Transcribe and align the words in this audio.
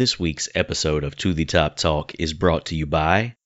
This 0.00 0.18
week's 0.18 0.48
episode 0.54 1.04
of 1.04 1.14
To 1.16 1.34
the 1.34 1.44
Top 1.44 1.76
Talk 1.76 2.14
is 2.18 2.32
brought 2.32 2.64
to 2.68 2.74
you 2.74 2.86
by 2.86 3.36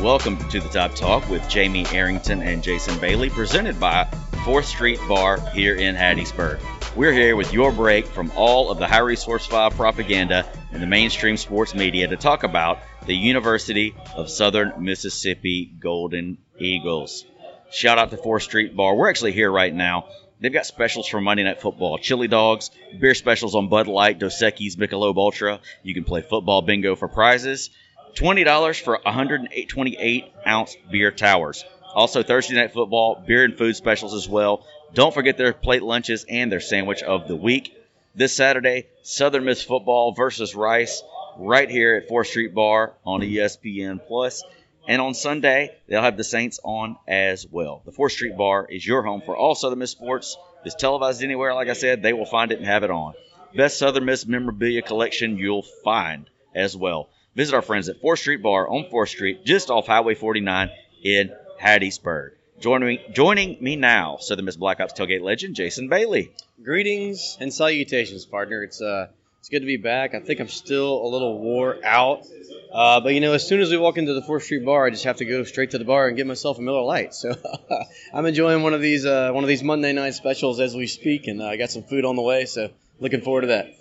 Welcome 0.00 0.38
to 0.50 0.60
the 0.60 0.68
Top 0.68 0.94
Talk 0.94 1.28
with 1.28 1.48
Jamie 1.48 1.86
Arrington 1.92 2.42
and 2.42 2.62
Jason 2.62 2.98
Bailey, 2.98 3.30
presented 3.30 3.78
by 3.80 4.04
4th 4.44 4.64
Street 4.64 4.98
Bar 5.08 5.40
here 5.50 5.74
in 5.74 5.94
Hattiesburg. 5.94 6.60
We're 6.96 7.12
here 7.12 7.36
with 7.36 7.52
your 7.52 7.72
break 7.72 8.06
from 8.06 8.32
all 8.36 8.70
of 8.70 8.78
the 8.78 8.86
high 8.86 8.98
resource 8.98 9.46
file 9.46 9.70
propaganda 9.70 10.50
in 10.72 10.80
the 10.80 10.86
mainstream 10.86 11.36
sports 11.36 11.74
media 11.74 12.08
to 12.08 12.16
talk 12.16 12.44
about 12.44 12.78
the 13.06 13.14
University 13.14 13.94
of 14.14 14.30
Southern 14.30 14.72
Mississippi 14.84 15.66
Golden 15.66 16.38
Eagles. 16.58 17.24
Shout 17.70 17.98
out 17.98 18.10
to 18.10 18.16
4th 18.16 18.42
Street 18.42 18.74
Bar. 18.74 18.94
We're 18.94 19.10
actually 19.10 19.32
here 19.32 19.50
right 19.50 19.74
now. 19.74 20.06
They've 20.40 20.52
got 20.52 20.66
specials 20.66 21.08
for 21.08 21.20
Monday 21.20 21.42
Night 21.42 21.60
Football. 21.60 21.98
Chili 21.98 22.28
dogs, 22.28 22.70
beer 22.98 23.14
specials 23.14 23.54
on 23.54 23.68
Bud 23.68 23.88
Light, 23.88 24.18
Dos 24.18 24.40
Equis, 24.40 24.76
Michelob 24.76 25.16
Ultra. 25.16 25.60
You 25.82 25.94
can 25.94 26.04
play 26.04 26.22
football 26.22 26.62
bingo 26.62 26.94
for 26.94 27.08
prizes. 27.08 27.70
$20 28.14 28.80
for 28.82 28.98
128 29.02 30.32
ounce 30.46 30.76
beer 30.90 31.10
towers. 31.10 31.64
Also, 31.94 32.22
Thursday 32.22 32.54
Night 32.54 32.72
Football, 32.72 33.22
beer 33.26 33.44
and 33.44 33.56
food 33.56 33.74
specials 33.74 34.14
as 34.14 34.28
well. 34.28 34.66
Don't 34.94 35.14
forget 35.14 35.36
their 35.36 35.52
plate 35.52 35.82
lunches 35.82 36.24
and 36.28 36.50
their 36.50 36.60
sandwich 36.60 37.02
of 37.02 37.28
the 37.28 37.36
week. 37.36 37.74
This 38.14 38.34
Saturday, 38.34 38.86
Southern 39.02 39.44
Miss 39.44 39.62
Football 39.62 40.12
versus 40.12 40.54
Rice, 40.54 41.02
right 41.38 41.70
here 41.70 41.96
at 41.96 42.08
4th 42.08 42.26
Street 42.26 42.54
Bar 42.54 42.92
on 43.04 43.20
ESPN 43.20 44.00
Plus. 44.06 44.42
And 44.86 45.02
on 45.02 45.14
Sunday, 45.14 45.76
they'll 45.86 46.02
have 46.02 46.16
the 46.16 46.24
Saints 46.24 46.60
on 46.64 46.96
as 47.06 47.46
well. 47.46 47.82
The 47.84 47.92
4th 47.92 48.12
Street 48.12 48.36
Bar 48.36 48.66
is 48.70 48.86
your 48.86 49.02
home 49.02 49.22
for 49.24 49.36
all 49.36 49.54
Southern 49.54 49.78
Miss 49.80 49.90
sports. 49.90 50.36
It's 50.64 50.74
televised 50.74 51.22
anywhere, 51.22 51.54
like 51.54 51.68
I 51.68 51.74
said, 51.74 52.02
they 52.02 52.12
will 52.12 52.26
find 52.26 52.52
it 52.52 52.58
and 52.58 52.66
have 52.66 52.82
it 52.82 52.90
on. 52.90 53.14
Best 53.54 53.78
Southern 53.78 54.04
Miss 54.04 54.26
memorabilia 54.26 54.82
collection 54.82 55.38
you'll 55.38 55.66
find 55.84 56.28
as 56.54 56.76
well. 56.76 57.08
Visit 57.38 57.54
our 57.54 57.62
friends 57.62 57.88
at 57.88 58.02
4th 58.02 58.18
Street 58.18 58.42
Bar 58.42 58.68
on 58.68 58.86
4th 58.90 59.10
Street, 59.10 59.44
just 59.44 59.70
off 59.70 59.86
Highway 59.86 60.16
49 60.16 60.70
in 61.04 61.32
Hattiesburg. 61.62 62.30
Joining, 62.58 62.98
joining 63.12 63.62
me 63.62 63.76
now, 63.76 64.16
Southern 64.16 64.46
Miss 64.46 64.56
Black 64.56 64.80
Ops 64.80 64.92
tailgate 64.92 65.22
legend 65.22 65.54
Jason 65.54 65.86
Bailey. 65.86 66.32
Greetings 66.60 67.38
and 67.38 67.54
salutations, 67.54 68.24
partner. 68.24 68.64
It's 68.64 68.82
uh, 68.82 69.06
it's 69.38 69.50
good 69.50 69.60
to 69.60 69.66
be 69.66 69.76
back. 69.76 70.16
I 70.16 70.18
think 70.18 70.40
I'm 70.40 70.48
still 70.48 71.00
a 71.00 71.06
little 71.06 71.38
wore 71.38 71.78
out, 71.84 72.26
uh, 72.72 72.98
but 73.02 73.14
you 73.14 73.20
know, 73.20 73.34
as 73.34 73.46
soon 73.46 73.60
as 73.60 73.70
we 73.70 73.76
walk 73.76 73.98
into 73.98 74.14
the 74.14 74.22
Fourth 74.22 74.42
Street 74.42 74.64
Bar, 74.64 74.86
I 74.86 74.90
just 74.90 75.04
have 75.04 75.18
to 75.18 75.24
go 75.24 75.44
straight 75.44 75.70
to 75.70 75.78
the 75.78 75.84
bar 75.84 76.08
and 76.08 76.16
get 76.16 76.26
myself 76.26 76.58
a 76.58 76.60
Miller 76.60 76.82
Lite. 76.82 77.14
So 77.14 77.36
I'm 78.12 78.26
enjoying 78.26 78.64
one 78.64 78.74
of 78.74 78.80
these 78.80 79.06
uh, 79.06 79.30
one 79.30 79.44
of 79.44 79.48
these 79.48 79.62
Monday 79.62 79.92
night 79.92 80.14
specials 80.14 80.58
as 80.58 80.74
we 80.74 80.88
speak, 80.88 81.28
and 81.28 81.40
uh, 81.40 81.46
I 81.46 81.56
got 81.56 81.70
some 81.70 81.84
food 81.84 82.04
on 82.04 82.16
the 82.16 82.22
way. 82.22 82.46
So 82.46 82.70
looking 82.98 83.20
forward 83.20 83.42
to 83.42 83.46
that. 83.48 83.77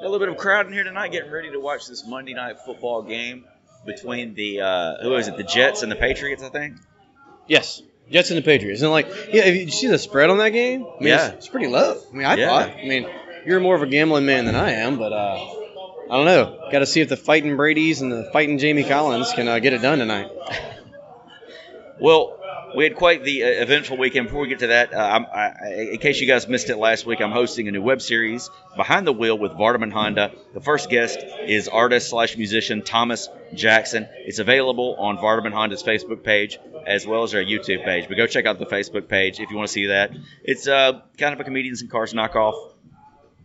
A 0.00 0.04
little 0.04 0.18
bit 0.20 0.28
of 0.28 0.36
crowd 0.36 0.66
in 0.66 0.72
here 0.72 0.84
tonight, 0.84 1.10
getting 1.10 1.30
ready 1.30 1.50
to 1.50 1.58
watch 1.58 1.88
this 1.88 2.06
Monday 2.06 2.32
night 2.34 2.60
football 2.64 3.02
game 3.02 3.44
between 3.84 4.34
the 4.34 4.60
uh, 4.60 4.96
who 5.02 5.14
is 5.16 5.26
it, 5.28 5.36
the 5.36 5.42
Jets 5.42 5.82
and 5.82 5.90
the 5.90 5.96
Patriots, 5.96 6.42
I 6.42 6.50
think. 6.50 6.76
Yes, 7.48 7.82
Jets 8.10 8.30
and 8.30 8.38
the 8.38 8.42
Patriots, 8.42 8.82
and 8.82 8.90
like, 8.92 9.08
yeah, 9.32 9.42
if 9.44 9.56
you 9.56 9.68
see 9.70 9.88
the 9.88 9.98
spread 9.98 10.30
on 10.30 10.38
that 10.38 10.50
game, 10.50 10.84
I 10.84 10.98
mean, 11.00 11.08
Yeah. 11.08 11.26
it's, 11.28 11.36
it's 11.38 11.48
pretty 11.48 11.66
low. 11.66 12.00
I 12.12 12.16
mean, 12.16 12.26
I 12.26 12.36
Yeah. 12.36 12.46
thought. 12.46 12.68
I 12.78 12.84
mean, 12.86 13.08
you're 13.44 13.58
more 13.60 13.74
of 13.74 13.82
a 13.82 13.86
gambling 13.86 14.24
man 14.24 14.44
than 14.44 14.54
I 14.54 14.72
am, 14.72 14.98
but 14.98 15.12
uh, 15.12 15.34
I 16.10 16.16
don't 16.16 16.26
know. 16.26 16.68
Got 16.70 16.80
to 16.80 16.86
see 16.86 17.00
if 17.00 17.08
the 17.08 17.16
fighting 17.16 17.56
Brady's 17.56 18.00
and 18.00 18.12
the 18.12 18.30
fighting 18.32 18.58
Jamie 18.58 18.84
Collins 18.84 19.32
can 19.32 19.48
uh, 19.48 19.58
get 19.58 19.72
it 19.72 19.82
done 19.82 19.98
tonight. 19.98 20.30
Well, 22.00 22.37
we 22.78 22.84
had 22.84 22.94
quite 22.94 23.24
the 23.24 23.42
uh, 23.42 23.46
eventful 23.48 23.96
weekend. 23.96 24.28
Before 24.28 24.42
we 24.42 24.46
get 24.46 24.60
to 24.60 24.68
that, 24.68 24.94
uh, 24.94 25.24
I- 25.34 25.72
in 25.94 25.98
case 25.98 26.20
you 26.20 26.28
guys 26.28 26.46
missed 26.46 26.70
it 26.70 26.76
last 26.76 27.06
week, 27.06 27.20
I'm 27.20 27.32
hosting 27.32 27.66
a 27.66 27.72
new 27.72 27.82
web 27.82 28.00
series, 28.00 28.50
Behind 28.76 29.04
the 29.04 29.12
Wheel 29.12 29.36
with 29.36 29.50
Vardaman 29.50 29.92
Honda. 29.92 30.30
The 30.54 30.60
first 30.60 30.88
guest 30.88 31.18
is 31.44 31.66
artist 31.66 32.08
slash 32.08 32.36
musician 32.36 32.82
Thomas 32.82 33.28
Jackson. 33.52 34.06
It's 34.18 34.38
available 34.38 34.94
on 34.96 35.18
Vardaman 35.18 35.52
Honda's 35.52 35.82
Facebook 35.82 36.22
page 36.22 36.60
as 36.86 37.04
well 37.04 37.24
as 37.24 37.34
our 37.34 37.42
YouTube 37.42 37.84
page. 37.84 38.06
But 38.06 38.16
go 38.16 38.28
check 38.28 38.46
out 38.46 38.60
the 38.60 38.66
Facebook 38.66 39.08
page 39.08 39.40
if 39.40 39.50
you 39.50 39.56
want 39.56 39.66
to 39.66 39.72
see 39.72 39.86
that. 39.86 40.12
It's 40.44 40.68
uh, 40.68 41.00
kind 41.18 41.34
of 41.34 41.40
a 41.40 41.44
comedians 41.44 41.82
and 41.82 41.90
cars 41.90 42.14
knockoff 42.14 42.74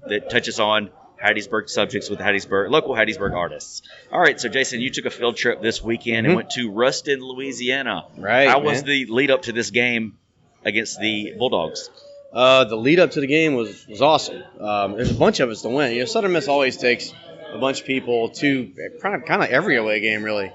that 0.05 0.29
touches 0.29 0.59
on 0.59 0.91
Hattiesburg 1.23 1.69
subjects 1.69 2.09
with 2.09 2.19
Hattiesburg 2.19 2.69
local 2.69 2.93
Hattiesburg 2.95 3.33
artists. 3.33 3.81
All 4.11 4.19
right, 4.19 4.39
so 4.39 4.49
Jason, 4.49 4.81
you 4.81 4.89
took 4.89 5.05
a 5.05 5.09
field 5.09 5.37
trip 5.37 5.61
this 5.61 5.81
weekend 5.81 6.25
and 6.27 6.33
Mhm. 6.33 6.35
went 6.35 6.49
to 6.51 6.69
Ruston, 6.71 7.21
Louisiana. 7.21 8.05
Right. 8.17 8.47
How 8.49 8.59
was 8.59 8.83
the 8.83 9.05
lead 9.05 9.31
up 9.31 9.43
to 9.43 9.51
this 9.53 9.69
game 9.71 10.17
against 10.65 10.99
the 10.99 11.33
Bulldogs? 11.37 11.89
Uh, 12.33 12.63
the 12.65 12.75
lead 12.75 12.99
up 12.99 13.11
to 13.11 13.21
the 13.21 13.27
game 13.27 13.53
was 13.55 13.87
was 13.87 14.01
awesome. 14.01 14.43
Um, 14.59 14.93
there's 14.95 15.11
a 15.11 15.15
bunch 15.15 15.39
of 15.39 15.49
us 15.49 15.61
to 15.61 15.69
win. 15.69 15.93
You 15.93 15.99
know, 15.99 16.05
Southern 16.05 16.31
Miss 16.33 16.47
always 16.47 16.77
takes 16.77 17.13
a 17.53 17.59
bunch 17.59 17.81
of 17.81 17.85
people 17.87 18.29
to 18.29 18.71
kind 19.01 19.15
of, 19.15 19.25
kind 19.25 19.43
of 19.43 19.49
every 19.49 19.77
away 19.77 19.99
game, 19.99 20.23
really, 20.23 20.51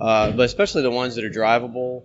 uh, 0.00 0.32
but 0.32 0.42
especially 0.42 0.82
the 0.82 0.90
ones 0.90 1.14
that 1.14 1.24
are 1.24 1.30
drivable. 1.30 2.02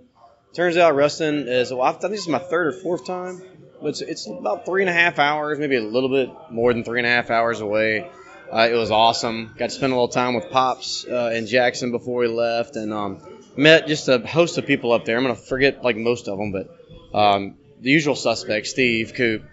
Turns 0.53 0.77
out 0.77 0.95
Ruston 0.95 1.47
is. 1.47 1.71
Well, 1.73 1.81
I 1.81 1.91
think 1.93 2.11
this 2.11 2.21
is 2.21 2.27
my 2.27 2.37
third 2.39 2.67
or 2.67 2.71
fourth 2.73 3.05
time, 3.05 3.41
but 3.81 3.89
it's, 3.89 4.01
it's 4.01 4.27
about 4.27 4.65
three 4.65 4.81
and 4.81 4.89
a 4.89 4.93
half 4.93 5.19
hours, 5.19 5.59
maybe 5.59 5.75
a 5.75 5.81
little 5.81 6.09
bit 6.09 6.29
more 6.49 6.73
than 6.73 6.83
three 6.83 6.99
and 6.99 7.07
a 7.07 7.09
half 7.09 7.29
hours 7.29 7.61
away. 7.61 8.09
Uh, 8.51 8.67
it 8.71 8.75
was 8.75 8.91
awesome. 8.91 9.53
Got 9.57 9.69
to 9.71 9.75
spend 9.75 9.91
a 9.91 9.95
little 9.95 10.07
time 10.07 10.33
with 10.33 10.49
Pops 10.49 11.05
uh, 11.05 11.31
and 11.33 11.47
Jackson 11.47 11.91
before 11.91 12.21
we 12.21 12.27
left, 12.27 12.75
and 12.75 12.93
um, 12.93 13.21
met 13.57 13.87
just 13.87 14.07
a 14.07 14.19
host 14.19 14.57
of 14.57 14.65
people 14.65 14.93
up 14.93 15.03
there. 15.05 15.17
I'm 15.17 15.23
gonna 15.23 15.35
forget 15.35 15.83
like 15.83 15.97
most 15.97 16.27
of 16.29 16.37
them, 16.37 16.51
but 16.53 17.17
um, 17.17 17.55
the 17.81 17.89
usual 17.89 18.15
suspects: 18.15 18.69
Steve, 18.69 19.13
Coop, 19.15 19.43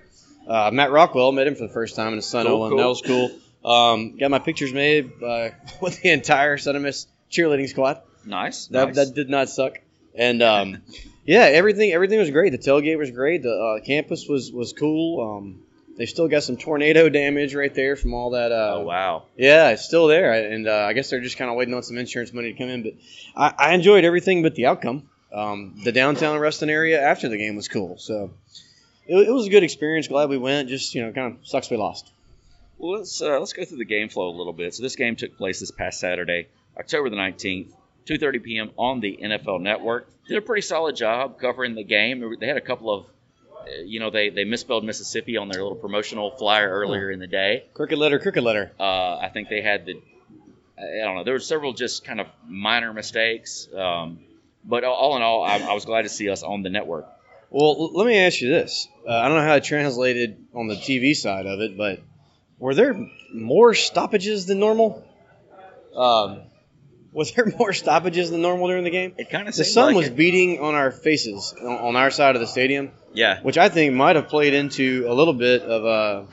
uh, 0.47 0.71
Matt 0.73 0.93
Rockwell. 0.93 1.33
Met 1.33 1.47
him 1.49 1.56
for 1.56 1.67
the 1.67 1.73
first 1.73 1.97
time, 1.97 2.09
and 2.09 2.17
his 2.17 2.27
son 2.27 2.47
Cool, 2.47 2.62
Owen. 2.62 2.71
cool. 2.71 2.79
That 2.79 2.89
was 2.89 3.03
cool. 3.03 3.31
Um, 3.65 4.17
got 4.17 4.31
my 4.31 4.39
pictures 4.39 4.73
made 4.73 5.11
uh, 5.23 5.51
with 5.81 6.01
the 6.01 6.11
entire 6.11 6.56
Miss 6.79 7.06
cheerleading 7.31 7.69
squad. 7.69 8.01
Nice. 8.25 8.67
That, 8.69 8.89
nice. 8.89 8.97
that 8.97 9.15
did 9.15 9.29
not 9.29 9.49
suck. 9.49 9.81
And 10.15 10.43
um, 10.43 10.83
yeah, 11.25 11.43
everything 11.43 11.93
everything 11.93 12.19
was 12.19 12.31
great. 12.31 12.51
The 12.51 12.59
tailgate 12.59 12.99
was 12.99 13.11
great. 13.11 13.43
The 13.43 13.79
uh, 13.81 13.85
campus 13.85 14.29
was 14.29 14.53
was 14.53 14.73
cool. 14.73 15.37
Um, 15.37 15.62
they 15.97 16.07
still 16.07 16.29
got 16.29 16.43
some 16.43 16.57
tornado 16.57 17.09
damage 17.09 17.55
right 17.55 17.73
there 17.73 17.97
from 17.97 18.15
all 18.15 18.31
that. 18.31 18.53
Uh, 18.53 18.75
oh 18.75 18.81
wow. 18.81 19.23
yeah, 19.37 19.71
it's 19.71 19.85
still 19.85 20.07
there, 20.07 20.33
and 20.33 20.69
uh, 20.69 20.87
I 20.89 20.93
guess 20.93 21.11
they're 21.11 21.21
just 21.21 21.37
kind 21.39 21.51
of 21.51 21.57
waiting 21.57 21.75
on 21.75 21.83
some 21.83 21.99
insurance 21.99 22.33
money 22.33 22.53
to 22.53 22.59
come 22.59 22.69
in. 22.69 22.83
But 22.83 22.95
I, 23.37 23.71
I 23.71 23.75
enjoyed 23.75 24.05
everything 24.05 24.43
but 24.43 24.55
the 24.55 24.67
outcome. 24.67 25.09
Um, 25.33 25.81
the 25.83 25.93
downtown 25.93 26.39
Ruston 26.39 26.71
area 26.71 27.01
after 27.01 27.29
the 27.29 27.37
game 27.37 27.56
was 27.56 27.69
cool, 27.69 27.99
so 27.99 28.31
it, 29.06 29.29
it 29.29 29.31
was 29.31 29.47
a 29.47 29.51
good 29.51 29.65
experience. 29.65 30.09
Glad 30.09 30.29
we 30.29 30.39
went. 30.39 30.69
Just 30.69 30.95
you 30.95 31.03
know, 31.03 31.12
kind 31.12 31.37
of 31.37 31.47
sucks 31.47 31.71
we 31.71 31.77
lost. 31.77 32.11
Well, 32.79 32.99
let's 32.99 33.21
uh, 33.21 33.39
let's 33.39 33.53
go 33.53 33.65
through 33.65 33.79
the 33.79 33.85
game 33.85 34.09
flow 34.09 34.29
a 34.29 34.37
little 34.37 34.53
bit. 34.53 34.75
So 34.75 34.83
this 34.83 34.97
game 34.97 35.17
took 35.17 35.37
place 35.37 35.61
this 35.61 35.71
past 35.71 36.01
Saturday, 36.01 36.49
October 36.79 37.09
the 37.11 37.17
nineteenth, 37.17 37.73
two 38.06 38.19
thirty 38.19 38.39
p.m. 38.39 38.71
on 38.77 39.01
the 39.01 39.19
NFL 39.23 39.61
Network. 39.61 40.09
Did 40.29 40.39
a 40.39 40.43
pretty 40.43 40.62
solid 40.62 40.97
job 40.97 41.39
covering 41.39 41.75
the 41.75 41.85
game. 41.85 42.37
They 42.41 42.47
had 42.47 42.56
a 42.56 42.61
couple 42.62 42.91
of, 42.93 43.05
uh, 43.53 43.83
you 43.85 44.01
know, 44.01 44.11
they 44.11 44.31
they 44.31 44.45
misspelled 44.45 44.85
Mississippi 44.85 45.37
on 45.37 45.49
their 45.49 45.62
little 45.62 45.77
promotional 45.79 46.31
flyer 46.33 46.71
earlier 46.71 47.11
in 47.11 47.19
the 47.19 47.27
day. 47.27 47.65
Crooked 47.75 47.99
letter, 47.99 48.19
crooked 48.19 48.43
letter. 48.43 48.73
Uh, 48.81 49.17
I 49.19 49.31
think 49.33 49.49
they 49.49 49.61
had 49.61 49.85
the, 49.87 50.01
I 50.79 51.05
don't 51.05 51.17
know, 51.17 51.25
there 51.25 51.35
were 51.35 51.41
several 51.41 51.73
just 51.73 52.05
kind 52.05 52.21
of 52.21 52.27
minor 52.49 52.93
mistakes. 52.93 53.69
Um, 53.75 54.21
but 54.65 54.83
all- 54.85 54.95
all 54.95 55.17
in 55.17 55.23
all, 55.23 55.43
I, 55.45 55.59
I 55.59 55.75
was 55.75 55.85
glad 55.85 56.03
to 56.03 56.09
see 56.09 56.31
us 56.31 56.43
on 56.43 56.62
the 56.62 56.71
network. 56.71 57.07
Well, 57.50 57.93
let 57.95 58.07
me 58.07 58.17
ask 58.19 58.41
you 58.41 58.49
this. 58.49 58.89
Uh, 59.07 59.12
I 59.12 59.29
don't 59.29 59.37
know 59.37 59.45
how 59.45 59.57
it 59.57 59.65
translated 59.65 60.39
on 60.55 60.67
the 60.67 60.75
TV 60.75 61.15
side 61.15 61.47
of 61.47 61.61
it, 61.61 61.77
but 61.77 62.00
were 62.59 62.75
there 62.75 62.95
more 63.33 63.75
stoppages 63.75 64.47
than 64.47 64.59
normal? 64.59 65.07
Um, 65.95 66.41
was 67.14 67.32
there 67.32 67.46
more 67.58 67.72
stoppages 67.72 68.31
than 68.31 68.43
normal 68.43 68.69
during 68.69 68.84
the 68.84 68.90
game? 68.90 69.14
It 69.16 69.31
kind 69.31 69.49
of 69.49 69.55
The 69.55 69.64
sun 69.64 69.94
was 69.94 70.11
beating 70.11 70.61
on 70.61 70.75
our 70.75 70.90
faces 70.90 71.55
on, 71.58 71.96
our 71.96 72.11
side 72.11 72.34
of 72.34 72.40
the 72.40 72.46
stadium, 72.46 72.90
yeah, 73.14 73.40
which 73.40 73.56
I 73.56 73.69
think 73.69 73.94
might 73.94 74.16
have 74.16 74.28
played 74.28 74.52
into 74.52 75.06
a 75.08 75.14
little 75.14 75.32
bit 75.32 75.62
of 75.62 75.84
uh, 75.87 76.26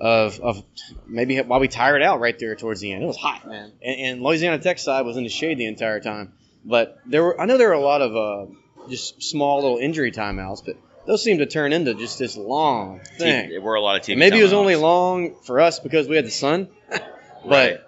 of, 0.00 0.40
of 0.40 0.64
maybe 1.06 1.38
why 1.38 1.58
we 1.58 1.68
tired 1.68 2.02
out 2.02 2.20
right 2.20 2.38
there 2.38 2.56
towards 2.56 2.80
the 2.80 2.92
end. 2.92 3.02
It 3.02 3.06
was 3.06 3.16
hot, 3.16 3.46
man. 3.46 3.72
And, 3.82 4.00
and 4.00 4.22
Louisiana 4.22 4.58
Tech 4.58 4.78
side 4.78 5.06
was 5.06 5.16
in 5.16 5.22
the 5.22 5.28
shade 5.28 5.58
the 5.58 5.66
entire 5.66 6.00
time. 6.00 6.34
But 6.64 6.98
there 7.06 7.22
were 7.22 7.40
I 7.40 7.46
know 7.46 7.56
there 7.56 7.68
were 7.68 7.74
a 7.74 7.80
lot 7.80 8.02
of 8.02 8.16
uh, 8.16 8.52
just 8.90 9.22
small 9.22 9.62
little 9.62 9.78
injury 9.78 10.10
timeouts, 10.10 10.64
but 10.64 10.76
those 11.06 11.22
seemed 11.22 11.38
to 11.38 11.46
turn 11.46 11.72
into 11.72 11.94
just 11.94 12.18
this 12.18 12.36
long 12.36 13.00
thing. 13.00 13.50
There 13.50 13.60
were 13.60 13.76
a 13.76 13.80
lot 13.80 13.96
of 13.96 14.02
teams. 14.02 14.18
Maybe 14.18 14.40
it 14.40 14.42
was 14.42 14.52
only 14.52 14.76
long 14.76 15.36
for 15.44 15.60
us 15.60 15.78
because 15.78 16.08
we 16.08 16.16
had 16.16 16.26
the 16.26 16.30
sun, 16.30 16.68
but 17.46 17.87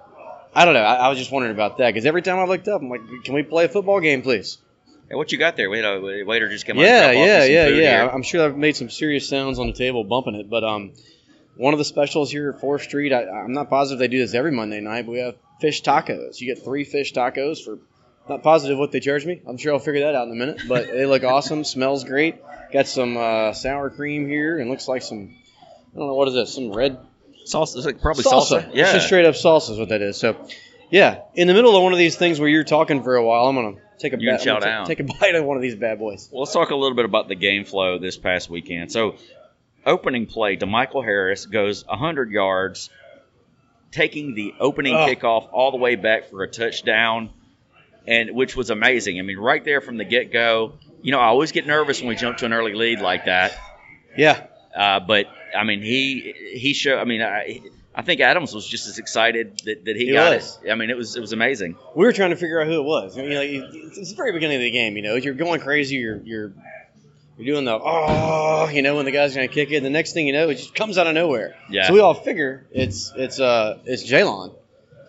I 0.55 0.65
don't 0.65 0.75
know. 0.75 0.83
I, 0.83 0.95
I 0.95 1.09
was 1.09 1.19
just 1.19 1.31
wondering 1.31 1.55
about 1.55 1.79
that 1.79 1.89
because 1.89 2.07
every 2.07 2.23
time 2.23 2.39
I 2.39 2.45
looked 2.45 2.69
up, 2.69 2.83
I'm 2.83 2.89
like, 2.89 3.03
"Can 3.25 3.35
we 3.35 3.43
play 3.43 3.65
a 3.65 3.69
football 3.69 4.01
game, 4.01 4.23
please?" 4.23 4.59
Hey, 5.09 5.17
what 5.17 5.33
you 5.33 5.39
got 5.39 5.57
there? 5.57 5.71
We 5.71 5.79
had 5.79 5.87
a 5.87 6.25
waiter 6.25 6.49
just 6.49 6.67
come. 6.67 6.79
Yeah, 6.79 7.11
and 7.11 7.13
drop 7.13 7.23
off 7.23 7.27
yeah, 7.27 7.45
yeah, 7.45 7.67
yeah. 7.69 8.03
here. 8.03 8.11
I'm 8.13 8.23
sure 8.23 8.45
I've 8.45 8.57
made 8.57 8.77
some 8.77 8.91
serious 8.91 9.29
sounds 9.29 9.59
on 9.59 9.67
the 9.67 9.73
table 9.73 10.05
bumping 10.05 10.35
it, 10.35 10.49
but 10.49 10.65
um, 10.65 10.93
one 11.57 11.75
of 11.75 11.79
the 11.79 11.85
specials 11.85 12.31
here 12.31 12.51
at 12.51 12.61
Fourth 12.61 12.83
Street, 12.83 13.13
I, 13.13 13.29
I'm 13.29 13.53
not 13.53 13.71
positive 13.71 13.99
they 13.99 14.09
do 14.09 14.19
this 14.19 14.35
every 14.35 14.53
Monday 14.53 14.81
night, 14.81 15.07
but 15.07 15.13
we 15.13 15.19
have 15.19 15.37
fish 15.61 15.83
tacos. 15.83 16.41
You 16.41 16.55
get 16.55 16.65
three 16.65 16.85
fish 16.85 17.13
tacos 17.13 17.65
for. 17.65 17.79
Not 18.29 18.45
positive 18.45 18.79
what 18.79 18.93
they 18.93 19.01
charge 19.01 19.27
me. 19.27 19.41
I'm 19.49 19.57
sure 19.57 19.73
I'll 19.73 19.81
figure 19.81 20.03
that 20.03 20.15
out 20.15 20.29
in 20.29 20.33
a 20.33 20.37
minute. 20.37 20.61
But 20.69 20.87
they 20.87 21.05
look 21.05 21.25
awesome. 21.25 21.65
Smells 21.65 22.05
great. 22.05 22.37
Got 22.73 22.87
some 22.87 23.17
uh, 23.17 23.53
sour 23.55 23.91
cream 23.91 24.29
here, 24.29 24.61
and 24.61 24.71
looks 24.71 24.87
like 24.87 25.03
some. 25.03 25.35
I 25.93 25.99
don't 25.99 26.07
know 26.07 26.15
what 26.15 26.29
is 26.29 26.35
this. 26.35 26.55
Some 26.55 26.71
red 26.71 26.99
Salsa, 27.45 27.77
it's 27.77 27.87
like 27.87 28.01
probably 28.01 28.25
salsa. 28.25 28.61
salsa. 28.63 28.67
It's 28.69 28.77
Yeah. 28.77 28.93
just 28.93 29.07
straight 29.07 29.25
up 29.27 29.35
salsa 29.35 29.71
is 29.71 29.79
what 29.79 29.89
that 29.91 30.03
is. 30.03 30.17
So, 30.17 30.37
yeah, 30.91 31.21
in 31.35 31.49
the 31.49 31.55
middle 31.55 31.77
of 31.77 31.83
one 31.83 31.93
of 31.93 31.99
these 31.99 32.17
things 32.17 32.39
where 32.41 32.49
you're 32.49 32.65
talking 32.65 33.03
for 33.03 33.17
a 33.17 33.25
while, 33.25 33.47
I'm 33.47 33.55
gonna 33.57 33.77
take 33.99 34.13
a 34.13 34.21
You 34.21 34.31
bite- 34.31 34.41
chow 34.43 34.55
I'm 34.57 34.61
gonna 34.61 34.73
down. 34.73 34.85
ta- 34.85 34.89
take 34.89 35.01
a 35.01 35.05
bite 35.21 35.35
of 35.35 35.45
one 35.45 35.57
of 35.57 35.63
these 35.63 35.75
bad 35.77 35.99
boys. 35.99 36.29
Well, 36.33 36.41
let's 36.43 36.53
talk 36.53 36.71
a 36.71 36.77
little 36.77 36.97
bit 36.97 37.05
about 37.05 37.29
the 37.29 37.35
game 37.35 37.65
flow 37.65 37.99
this 37.99 38.17
past 38.17 38.49
weekend. 38.51 38.93
So, 38.93 39.15
opening 39.87 40.27
play 40.27 40.57
to 40.57 40.67
Michael 40.67 41.03
Harris 41.03 41.47
goes 41.47 41.85
100 41.87 42.31
yards, 42.31 42.91
taking 43.93 44.35
the 44.35 44.55
opening 44.61 44.95
Oh. 44.95 45.07
kickoff 45.07 45.49
all 45.53 45.71
the 45.71 45.77
way 45.79 45.97
back 45.97 46.31
for 46.31 46.43
a 46.43 46.49
touchdown, 46.49 47.31
and 48.07 48.31
which 48.35 48.55
was 48.57 48.71
amazing. 48.71 49.19
I 49.19 49.23
mean, 49.23 49.39
right 49.39 49.65
there 49.65 49.81
from 49.81 49.97
the 49.97 50.05
get 50.05 50.33
go. 50.33 50.73
You 51.03 51.13
know, 51.13 51.19
I 51.19 51.27
always 51.27 51.53
get 51.53 51.67
nervous 51.67 52.01
when 52.01 52.09
we 52.09 52.15
jump 52.17 52.37
to 52.39 52.45
an 52.47 52.53
early 52.53 52.75
lead 52.75 53.01
like 53.01 53.25
that. 53.25 53.53
Yeah, 54.17 54.43
Uh, 54.77 55.01
but 55.01 55.27
I 55.57 55.65
mean, 55.65 55.83
he 55.83 56.35
he 56.55 56.73
showed. 56.75 56.99
I 56.99 57.05
mean, 57.05 57.23
I, 57.23 57.61
I 57.95 58.03
think 58.03 58.21
Adams 58.21 58.55
was 58.55 58.67
just 58.67 58.87
as 58.89 58.99
excited 58.99 59.61
that, 59.65 59.85
that 59.85 59.97
he, 59.97 60.07
He 60.07 60.13
got 60.13 60.35
was. 60.35 60.59
it. 60.65 60.71
I 60.71 60.75
mean, 60.75 60.91
it 60.91 60.97
was 60.97 61.17
it 61.17 61.21
was 61.21 61.33
amazing. 61.33 61.77
we 61.95 62.05
were 62.05 62.13
trying 62.13 62.31
to 62.31 62.37
figure 62.37 62.61
out 62.61 62.67
who 62.67 62.81
it 62.81 62.85
was. 62.85 63.19
I 63.19 63.23
mean, 63.23 63.35
like, 63.35 63.75
it's 63.75 64.11
the 64.11 64.17
very 64.17 64.33
beginning 64.33 64.57
of 64.57 64.63
the 64.63 64.71
game. 64.71 64.97
You 64.97 65.03
know, 65.03 65.15
you're 65.17 65.35
going 65.35 65.61
crazy. 65.61 65.97
You're 65.97 66.21
you're 66.23 66.53
you're 67.37 67.55
doing 67.55 67.65
the 67.65 67.79
oh, 67.83 68.69
you 68.73 68.83
know, 68.83 68.97
when 68.97 69.07
the 69.07 69.11
guy's 69.11 69.35
gonna 69.35 69.49
kick 69.49 69.71
it. 69.71 69.77
And 69.77 69.87
the 69.87 69.91
next 69.91 70.13
thing 70.13 70.27
you 70.27 70.33
know, 70.33 70.49
it 70.51 70.57
just 70.57 70.75
comes 70.75 70.99
out 70.99 71.07
of 71.07 71.15
nowhere. 71.15 71.57
Yeah. 71.69 71.89
So 71.89 71.95
we 71.95 72.01
all 72.01 72.15
figure 72.15 72.67
it's 72.71 73.13
it's 73.17 73.41
uh 73.41 73.79
it's 73.85 74.09
Jalon, 74.09 74.55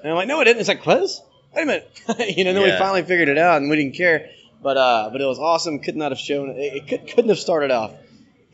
and 0.02 0.12
I'm 0.12 0.16
like, 0.16 0.28
no, 0.28 0.42
it 0.42 0.48
isn't. 0.48 0.60
It's 0.60 0.70
like 0.70 0.82
Quez. 0.82 1.20
Wait 1.56 1.64
a 1.64 1.66
minute. 1.66 2.02
you 2.38 2.46
know, 2.46 2.54
then 2.54 2.64
we 2.64 2.72
finally 2.78 3.04
figured 3.04 3.28
it 3.28 3.38
out, 3.38 3.62
and 3.62 3.70
we 3.70 3.76
didn't 3.76 3.96
care. 3.96 4.30
But 4.64 4.78
uh, 4.78 5.10
but 5.12 5.22
it 5.22 5.26
was 5.26 5.40
awesome. 5.40 5.80
Could 5.80 5.96
not 5.96 6.12
have 6.12 6.20
shown 6.20 6.50
it. 6.52 6.58
It 6.58 6.88
could, 6.88 7.08
couldn't 7.08 7.30
have 7.30 7.40
started 7.40 7.72
off 7.72 7.94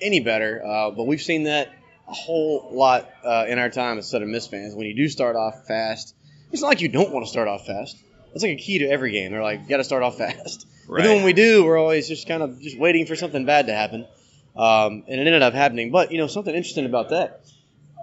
any 0.02 0.20
better. 0.20 0.64
Uh, 0.66 0.92
but 0.92 1.06
we've 1.06 1.22
seen 1.22 1.44
that 1.44 1.70
a 2.08 2.14
whole 2.14 2.70
lot 2.72 3.10
uh, 3.24 3.46
in 3.48 3.60
our 3.60 3.70
time 3.70 3.98
as 3.98 4.10
Southern 4.10 4.32
Miss 4.32 4.48
fans. 4.48 4.74
When 4.76 4.88
you 4.88 4.96
do 4.96 5.10
start 5.10 5.36
off 5.36 5.66
fast, 5.68 6.16
it's 6.52 6.62
not 6.62 6.70
like 6.70 6.82
you 6.82 6.90
don't 6.90 7.12
want 7.12 7.26
to 7.26 7.30
start 7.30 7.48
off 7.48 7.66
fast. 7.66 7.98
That's 8.34 8.44
like 8.44 8.54
a 8.54 8.62
key 8.62 8.80
to 8.80 8.86
every 8.86 9.12
game. 9.12 9.32
They're 9.32 9.44
like, 9.44 9.62
you 9.62 9.68
got 9.68 9.78
to 9.78 9.84
start 9.84 10.04
off 10.04 10.18
fast. 10.18 10.68
But 10.88 11.04
then 11.04 11.16
when 11.18 11.26
we 11.26 11.34
do, 11.34 11.66
we're 11.66 11.78
always 11.78 12.08
just 12.08 12.28
kind 12.28 12.42
of 12.42 12.62
just 12.62 12.80
waiting 12.80 13.06
for 13.06 13.16
something 13.16 13.46
bad 13.46 13.68
to 13.68 13.74
happen. 13.74 14.08
Um, 14.56 15.04
and 15.08 15.20
it 15.20 15.28
ended 15.28 15.42
up 15.42 15.54
happening. 15.54 15.92
But, 15.92 16.12
you 16.12 16.18
know, 16.18 16.28
something 16.28 16.54
interesting 16.54 16.86
about 16.86 17.10
that, 17.10 17.42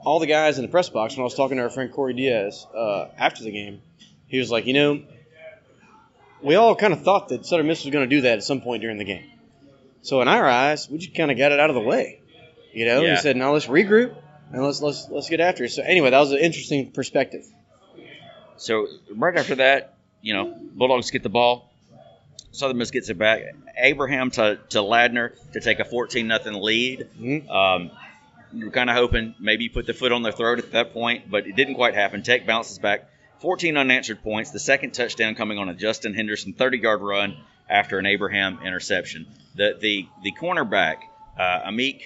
all 0.04 0.20
the 0.20 0.26
guys 0.26 0.58
in 0.58 0.62
the 0.62 0.70
press 0.70 0.90
box, 0.90 1.16
when 1.16 1.22
I 1.22 1.24
was 1.24 1.34
talking 1.34 1.56
to 1.56 1.62
our 1.62 1.70
friend 1.70 1.90
Corey 1.90 2.12
Diaz 2.12 2.66
uh, 2.76 3.08
after 3.16 3.42
the 3.42 3.50
game, 3.50 3.80
he 4.26 4.38
was 4.38 4.50
like, 4.50 4.66
you 4.66 4.74
know, 4.74 5.02
we 6.42 6.56
all 6.56 6.76
kind 6.76 6.92
of 6.92 7.02
thought 7.02 7.28
that 7.30 7.46
Southern 7.46 7.66
Miss 7.66 7.84
was 7.84 7.92
going 7.92 8.08
to 8.08 8.16
do 8.16 8.22
that 8.22 8.38
at 8.38 8.44
some 8.44 8.60
point 8.60 8.82
during 8.82 8.98
the 8.98 9.04
game. 9.04 9.24
So 10.02 10.20
in 10.20 10.28
our 10.28 10.46
eyes, 10.46 10.90
we 10.90 10.98
just 10.98 11.14
kind 11.14 11.30
of 11.30 11.38
got 11.38 11.52
it 11.52 11.60
out 11.60 11.70
of 11.70 11.74
the 11.74 11.80
way. 11.80 12.20
You 12.74 12.86
know, 12.86 13.02
Yeah. 13.02 13.16
he 13.16 13.20
said, 13.20 13.36
now 13.36 13.52
let's 13.52 13.66
regroup 13.66 14.14
and 14.52 14.62
let's 14.64 14.80
let's 14.82 15.08
let's 15.08 15.28
get 15.30 15.40
after 15.40 15.64
it. 15.64 15.70
So 15.70 15.82
anyway, 15.82 16.10
that 16.10 16.18
was 16.18 16.32
an 16.32 16.38
interesting 16.38 16.90
perspective. 16.90 17.44
So 18.56 18.86
right 19.14 19.36
after 19.36 19.56
that, 19.56 19.94
you 20.22 20.34
know, 20.34 20.54
Bulldogs 20.74 21.10
get 21.10 21.22
the 21.22 21.28
ball. 21.28 21.70
Southern 22.52 22.78
Miss 22.78 22.90
gets 22.90 23.08
it 23.08 23.18
back. 23.18 23.42
Abraham 23.76 24.30
to, 24.32 24.58
to 24.70 24.78
Ladner 24.78 25.32
to 25.52 25.60
take 25.60 25.80
a 25.80 25.84
14 25.84 26.26
nothing 26.28 26.54
lead. 26.54 27.08
Mhm. 27.20 27.50
Um, 27.50 27.90
were 28.54 28.70
kind 28.70 28.88
of 28.88 28.94
hoping 28.94 29.34
maybe 29.40 29.64
you 29.64 29.70
put 29.70 29.86
the 29.86 29.92
foot 29.94 30.12
on 30.12 30.22
their 30.22 30.30
throat 30.32 30.60
at 30.60 30.70
that 30.72 30.92
point, 30.92 31.28
but 31.28 31.46
it 31.48 31.56
didn't 31.56 31.74
quite 31.74 31.94
happen. 31.94 32.22
Tech 32.22 32.46
bounces 32.46 32.78
back. 32.78 33.08
14 33.40 33.76
unanswered 33.76 34.22
points. 34.22 34.52
The 34.52 34.60
second 34.60 34.92
touchdown 34.94 35.34
coming 35.34 35.58
on 35.58 35.68
a 35.68 35.74
Justin 35.74 36.14
Henderson 36.14 36.52
30 36.52 36.78
yard 36.78 37.00
run 37.00 37.36
after 37.68 37.98
an 37.98 38.06
Abraham 38.06 38.60
interception. 38.64 39.26
The 39.56 39.76
the 39.80 40.06
the 40.22 40.32
cornerback, 40.40 40.98
uh, 41.36 41.68
Amik, 41.68 42.02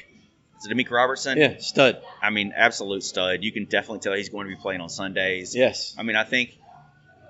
is 0.59 0.67
it 0.67 0.77
Amik 0.77 0.91
Robertson? 0.91 1.39
Yeah, 1.39 1.59
stud. 1.59 2.03
I 2.23 2.31
mean, 2.31 2.53
absolute 2.55 3.03
stud. 3.03 3.43
You 3.43 3.53
can 3.53 3.65
definitely 3.67 4.01
tell 4.01 4.15
he's 4.15 4.29
going 4.29 4.49
to 4.49 4.55
be 4.55 4.61
playing 4.61 4.81
on 4.81 4.89
Sundays. 4.89 5.55
Yes. 5.55 5.95
I 5.99 6.03
mean, 6.03 6.17
I 6.17 6.25
think 6.25 6.59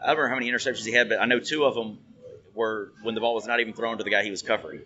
I 0.03 0.09
don't 0.09 0.17
remember 0.17 0.29
how 0.29 0.35
many 0.37 0.51
interceptions 0.51 0.85
he 0.85 0.93
had, 0.93 1.09
but 1.09 1.21
I 1.21 1.27
know 1.27 1.41
two 1.41 1.65
of 1.65 1.75
them 1.75 1.99
were 2.55 2.93
when 3.03 3.15
the 3.15 3.21
ball 3.21 3.35
was 3.35 3.47
not 3.47 3.61
even 3.61 3.73
thrown 3.73 3.99
to 3.99 4.05
the 4.05 4.11
guy 4.11 4.23
he 4.23 4.31
was 4.31 4.43
covering. 4.43 4.83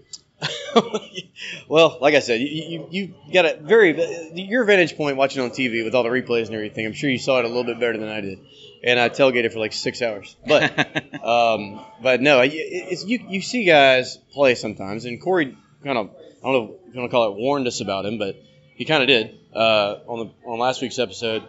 well, 1.69 1.99
like 2.01 2.15
I 2.15 2.19
said, 2.19 2.41
you, 2.41 2.87
you, 2.91 3.15
you 3.27 3.33
got 3.33 3.45
a 3.45 3.57
very 3.61 4.33
your 4.35 4.65
vantage 4.65 4.97
point 4.97 5.17
watching 5.17 5.43
on 5.43 5.51
TV 5.51 5.85
with 5.85 5.95
all 5.95 6.03
the 6.03 6.09
replays 6.09 6.47
and 6.47 6.55
everything. 6.55 6.85
I'm 6.85 6.93
sure 6.93 7.11
you 7.11 7.19
saw 7.19 7.39
it 7.39 7.45
a 7.45 7.49
little 7.49 7.65
bit 7.65 7.79
better 7.79 7.97
than 7.97 8.09
I 8.09 8.21
did, 8.21 8.41
and 8.83 8.99
I 8.99 9.09
tailgated 9.09 9.53
for 9.53 9.61
like 9.61 9.73
six 9.73 10.03
hours. 10.03 10.37
But 10.47 11.25
um, 11.25 11.85
but 12.03 12.21
no, 12.21 12.43
you 12.43 12.91
you 13.29 13.41
see 13.41 13.65
guys 13.65 14.17
play 14.33 14.55
sometimes, 14.55 15.05
and 15.05 15.21
Corey 15.21 15.57
kind 15.85 15.99
of 15.99 16.11
I 16.43 16.51
don't 16.51 16.53
know 16.53 16.75
if 16.89 16.95
you 16.95 17.01
want 17.01 17.11
to 17.11 17.15
call 17.15 17.33
it 17.33 17.37
warned 17.37 17.67
us 17.67 17.81
about 17.81 18.05
him, 18.05 18.19
but 18.19 18.37
he 18.75 18.85
kind 18.85 19.03
of 19.03 19.09
did 19.09 19.39
uh, 19.55 19.99
on 20.07 20.27
the 20.27 20.49
on 20.49 20.59
last 20.59 20.83
week's 20.83 20.99
episode. 20.99 21.45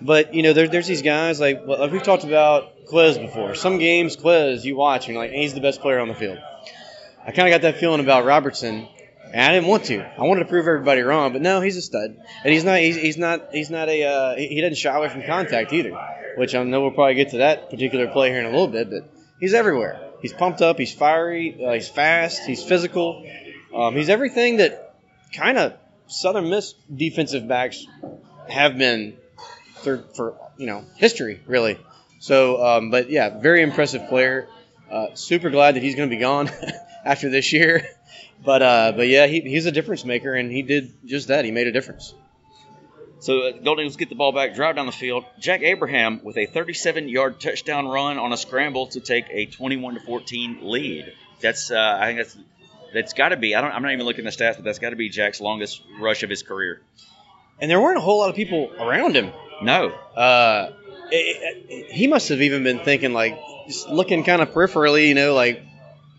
But 0.00 0.34
you 0.34 0.42
know, 0.42 0.52
there, 0.52 0.68
there's 0.68 0.86
these 0.86 1.02
guys 1.02 1.40
like 1.40 1.62
well, 1.66 1.80
like 1.80 1.90
we've 1.90 2.02
talked 2.02 2.24
about 2.24 2.86
Quez 2.86 3.20
before. 3.20 3.54
Some 3.54 3.78
games 3.78 4.16
Quez 4.16 4.64
you 4.64 4.76
watch 4.76 5.06
and 5.06 5.14
you're 5.14 5.24
like, 5.24 5.32
he's 5.32 5.54
the 5.54 5.60
best 5.60 5.80
player 5.80 5.98
on 5.98 6.08
the 6.08 6.14
field. 6.14 6.38
I 7.26 7.32
kind 7.32 7.48
of 7.48 7.52
got 7.52 7.62
that 7.62 7.80
feeling 7.80 8.00
about 8.00 8.24
Robertson, 8.24 8.88
and 9.32 9.40
I 9.40 9.52
didn't 9.52 9.68
want 9.68 9.84
to. 9.86 10.00
I 10.00 10.22
wanted 10.22 10.44
to 10.44 10.48
prove 10.48 10.66
everybody 10.66 11.02
wrong, 11.02 11.32
but 11.32 11.42
no, 11.42 11.60
he's 11.60 11.76
a 11.76 11.82
stud, 11.82 12.16
and 12.44 12.52
he's 12.52 12.64
not. 12.64 12.78
He's, 12.78 12.96
he's 12.96 13.18
not. 13.18 13.48
He's 13.52 13.70
not 13.70 13.88
a. 13.88 14.04
Uh, 14.04 14.36
he 14.36 14.60
doesn't 14.60 14.76
shy 14.76 14.96
away 14.96 15.08
from 15.08 15.24
contact 15.24 15.72
either, 15.72 15.98
which 16.36 16.54
I 16.54 16.62
know 16.62 16.80
we'll 16.80 16.92
probably 16.92 17.14
get 17.14 17.30
to 17.30 17.38
that 17.38 17.70
particular 17.70 18.06
play 18.08 18.30
here 18.30 18.38
in 18.38 18.46
a 18.46 18.50
little 18.50 18.68
bit. 18.68 18.88
But 18.88 19.10
he's 19.40 19.52
everywhere. 19.52 20.00
He's 20.22 20.32
pumped 20.32 20.62
up. 20.62 20.78
He's 20.78 20.92
fiery. 20.92 21.62
Uh, 21.62 21.72
he's 21.72 21.88
fast. 21.88 22.46
He's 22.46 22.62
physical. 22.62 23.24
Um, 23.74 23.94
he's 23.96 24.08
everything 24.08 24.58
that 24.58 24.94
kind 25.32 25.58
of 25.58 25.74
Southern 26.06 26.48
Miss 26.48 26.74
defensive 26.94 27.46
backs 27.46 27.86
have 28.48 28.78
been 28.78 29.16
for, 29.82 29.98
for 30.14 30.36
you 30.56 30.66
know 30.66 30.84
history 30.96 31.40
really. 31.46 31.78
So, 32.20 32.64
um, 32.64 32.90
but 32.90 33.10
yeah, 33.10 33.38
very 33.38 33.62
impressive 33.62 34.08
player. 34.08 34.48
Uh, 34.90 35.14
super 35.14 35.50
glad 35.50 35.76
that 35.76 35.82
he's 35.82 35.94
going 35.94 36.08
to 36.08 36.14
be 36.14 36.20
gone 36.20 36.50
after 37.04 37.28
this 37.30 37.52
year. 37.52 37.86
But 38.44 38.62
uh, 38.62 38.92
but 38.94 39.08
yeah, 39.08 39.26
he, 39.26 39.40
he's 39.40 39.66
a 39.66 39.72
difference 39.72 40.04
maker, 40.04 40.32
and 40.32 40.50
he 40.52 40.62
did 40.62 40.92
just 41.04 41.26
that. 41.26 41.44
He 41.44 41.50
made 41.50 41.66
a 41.66 41.72
difference. 41.72 42.14
So 43.20 43.48
uh, 43.48 43.52
Golden 43.52 43.84
Eagles 43.84 43.96
get 43.96 44.10
the 44.10 44.14
ball 44.14 44.30
back, 44.30 44.54
drive 44.54 44.76
down 44.76 44.86
the 44.86 44.92
field. 44.92 45.24
Jack 45.40 45.62
Abraham 45.62 46.20
with 46.22 46.36
a 46.36 46.46
37-yard 46.46 47.40
touchdown 47.40 47.88
run 47.88 48.16
on 48.16 48.32
a 48.32 48.36
scramble 48.36 48.86
to 48.88 49.00
take 49.00 49.24
a 49.30 49.46
21 49.46 49.94
to 49.94 50.00
14 50.00 50.60
lead. 50.62 51.12
That's 51.40 51.72
uh, 51.72 51.98
I 52.00 52.06
think 52.06 52.18
that's 52.18 52.36
that's 52.92 53.12
got 53.12 53.30
to 53.30 53.36
be. 53.36 53.54
I 53.54 53.60
don't. 53.60 53.70
I'm 53.72 53.82
not 53.82 53.92
even 53.92 54.04
looking 54.06 54.26
at 54.26 54.36
the 54.36 54.44
stats, 54.44 54.56
but 54.56 54.64
that's 54.64 54.78
got 54.78 54.90
to 54.90 54.96
be 54.96 55.08
Jack's 55.08 55.40
longest 55.40 55.82
rush 56.00 56.22
of 56.22 56.30
his 56.30 56.42
career. 56.42 56.80
And 57.60 57.70
there 57.70 57.80
weren't 57.80 57.98
a 57.98 58.00
whole 58.00 58.18
lot 58.18 58.30
of 58.30 58.36
people 58.36 58.70
around 58.78 59.16
him. 59.16 59.32
No. 59.62 59.88
Uh, 59.88 60.70
it- 61.10 61.64
it- 61.68 61.92
he 61.92 62.06
must 62.06 62.28
have 62.28 62.40
even 62.40 62.62
been 62.62 62.78
thinking 62.80 63.12
like, 63.12 63.36
just 63.66 63.88
looking 63.88 64.22
kind 64.24 64.40
of 64.42 64.50
peripherally, 64.52 65.08
you 65.08 65.14
know, 65.14 65.34
like, 65.34 65.62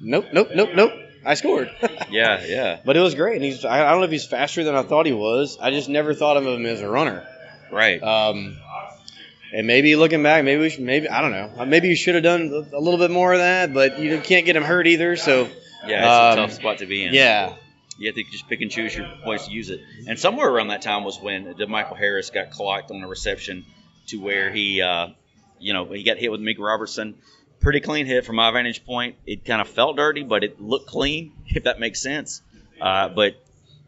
nope, 0.01 0.25
nope, 0.33 0.49
nope, 0.53 0.69
nope. 0.75 0.91
I 1.25 1.33
scored. 1.35 1.69
Yeah. 2.11 2.43
Yeah. 2.45 2.79
but 2.85 2.97
it 2.97 3.01
was 3.01 3.13
great. 3.13 3.35
And 3.35 3.43
he's. 3.45 3.63
I 3.63 3.85
I 3.85 3.91
don't 3.91 3.99
know 3.99 4.05
if 4.05 4.11
he's 4.11 4.25
faster 4.25 4.63
than 4.63 4.75
I 4.75 4.81
thought 4.83 5.05
he 5.05 5.13
was. 5.13 5.57
I 5.61 5.69
just 5.71 5.87
never 5.89 6.13
thought 6.13 6.37
of 6.37 6.45
him 6.45 6.65
as 6.65 6.81
a 6.81 6.89
runner. 6.89 7.25
Right. 7.71 8.01
Um, 8.01 8.57
and 9.53 9.67
maybe 9.67 9.95
looking 9.95 10.23
back, 10.23 10.43
maybe 10.43 10.59
we 10.61 10.69
should, 10.71 10.81
maybe 10.83 11.07
I 11.07 11.21
don't 11.21 11.31
know. 11.31 11.65
Maybe 11.65 11.87
you 11.87 11.95
should 11.95 12.15
have 12.15 12.23
done 12.23 12.67
a 12.73 12.79
little 12.79 12.97
bit 12.99 13.11
more 13.11 13.31
of 13.33 13.39
that, 13.39 13.73
but 13.73 13.99
you 13.99 14.19
can't 14.21 14.45
get 14.45 14.55
him 14.55 14.63
hurt 14.63 14.87
either. 14.87 15.15
So 15.17 15.47
yeah. 15.85 16.29
It's 16.31 16.37
a 16.37 16.41
um, 16.41 16.47
tough 16.47 16.53
spot 16.57 16.77
to 16.79 16.85
be 16.85 17.03
in. 17.03 17.13
yeah, 17.13 17.55
You 17.97 18.07
have 18.07 18.15
to 18.15 18.23
just 18.23 18.47
pick 18.47 18.61
and 18.61 18.69
choose 18.71 18.95
your 18.95 19.07
place 19.23 19.45
to 19.45 19.51
use 19.51 19.69
it. 19.69 19.81
And 20.07 20.17
somewhere 20.19 20.49
around 20.49 20.67
that 20.69 20.81
time 20.81 21.03
was 21.03 21.19
when 21.19 21.55
Michael 21.67 21.95
Harris 21.95 22.29
got 22.29 22.51
clocked 22.51 22.91
on 22.91 23.01
a 23.03 23.07
reception 23.07 23.65
to 24.07 24.17
where 24.17 24.51
he, 24.51 24.81
uh, 24.81 25.07
you 25.59 25.73
know, 25.73 25.85
he 25.85 26.03
got 26.03 26.17
hit 26.17 26.31
with 26.31 26.41
Amik 26.41 26.59
Robertson. 26.59 27.15
Pretty 27.59 27.81
clean 27.81 28.05
hit 28.05 28.25
from 28.25 28.37
my 28.37 28.51
vantage 28.51 28.85
point. 28.85 29.17
It 29.25 29.43
kind 29.43 29.59
of 29.61 29.67
felt 29.67 29.97
dirty, 29.97 30.23
but 30.23 30.43
it 30.43 30.61
looked 30.61 30.87
clean, 30.87 31.33
if 31.47 31.65
that 31.65 31.79
makes 31.79 32.01
sense. 32.01 32.41
Uh, 32.79 33.09
but 33.09 33.35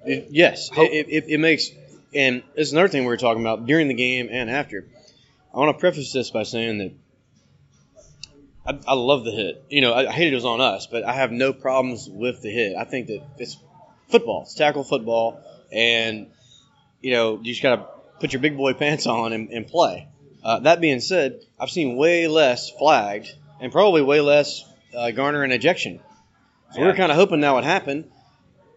It- 0.05 0.27
yes, 0.31 0.69
it, 0.75 1.07
it, 1.09 1.23
it 1.29 1.37
makes 1.39 1.71
and 2.13 2.43
it's 2.55 2.73
another 2.73 2.89
thing 2.89 3.03
we 3.03 3.07
were 3.07 3.15
talking 3.15 3.41
about 3.41 3.65
during 3.65 3.87
the 3.87 3.93
game 3.93 4.27
and 4.29 4.49
after. 4.49 4.85
I 5.53 5.57
want 5.59 5.75
to 5.77 5.79
preface 5.79 6.11
this 6.11 6.29
by 6.29 6.43
saying 6.43 6.77
that 6.79 6.91
I, 8.65 8.77
I 8.87 8.93
love 8.93 9.23
the 9.25 9.31
hit. 9.31 9.63
You 9.69 9.81
know, 9.81 9.93
I, 9.93 10.07
I 10.09 10.11
hated 10.11 10.33
it 10.33 10.35
was 10.35 10.45
on 10.45 10.61
us, 10.61 10.87
but 10.87 11.03
I 11.03 11.13
have 11.13 11.31
no 11.31 11.53
problems 11.53 12.07
with 12.09 12.41
the 12.41 12.49
hit. 12.51 12.75
I 12.75 12.83
think 12.83 13.07
that 13.07 13.21
it's 13.37 13.57
football, 14.09 14.43
it's 14.43 14.53
tackle 14.55 14.83
football, 14.83 15.41
and 15.71 16.27
you 17.01 17.11
know, 17.11 17.37
you 17.41 17.51
just 17.53 17.63
got 17.63 17.75
to 17.77 17.85
put 18.19 18.33
your 18.33 18.41
big 18.41 18.55
boy 18.57 18.73
pants 18.73 19.07
on 19.07 19.33
and, 19.33 19.49
and 19.49 19.67
play. 19.67 20.07
Uh, 20.43 20.59
that 20.59 20.81
being 20.81 20.99
said, 20.99 21.39
I've 21.59 21.69
seen 21.71 21.95
way 21.95 22.27
less 22.27 22.69
flagged 22.69 23.33
and 23.59 23.71
probably 23.71 24.01
way 24.03 24.21
less 24.21 24.63
uh, 24.95 25.11
garner 25.11 25.43
an 25.43 25.51
ejection. 25.51 25.99
So 26.73 26.79
we 26.81 26.85
were 26.85 26.91
Yeah. 26.91 26.97
kind 26.97 27.11
of 27.11 27.17
hoping 27.17 27.41
that 27.41 27.53
would 27.53 27.63
happen. 27.63 28.09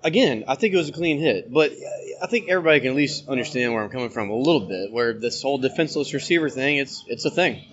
Again, 0.03 0.45
I 0.49 0.55
think 0.55 0.75
it 0.75 0.77
was 0.77 0.89
a 0.91 0.93
clean 0.93 1.19
hit, 1.19 1.51
but 1.53 1.73
I 2.23 2.27
think 2.27 2.49
everybody 2.51 2.81
can 2.81 2.91
at 2.91 2.97
least 2.97 3.27
understand 3.29 3.73
where 3.73 3.83
I'm 3.83 3.89
coming 3.91 4.11
from 4.11 4.29
a 4.31 4.37
little 4.37 4.67
bit. 4.67 4.93
Where 4.93 5.15
this 5.15 5.41
whole 5.43 5.57
defenseless 5.59 6.13
receiver 6.13 6.51
thing, 6.51 6.77
it's 6.77 7.05
it's 7.09 7.25
a 7.25 7.31
thing. 7.31 7.65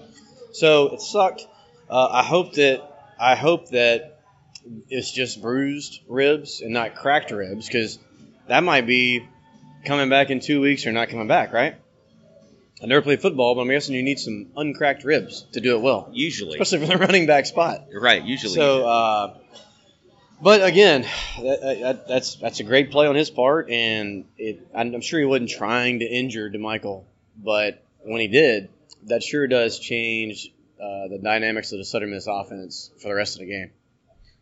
So 0.54 0.94
it 0.94 1.02
sucked. 1.02 1.46
Uh, 1.92 2.08
I 2.10 2.24
hope 2.24 2.54
that 2.54 2.82
I 3.20 3.36
hope 3.36 3.70
that 3.72 4.20
it's 4.90 5.12
just 5.12 5.42
bruised 5.42 6.00
ribs 6.08 6.62
and 6.62 6.72
not 6.72 6.96
cracked 6.96 7.32
ribs 7.32 7.68
because 7.68 8.00
that 8.48 8.64
might 8.64 8.88
be 8.88 9.28
coming 9.84 10.10
back 10.10 10.30
in 10.30 10.40
two 10.40 10.62
weeks 10.62 10.88
or 10.88 10.94
not 10.94 11.10
coming 11.10 11.28
back, 11.28 11.52
right? 11.52 11.76
I 12.82 12.86
never 12.88 13.02
played 13.02 13.22
football, 13.22 13.56
but 13.56 13.62
I'm 13.62 13.68
guessing 13.68 13.94
you 13.94 14.04
need 14.04 14.20
some 14.20 14.48
uncracked 14.56 15.04
ribs 15.04 15.46
to 15.52 15.60
do 15.62 15.76
it 15.76 15.82
well, 15.82 16.10
Usually, 16.14 16.58
especially 16.60 16.88
for 16.88 16.94
the 16.94 16.98
running 16.98 17.28
back 17.28 17.46
spot. 17.46 17.88
right? 17.94 18.24
Usually, 18.24 18.56
So, 18.56 18.88
uh, 18.88 19.38
but 20.42 20.64
again, 20.64 21.06
that, 21.42 21.60
that, 21.82 22.08
that's 22.08 22.36
that's 22.36 22.60
a 22.60 22.64
great 22.64 22.90
play 22.90 23.06
on 23.06 23.16
his 23.16 23.30
part, 23.30 23.70
and 23.70 24.26
it, 24.38 24.66
I'm 24.74 24.96
I'm 24.96 25.02
sure 25.02 25.20
he 25.20 25.26
wasn't 25.26 25.50
trying 25.50 26.00
to 26.00 26.06
injure 26.06 26.50
DeMichael, 26.50 27.04
but 27.38 27.84
when 28.00 28.22
he 28.22 28.28
did, 28.28 28.70
that 29.04 29.22
sure 29.22 29.46
does 29.46 29.78
change 29.78 30.52
uh, 30.82 31.08
the 31.10 31.20
dynamics 31.24 31.72
of 31.72 31.78
the 31.78 31.86
Southern 31.86 32.12
Miss 32.12 32.28
offense 32.28 32.92
for 33.02 33.10
the 33.10 33.16
rest 33.16 33.36
of 33.36 33.42
the 33.42 33.48
game. 33.48 33.72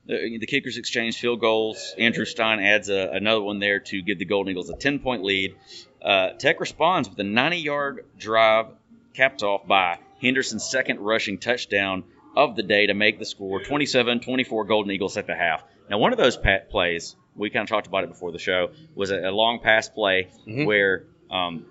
the, 0.06 0.38
the 0.40 0.46
kickers 0.48 0.78
exchange 0.78 1.20
field 1.20 1.40
goals. 1.42 1.94
Andrew 1.98 2.26
Stein 2.26 2.60
adds 2.62 2.90
a, 2.90 3.10
another 3.12 3.42
one 3.42 3.60
there 3.60 3.80
to 3.82 4.02
give 4.02 4.20
the 4.20 4.26
Golden 4.26 4.52
Eagles 4.52 4.70
a 4.70 4.76
10 4.76 5.00
point 5.00 5.24
lead. 5.24 5.56
Uh, 6.02 6.30
Tech 6.38 6.60
responds 6.60 7.10
with 7.10 7.20
a 7.20 7.24
90 7.24 7.58
yard 7.58 8.06
drive 8.18 8.68
capped 9.14 9.44
off 9.44 9.68
by 9.68 9.98
Henderson's 10.22 10.64
second 10.70 11.00
rushing 11.00 11.38
touchdown 11.40 12.04
of 12.38 12.56
the 12.56 12.64
day 12.64 12.88
to 12.88 12.94
make 12.94 13.20
the 13.20 13.26
score 13.26 13.62
27 13.62 14.22
24 14.22 14.64
Golden 14.66 14.92
Eagles 14.92 15.18
at 15.18 15.28
the 15.28 15.36
half. 15.36 15.64
Now, 15.90 15.98
one 15.98 16.12
of 16.14 16.18
those 16.18 16.38
pat 16.38 16.70
plays, 16.70 17.16
we 17.36 17.50
kind 17.50 17.64
of 17.64 17.70
talked 17.70 17.88
about 17.88 18.04
it 18.06 18.10
before 18.10 18.32
the 18.32 18.40
show, 18.40 18.70
was 18.96 19.12
a, 19.12 19.30
a 19.30 19.32
long 19.32 19.60
pass 19.60 19.90
play 19.90 20.30
Mhm. 20.48 20.66
where 20.66 21.06
um, 21.30 21.66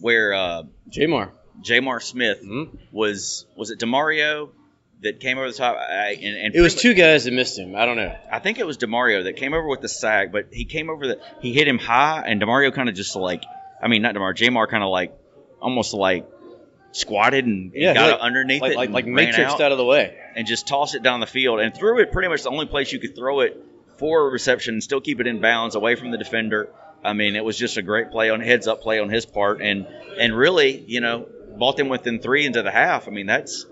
where 0.00 0.32
uh, 0.32 0.62
J'Mar, 0.88 1.30
J'Mar 1.62 2.02
Smith 2.02 2.42
Mhm. 2.44 2.78
was 2.92 3.46
was 3.56 3.70
it 3.70 3.78
Demario 3.78 4.50
that 5.02 5.20
came 5.20 5.38
over 5.38 5.50
the 5.50 5.56
top? 5.56 5.76
I, 5.76 6.18
and, 6.20 6.36
and 6.36 6.54
it 6.54 6.60
was 6.60 6.74
pretty 6.74 6.88
two 6.90 6.94
guys 6.94 7.24
that 7.24 7.32
missed 7.32 7.58
him. 7.58 7.74
I 7.76 7.86
don't 7.86 7.96
know. 7.96 8.14
I 8.30 8.38
think 8.38 8.58
it 8.58 8.66
was 8.66 8.76
Demario 8.78 9.24
that 9.24 9.36
came 9.36 9.54
over 9.54 9.66
with 9.66 9.80
the 9.80 9.88
sack, 9.88 10.32
but 10.32 10.46
he 10.52 10.64
came 10.64 10.90
over 10.90 11.06
the 11.06 11.20
he 11.40 11.52
hit 11.52 11.66
him 11.68 11.78
high, 11.78 12.22
and 12.26 12.40
Demario 12.40 12.72
kind 12.74 12.88
of 12.88 12.94
just 12.94 13.16
like 13.16 13.42
I 13.82 13.88
mean 13.88 14.02
not 14.02 14.14
Demario, 14.14 14.34
J'Mar 14.36 14.68
kind 14.68 14.82
of 14.82 14.90
like 14.90 15.12
almost 15.60 15.94
like 15.94 16.26
squatted 16.92 17.46
and, 17.46 17.72
and 17.72 17.82
Yeah, 17.82 17.94
got 17.94 18.10
like- 18.12 18.20
underneath 18.20 18.62
Like 18.62 18.72
it 18.72 18.76
like, 18.76 18.86
and 18.86 18.94
like 18.94 19.06
matrixed 19.06 19.38
out, 19.44 19.60
out 19.60 19.72
of 19.72 19.78
the 19.78 19.84
way. 19.84 20.16
and 20.34 20.46
just 20.46 20.66
tossed 20.66 20.94
it 20.94 21.02
down 21.02 21.20
the 21.20 21.26
field 21.26 21.60
and 21.60 21.74
threw 21.74 22.00
it 22.00 22.10
pretty 22.12 22.28
much 22.28 22.42
the 22.42 22.50
only 22.50 22.66
place 22.66 22.92
you 22.92 22.98
could 22.98 23.14
throw 23.14 23.40
it 23.40 23.56
for 23.98 24.26
a 24.26 24.30
reception 24.30 24.74
and 24.74 24.82
still 24.82 25.00
keep 25.00 25.20
it 25.20 25.26
in 25.26 25.40
bounds 25.40 25.74
away 25.76 25.94
from 25.94 26.10
the 26.10 26.18
defender. 26.18 26.70
I 27.04 27.12
mean, 27.12 27.36
it 27.36 27.44
was 27.44 27.56
just 27.56 27.76
a 27.76 27.82
great 27.82 28.10
play 28.10 28.30
on 28.30 28.40
heads 28.40 28.66
up 28.66 28.80
play 28.82 28.98
on 28.98 29.08
his 29.08 29.24
part, 29.24 29.62
and 29.62 29.86
and 30.18 30.36
really, 30.36 30.84
you 30.86 31.00
know, 31.00 31.28
brought 31.56 31.76
them 31.76 31.88
within 31.88 32.20
three 32.20 32.46
into 32.46 32.62
the 32.62 32.70
half. 32.70 33.08
I 33.08 33.10
mean, 33.10 33.26
that's 33.26 33.66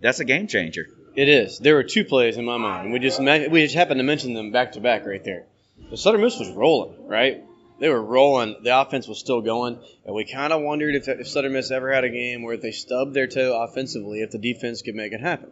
that's 0.00 0.20
a 0.20 0.24
game 0.24 0.46
changer. 0.46 0.86
It 1.14 1.28
is. 1.28 1.58
There 1.58 1.74
were 1.74 1.82
two 1.82 2.04
plays 2.04 2.36
in 2.36 2.44
my 2.44 2.58
mind. 2.58 2.92
We 2.92 2.98
just 2.98 3.18
we 3.20 3.62
just 3.62 3.74
happened 3.74 3.98
to 3.98 4.04
mention 4.04 4.34
them 4.34 4.52
back 4.52 4.72
to 4.72 4.80
back 4.80 5.06
right 5.06 5.24
there. 5.24 5.46
The 5.90 5.96
Southern 5.96 6.20
Miss 6.20 6.38
was 6.38 6.50
rolling, 6.50 7.06
right? 7.06 7.42
They 7.78 7.88
were 7.88 8.02
rolling. 8.02 8.56
The 8.62 8.80
offense 8.80 9.06
was 9.06 9.18
still 9.18 9.42
going, 9.42 9.78
and 10.04 10.14
we 10.14 10.24
kind 10.24 10.52
of 10.52 10.62
wondered 10.62 10.94
if, 10.94 11.08
if 11.08 11.28
Southern 11.28 11.52
Miss 11.52 11.70
ever 11.70 11.92
had 11.92 12.04
a 12.04 12.08
game 12.08 12.42
where 12.42 12.54
if 12.54 12.62
they 12.62 12.70
stubbed 12.70 13.12
their 13.12 13.26
toe 13.26 13.62
offensively, 13.62 14.22
if 14.22 14.30
the 14.30 14.38
defense 14.38 14.82
could 14.82 14.94
make 14.94 15.12
it 15.12 15.20
happen. 15.20 15.50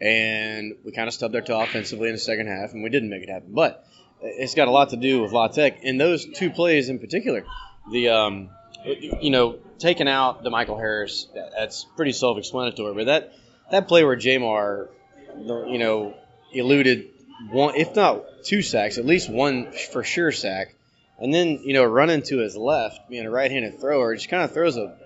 And 0.00 0.76
we 0.84 0.92
kind 0.92 1.08
of 1.08 1.12
stubbed 1.12 1.34
their 1.34 1.42
toe 1.42 1.60
offensively 1.60 2.08
in 2.08 2.14
the 2.14 2.20
second 2.20 2.46
half, 2.46 2.72
and 2.72 2.82
we 2.82 2.88
didn't 2.88 3.10
make 3.10 3.22
it 3.22 3.28
happen. 3.28 3.52
But 3.52 3.86
it's 4.22 4.54
got 4.54 4.68
a 4.68 4.70
lot 4.70 4.90
to 4.90 4.96
do 4.96 5.20
with 5.20 5.32
La 5.32 5.48
Tech. 5.48 5.80
And 5.84 6.00
those 6.00 6.26
two 6.26 6.50
plays 6.50 6.88
in 6.88 6.98
particular, 6.98 7.44
the 7.90 8.08
um, 8.08 8.50
you 8.84 9.30
know, 9.30 9.58
taking 9.80 10.08
out 10.08 10.44
the 10.44 10.50
Michael 10.50 10.78
Harris, 10.78 11.26
that's 11.34 11.84
pretty 11.96 12.12
self-explanatory. 12.12 12.94
But 12.94 13.06
that 13.06 13.32
that 13.70 13.88
play 13.88 14.04
where 14.04 14.16
J'Mar, 14.16 14.88
you 15.36 15.78
know, 15.78 16.14
eluded 16.52 17.08
one, 17.50 17.74
if 17.76 17.96
not 17.96 18.24
two 18.44 18.62
sacks, 18.62 18.98
at 18.98 19.06
least 19.06 19.30
one 19.30 19.72
for 19.72 20.04
sure 20.04 20.30
sack, 20.30 20.74
and 21.18 21.32
then 21.32 21.60
you 21.64 21.72
know 21.74 21.84
running 21.84 22.22
to 22.24 22.38
his 22.38 22.56
left, 22.56 23.08
being 23.08 23.26
a 23.26 23.30
right-handed 23.30 23.80
thrower, 23.80 24.14
just 24.14 24.28
kind 24.28 24.42
of 24.42 24.52
throws 24.52 24.76
a 24.76 24.96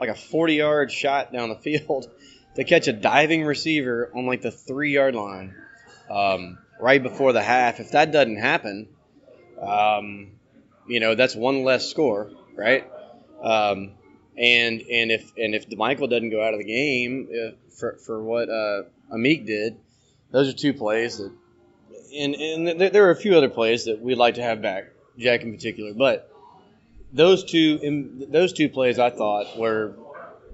like 0.00 0.10
a 0.10 0.14
40-yard 0.14 0.90
shot 0.90 1.32
down 1.32 1.48
the 1.48 1.54
field 1.78 2.10
to 2.56 2.64
catch 2.64 2.88
a 2.88 2.92
diving 2.92 3.44
receiver 3.44 4.10
on 4.14 4.26
like 4.26 4.42
the 4.42 4.50
three-yard 4.50 5.14
line 5.14 5.54
um, 6.10 6.58
right 6.80 7.02
before 7.02 7.32
the 7.32 7.42
half. 7.42 7.80
If 7.80 7.92
that 7.92 8.12
doesn't 8.12 8.36
happen, 8.36 8.88
um, 9.60 10.32
you 10.88 11.00
know 11.00 11.14
that's 11.14 11.36
one 11.36 11.62
less 11.62 11.88
score, 11.88 12.30
right? 12.56 12.90
Um, 13.42 13.92
and 14.36 14.80
and 14.80 15.10
if 15.10 15.32
and 15.36 15.54
if 15.54 15.70
Michael 15.76 16.08
doesn't 16.08 16.30
go 16.30 16.42
out 16.42 16.54
of 16.54 16.58
the 16.58 16.64
game 16.64 17.28
uh, 17.30 17.50
for 17.70 17.96
for 17.96 18.22
what 18.22 18.48
uh, 18.48 18.82
Amik 19.12 19.46
did, 19.46 19.76
those 20.30 20.48
are 20.48 20.56
two 20.56 20.72
plays 20.72 21.18
that. 21.18 21.32
And 22.16 22.34
and 22.36 22.80
there, 22.80 23.06
are 23.06 23.10
a 23.10 23.16
few 23.16 23.36
other 23.36 23.48
plays 23.48 23.86
that 23.86 24.00
we'd 24.00 24.18
like 24.18 24.36
to 24.36 24.42
have 24.42 24.62
back, 24.62 24.84
Jack 25.18 25.42
in 25.42 25.52
particular, 25.52 25.92
but 25.94 26.30
those 27.12 27.44
two 27.44 27.80
in, 27.82 28.26
those 28.30 28.52
two 28.52 28.68
plays 28.68 29.00
I 29.00 29.10
thought 29.10 29.58
were 29.58 29.96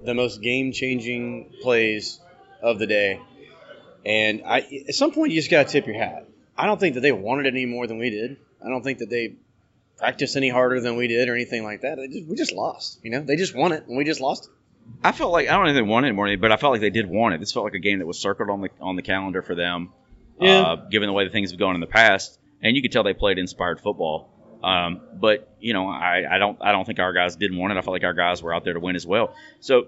the 0.03 0.15
most 0.15 0.41
game 0.41 0.71
changing 0.71 1.51
plays 1.61 2.19
of 2.63 2.79
the 2.79 2.87
day. 2.87 3.19
And 4.03 4.41
I 4.45 4.61
at 4.87 4.95
some 4.95 5.11
point 5.11 5.31
you 5.31 5.39
just 5.39 5.51
gotta 5.51 5.69
tip 5.69 5.85
your 5.85 5.97
hat. 5.97 6.27
I 6.57 6.65
don't 6.65 6.79
think 6.79 6.95
that 6.95 7.01
they 7.01 7.11
wanted 7.11 7.45
it 7.45 7.49
any 7.49 7.67
more 7.67 7.85
than 7.85 7.99
we 7.99 8.09
did. 8.09 8.37
I 8.63 8.69
don't 8.69 8.83
think 8.83 8.99
that 8.99 9.09
they 9.09 9.35
practiced 10.01 10.35
any 10.35 10.49
harder 10.49 10.81
than 10.81 10.97
we 10.97 11.07
did 11.07 11.29
or 11.29 11.35
anything 11.35 11.63
like 11.63 11.81
that. 11.81 11.95
They 11.95 12.07
just, 12.07 12.27
we 12.27 12.35
just 12.35 12.51
lost. 12.51 12.99
You 13.03 13.11
know, 13.11 13.21
they 13.21 13.35
just 13.35 13.55
won 13.55 13.71
it 13.71 13.87
and 13.87 13.95
we 13.95 14.03
just 14.03 14.19
lost 14.19 14.45
it. 14.45 14.51
I 15.03 15.11
felt 15.11 15.31
like 15.31 15.47
I 15.47 15.53
don't 15.53 15.65
know 15.65 15.69
if 15.69 15.75
they 15.75 15.81
wanted 15.81 16.09
it 16.09 16.13
more, 16.13 16.35
but 16.37 16.51
I 16.51 16.57
felt 16.57 16.73
like 16.73 16.81
they 16.81 16.89
did 16.89 17.07
want 17.07 17.35
it. 17.35 17.39
This 17.39 17.51
felt 17.51 17.65
like 17.65 17.75
a 17.75 17.79
game 17.79 17.99
that 17.99 18.07
was 18.07 18.19
circled 18.19 18.49
on 18.49 18.61
the 18.61 18.69
on 18.81 18.95
the 18.95 19.03
calendar 19.03 19.41
for 19.41 19.55
them. 19.55 19.93
Yeah. 20.39 20.61
Uh, 20.61 20.75
given 20.89 21.07
the 21.07 21.13
way 21.13 21.23
that 21.23 21.31
things 21.31 21.51
have 21.51 21.59
gone 21.59 21.75
in 21.75 21.81
the 21.81 21.87
past, 21.87 22.39
and 22.63 22.75
you 22.75 22.81
could 22.81 22.91
tell 22.91 23.03
they 23.03 23.13
played 23.13 23.37
inspired 23.37 23.79
football. 23.79 24.29
Um, 24.63 25.01
but 25.13 25.55
you 25.59 25.73
know, 25.73 25.87
I, 25.87 26.23
I 26.29 26.37
don't 26.39 26.57
I 26.61 26.71
don't 26.71 26.85
think 26.85 26.99
our 26.99 27.13
guys 27.13 27.35
didn't 27.35 27.57
want 27.57 27.73
it. 27.73 27.77
I 27.77 27.81
felt 27.81 27.93
like 27.93 28.03
our 28.03 28.13
guys 28.13 28.41
were 28.41 28.53
out 28.53 28.63
there 28.63 28.73
to 28.73 28.79
win 28.79 28.95
as 28.95 29.05
well. 29.05 29.35
So 29.59 29.87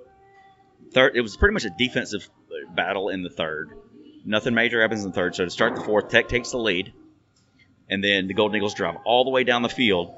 third, 0.91 1.15
it 1.15 1.21
was 1.21 1.35
pretty 1.37 1.53
much 1.53 1.65
a 1.65 1.71
defensive 1.71 2.29
battle 2.75 3.09
in 3.09 3.23
the 3.23 3.29
third. 3.31 3.71
Nothing 4.25 4.53
major 4.53 4.79
happens 4.79 5.03
in 5.03 5.09
the 5.09 5.15
third. 5.15 5.35
So 5.35 5.45
to 5.45 5.49
start 5.49 5.75
the 5.75 5.81
fourth, 5.81 6.09
Tech 6.09 6.27
takes 6.27 6.51
the 6.51 6.59
lead, 6.59 6.93
and 7.89 8.03
then 8.03 8.27
the 8.27 8.33
Golden 8.33 8.57
Eagles 8.57 8.73
drive 8.73 8.95
all 9.05 9.23
the 9.23 9.29
way 9.29 9.43
down 9.43 9.61
the 9.61 9.69
field, 9.69 10.13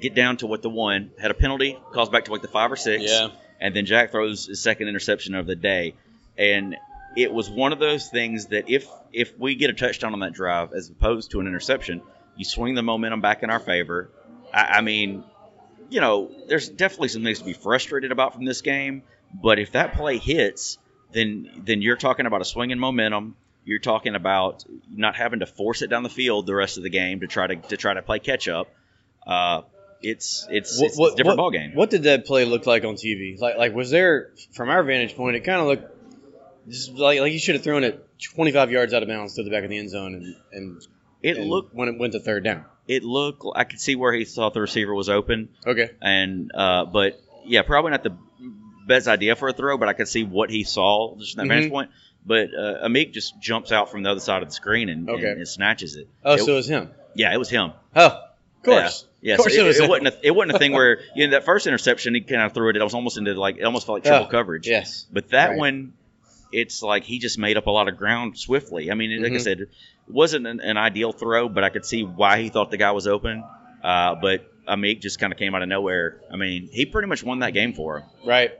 get 0.00 0.14
down 0.14 0.36
to 0.38 0.46
what 0.46 0.62
the 0.62 0.70
one 0.70 1.10
had 1.20 1.30
a 1.30 1.34
penalty, 1.34 1.78
calls 1.92 2.08
back 2.08 2.26
to 2.26 2.32
like 2.32 2.42
the 2.42 2.48
five 2.48 2.70
or 2.70 2.76
six 2.76 3.04
Yeah. 3.06 3.28
and 3.60 3.74
then 3.74 3.86
Jack 3.86 4.10
throws 4.10 4.46
his 4.46 4.60
second 4.60 4.88
interception 4.88 5.34
of 5.34 5.46
the 5.46 5.56
day. 5.56 5.94
And 6.38 6.76
it 7.16 7.32
was 7.32 7.48
one 7.48 7.72
of 7.72 7.78
those 7.78 8.08
things 8.08 8.46
that 8.46 8.68
if 8.68 8.86
if 9.12 9.38
we 9.38 9.54
get 9.54 9.70
a 9.70 9.72
touchdown 9.72 10.12
on 10.12 10.20
that 10.20 10.34
drive 10.34 10.72
as 10.74 10.90
opposed 10.90 11.30
to 11.30 11.40
an 11.40 11.46
interception, 11.46 12.02
you 12.36 12.44
swing 12.44 12.74
the 12.74 12.82
momentum 12.82 13.22
back 13.22 13.42
in 13.42 13.48
our 13.48 13.60
favor. 13.60 14.10
I, 14.52 14.62
I 14.64 14.80
mean, 14.82 15.24
you 15.88 16.00
know, 16.02 16.30
there's 16.48 16.68
definitely 16.68 17.08
some 17.08 17.22
things 17.22 17.38
to 17.38 17.44
be 17.46 17.54
frustrated 17.54 18.12
about 18.12 18.34
from 18.34 18.44
this 18.44 18.60
game, 18.60 19.02
but 19.32 19.58
if 19.58 19.72
that 19.72 19.94
play 19.94 20.18
hits, 20.18 20.76
then 21.12 21.48
then 21.64 21.80
you're 21.80 21.96
talking 21.96 22.26
about 22.26 22.42
a 22.42 22.44
swing 22.44 22.70
in 22.70 22.78
momentum. 22.78 23.34
You're 23.66 23.80
talking 23.80 24.14
about 24.14 24.64
not 24.90 25.16
having 25.16 25.40
to 25.40 25.46
force 25.46 25.82
it 25.82 25.88
down 25.90 26.02
the 26.04 26.08
field 26.08 26.46
the 26.46 26.54
rest 26.54 26.78
of 26.78 26.84
the 26.84 26.88
game 26.88 27.20
to 27.20 27.26
try 27.26 27.46
to 27.48 27.56
to 27.56 27.76
try 27.76 27.92
to 27.92 28.00
play 28.00 28.20
catch 28.20 28.46
up. 28.48 28.68
Uh, 29.26 29.62
it's 30.00 30.46
it's, 30.48 30.80
it's, 30.80 30.98
a 30.98 31.16
different 31.16 31.36
ball 31.36 31.50
game. 31.50 31.74
What 31.74 31.90
did 31.90 32.04
that 32.04 32.26
play 32.26 32.44
look 32.44 32.64
like 32.64 32.84
on 32.84 32.94
TV? 32.94 33.38
Like, 33.40 33.58
like 33.58 33.74
was 33.74 33.90
there 33.90 34.30
from 34.52 34.68
our 34.70 34.82
vantage 34.84 35.16
point? 35.16 35.34
It 35.36 35.40
kind 35.40 35.60
of 35.60 35.66
looked 35.66 35.92
just 36.68 36.92
like 36.92 37.20
like 37.20 37.32
you 37.32 37.38
should 37.40 37.56
have 37.56 37.64
thrown 37.64 37.82
it 37.84 38.06
25 38.34 38.70
yards 38.70 38.94
out 38.94 39.02
of 39.02 39.08
bounds 39.08 39.34
to 39.34 39.42
the 39.42 39.50
back 39.50 39.64
of 39.64 39.70
the 39.70 39.78
end 39.78 39.90
zone, 39.90 40.14
and 40.14 40.36
and 40.52 40.82
It 41.22 41.36
and 41.36 41.48
looked 41.48 41.74
when 41.74 41.88
it 41.88 41.98
went 41.98 42.12
to 42.12 42.20
third 42.20 42.44
down. 42.44 42.64
it 42.86 43.02
looked 43.02 43.44
I 43.56 43.64
could 43.64 43.80
see 43.80 43.96
where 43.96 44.12
he 44.12 44.24
thought 44.24 44.54
the 44.54 44.60
receiver 44.60 44.94
was 44.94 45.08
open 45.08 45.48
Okay. 45.66 45.90
and 46.00 46.52
uh, 46.54 46.84
but 46.84 47.20
yeah 47.44 47.62
probably 47.62 47.90
not 47.90 48.04
the 48.04 48.16
best 48.86 49.08
idea 49.08 49.34
for 49.34 49.48
a 49.48 49.52
throw 49.52 49.76
but 49.76 49.88
I 49.88 49.92
could 49.92 50.06
see 50.06 50.22
what 50.22 50.50
he 50.50 50.62
saw 50.62 51.16
just 51.16 51.34
from 51.34 51.48
that 51.48 51.52
vantage 51.52 51.70
Mhm. 51.70 51.72
point 51.72 51.90
but 52.26 52.48
uh, 52.54 52.86
Amik 52.88 53.12
just 53.12 53.40
jumps 53.40 53.70
out 53.72 53.90
from 53.90 54.02
the 54.02 54.10
other 54.10 54.20
side 54.20 54.42
of 54.42 54.48
the 54.48 54.54
screen 54.54 54.88
and, 54.88 55.08
Okay. 55.08 55.26
and, 55.30 55.38
and 55.38 55.48
snatches 55.48 55.96
it 55.96 56.08
Oh, 56.24 56.34
It- 56.34 56.40
so 56.40 56.52
it 56.52 56.56
was 56.56 56.68
him. 56.68 56.90
yeah 57.14 57.32
it 57.32 57.38
was 57.38 57.48
him 57.48 57.72
Oh, 57.94 58.06
of 58.06 58.62
course. 58.64 59.06
Yeah, 59.22 59.34
Of 59.34 59.40
course 59.40 59.54
so 59.54 59.60
it 59.60 59.64
it, 59.64 59.66
was 59.68 59.80
it 59.80 59.88
wasn't 59.88 60.08
A, 60.08 60.26
it 60.26 60.30
wasn't 60.34 60.56
a 60.56 60.58
thing 60.58 60.72
where 60.72 61.00
you 61.16 61.26
know 61.26 61.32
that 61.32 61.44
first 61.44 61.66
interception 61.66 62.14
he 62.14 62.20
kind 62.20 62.42
of 62.42 62.52
threw 62.52 62.68
it. 62.70 62.76
It 62.76 62.82
was 62.82 62.94
almost 62.94 63.16
into 63.18 63.34
like 63.34 63.56
it 63.58 63.64
almost 63.64 63.86
felt 63.86 63.96
like 63.96 64.04
triple 64.04 64.26
Oh, 64.26 64.30
coverage. 64.30 64.68
Yes. 64.68 65.06
But 65.12 65.30
that 65.30 65.50
Right. 65.50 65.58
one, 65.58 65.94
it's 66.52 66.82
like 66.82 67.04
he 67.04 67.18
just 67.18 67.38
made 67.38 67.56
up 67.56 67.66
a 67.66 67.70
lot 67.70 67.88
of 67.88 67.96
ground 67.96 68.38
swiftly. 68.38 68.90
I 68.90 68.94
mean, 68.94 69.22
like 69.22 69.32
I 69.32 69.36
Mhm. 69.36 69.40
said, 69.40 69.60
it 69.62 69.68
wasn't 70.08 70.46
an, 70.46 70.60
an 70.60 70.76
ideal 70.76 71.12
throw, 71.12 71.48
but 71.48 71.64
I 71.64 71.70
could 71.70 71.84
see 71.84 72.02
why 72.04 72.40
he 72.42 72.50
thought 72.50 72.70
the 72.70 72.76
guy 72.76 72.92
was 72.92 73.06
open. 73.08 73.42
Uh, 73.82 74.14
but 74.16 74.44
Amik 74.66 75.00
just 75.00 75.18
kind 75.18 75.32
of 75.32 75.38
came 75.38 75.54
out 75.54 75.62
of 75.62 75.68
nowhere. 75.68 76.20
I 76.32 76.36
mean, 76.36 76.68
he 76.70 76.86
pretty 76.86 77.08
much 77.08 77.24
won 77.24 77.40
that 77.40 77.52
game 77.52 77.72
for 77.72 77.98
him. 77.98 78.04
Right. 78.24 78.52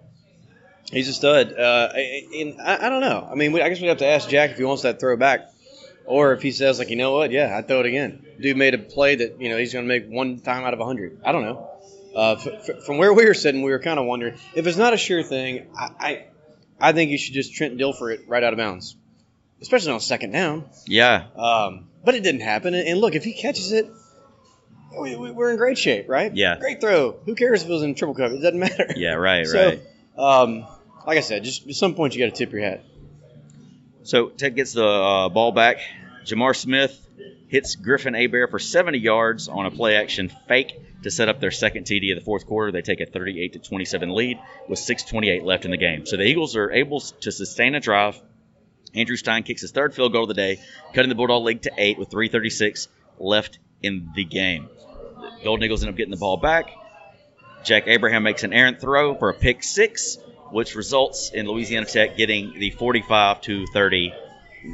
He's 0.93 1.09
a 1.09 1.13
stud. 1.15 1.53
Uh, 1.53 1.89
and 1.95 2.61
I, 2.61 2.87
I 2.87 2.89
don't 2.91 3.01
know. 3.01 3.29
I 3.31 3.35
mean, 3.35 3.53
we, 3.53 3.61
I 3.63 3.69
guess 3.69 3.81
we'd 3.81 3.89
have 3.89 3.99
to 3.99 4.07
ask 4.07 4.29
Jack 4.29 4.51
if 4.53 4.59
he 4.59 4.65
wants 4.65 4.83
that 4.83 5.01
throw 5.01 5.17
back, 5.17 5.51
or 6.05 6.33
if 6.33 6.43
he 6.43 6.53
says 6.53 6.79
like, 6.79 6.91
you 6.91 6.97
know 6.97 7.13
what, 7.17 7.31
yeah, 7.33 7.57
I'd 7.57 7.67
throw 7.67 7.81
it 7.81 7.87
again. 7.87 8.25
Dude 8.41 8.57
made 8.57 8.75
a 8.75 8.79
play 8.79 9.17
that 9.17 9.41
you 9.41 9.49
know 9.49 9.57
he's 9.57 9.73
going 9.73 9.85
to 9.85 9.89
make 9.89 10.07
one 10.09 10.39
time 10.41 10.65
out 10.65 10.75
of 10.75 10.81
a 10.81 10.85
hundred. 10.85 11.19
I 11.25 11.33
don't 11.33 11.43
know. 11.43 11.71
Uh, 12.15 12.33
f- 12.39 12.47
f- 12.69 12.85
from 12.85 12.99
where 12.99 13.13
we 13.13 13.27
were 13.27 13.35
sitting, 13.35 13.63
we 13.63 13.71
were 13.71 13.79
kind 13.81 13.99
of 13.99 14.07
wondering 14.07 14.39
if 14.55 14.67
it's 14.67 14.77
not 14.79 14.95
a 14.95 14.97
sure 14.97 15.23
thing. 15.23 15.67
I, 15.77 15.91
I, 15.99 16.25
I 16.81 16.93
think 16.93 17.11
you 17.11 17.19
should 17.19 17.35
just 17.35 17.55
Trent 17.55 17.77
Dilfer 17.79 17.99
for 17.99 18.11
it 18.11 18.21
right 18.29 18.43
out 18.43 18.53
of 18.53 18.57
bounds, 18.59 18.97
especially 19.61 19.93
on 19.93 20.01
second 20.01 20.31
down. 20.31 20.65
Yeah, 20.87 21.25
Um, 21.37 21.89
but 22.05 22.15
it 22.15 22.23
didn't 22.23 22.41
happen. 22.43 22.75
And, 22.75 23.01
look, 23.01 23.15
if 23.17 23.25
he 23.25 23.33
catches 23.35 23.73
it, 23.73 23.87
we, 24.99 25.17
we, 25.17 25.31
we're 25.31 25.51
in 25.51 25.57
great 25.57 25.77
shape, 25.77 26.09
right? 26.09 26.35
Yeah. 26.35 26.59
Great 26.59 26.81
throw. 26.81 27.13
Who 27.27 27.35
cares 27.35 27.63
if 27.63 27.69
it 27.69 27.73
was 27.73 27.83
in 27.83 27.95
triple 27.95 28.15
coverage? 28.15 28.41
It 28.41 28.43
doesn't 28.45 28.61
matter. 28.61 28.93
yeah, 28.97 29.15
right, 29.15 29.47
So, 29.47 29.59
right. 29.67 29.83
um, 30.17 30.67
like 31.07 31.19
I 31.19 31.21
said, 31.21 31.45
just 31.45 31.67
at 31.67 31.75
some 31.75 31.95
point 31.95 32.15
you 32.15 32.25
got 32.25 32.35
to 32.35 32.39
tip 32.39 32.53
your 32.53 32.63
hat. 32.63 32.85
So 34.03 34.29
Ted 34.29 34.55
gets 34.55 34.73
the 34.73 34.87
uh, 34.87 35.29
ball 35.29 35.53
back. 35.53 35.79
J'Mar 36.25 36.55
Smith 36.55 37.01
hits 37.49 37.77
Griffin 37.77 38.15
Hebert 38.15 38.51
for 38.51 38.59
70 38.59 38.99
yards 38.99 39.49
on 39.49 39.67
a 39.67 39.71
play 39.71 39.97
action 39.97 40.31
fake 40.49 40.81
to 41.03 41.11
set 41.11 41.29
up 41.29 41.41
their 41.41 41.53
second 41.53 41.87
TD 41.87 42.13
of 42.13 42.19
the 42.19 42.25
fourth 42.25 42.47
quarter. 42.47 42.73
They 42.73 42.83
take 42.83 43.01
a 43.01 43.07
38 43.07 43.53
to 43.53 43.59
27 43.61 44.15
lead 44.15 44.39
with 44.69 44.79
6:28 44.79 45.45
left 45.45 45.65
in 45.65 45.71
the 45.71 45.77
game. 45.77 46.07
So 46.07 46.17
the 46.17 46.25
Eagles 46.25 46.57
are 46.57 46.73
able 46.73 47.01
to 47.01 47.31
sustain 47.31 47.75
a 47.75 47.81
drive. 47.81 48.21
Andrew 48.95 49.17
Stein 49.17 49.43
kicks 49.43 49.61
his 49.61 49.73
third 49.73 49.95
field 49.95 50.13
goal 50.13 50.23
of 50.23 50.29
the 50.29 50.35
day, 50.35 50.59
cutting 50.95 51.09
the 51.09 51.15
Bulldog 51.15 51.45
lead 51.45 51.63
to 51.63 51.73
eight 51.77 51.99
with 51.99 52.11
3:36 52.11 52.89
left 53.19 53.59
in 53.83 54.11
the 54.17 54.25
game. 54.25 54.69
Golden 55.45 55.65
Eagles 55.65 55.83
end 55.83 55.91
up 55.91 55.97
getting 55.97 56.11
the 56.11 56.17
ball 56.17 56.37
back. 56.37 56.71
Jack 57.65 57.85
Abraham 57.87 58.23
makes 58.23 58.43
an 58.43 58.53
errant 58.53 58.81
throw 58.81 59.15
for 59.15 59.29
a 59.29 59.35
pick 59.35 59.63
six, 59.63 60.19
which 60.51 60.75
results 60.75 61.31
in 61.33 61.47
Louisiana 61.47 61.87
Tech 61.87 62.17
getting 62.17 62.59
the 62.59 62.71
45 62.71 63.41
to 63.43 63.67
30 63.67 64.13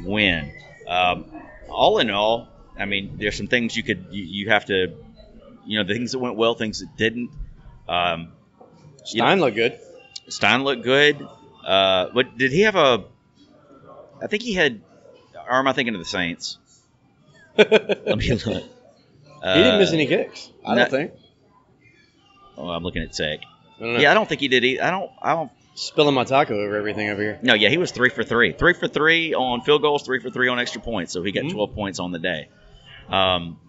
win. 0.03 0.51
Um, 0.87 1.25
all 1.69 1.99
in 1.99 2.09
all, 2.09 2.47
I 2.77 2.85
mean, 2.85 3.17
there's 3.17 3.37
some 3.37 3.47
things 3.47 3.75
you 3.75 3.83
could 3.83 4.07
you, 4.11 4.23
you 4.23 4.49
have 4.49 4.65
to, 4.65 4.95
you 5.65 5.77
know, 5.79 5.83
the 5.85 5.93
things 5.93 6.11
that 6.11 6.19
went 6.19 6.35
well, 6.35 6.55
things 6.55 6.79
that 6.79 6.95
didn't. 6.97 7.31
Um, 7.87 8.31
You 9.11 9.21
know- 9.21 9.25
Stein 9.27 9.39
looked 9.39 9.55
good. 9.55 9.79
Stein 10.29 10.63
looked 10.63 10.83
good. 10.83 11.27
Uh, 11.65 12.09
but 12.13 12.37
did 12.37 12.51
he 12.51 12.61
have 12.61 12.75
a? 12.75 13.03
I 14.21 14.27
think 14.27 14.43
he 14.43 14.53
had. 14.53 14.81
Or 15.35 15.55
am 15.59 15.67
I 15.67 15.73
thinking 15.73 15.93
of 15.95 15.99
the 15.99 16.05
Saints? 16.05 16.57
Let 17.57 18.17
me 18.17 18.31
look. 18.33 18.63
Uh, 19.41 19.55
he 19.55 19.63
didn't 19.63 19.79
miss 19.79 19.91
any 19.93 20.07
kicks. 20.07 20.49
I 20.65 20.75
no- 20.75 20.81
don't 20.81 20.91
think. 20.91 21.11
Oh, 22.57 22.69
I'm 22.69 22.83
looking 22.83 23.01
at 23.03 23.13
Tech. 23.13 23.39
I. 23.81 23.85
Yeah, 23.99 24.11
I 24.11 24.13
don't 24.13 24.27
think 24.29 24.41
he 24.41 24.47
did. 24.47 24.63
Either. 24.63 24.83
I 24.83 24.91
don't. 24.91 25.11
I 25.21 25.33
don't. 25.33 25.51
Spilling 25.75 26.13
my 26.13 26.23
taco 26.23 26.53
over 26.55 26.75
everything 26.75 27.09
over 27.09 27.21
here. 27.21 27.39
No, 27.41 27.53
yeah, 27.55 27.69
he 27.69 27.77
was 27.77 27.91
three 27.91 28.09
for 28.09 28.23
three. 28.23 28.51
Three 28.53 28.73
for 28.73 28.87
three 28.87 29.33
on 29.33 29.61
field 29.61 29.81
goals, 29.81 30.03
three 30.03 30.19
for 30.19 30.29
three 30.29 30.47
on 30.47 30.59
extra 30.59 30.81
points. 30.81 31.11
So 31.13 31.23
he 31.23 31.31
got 31.31 31.45
Mhm. 31.45 31.51
12 31.53 31.73
points 31.73 31.99
on 31.99 32.11
the 32.11 32.19
day. 32.19 32.49
Um, 33.09 33.59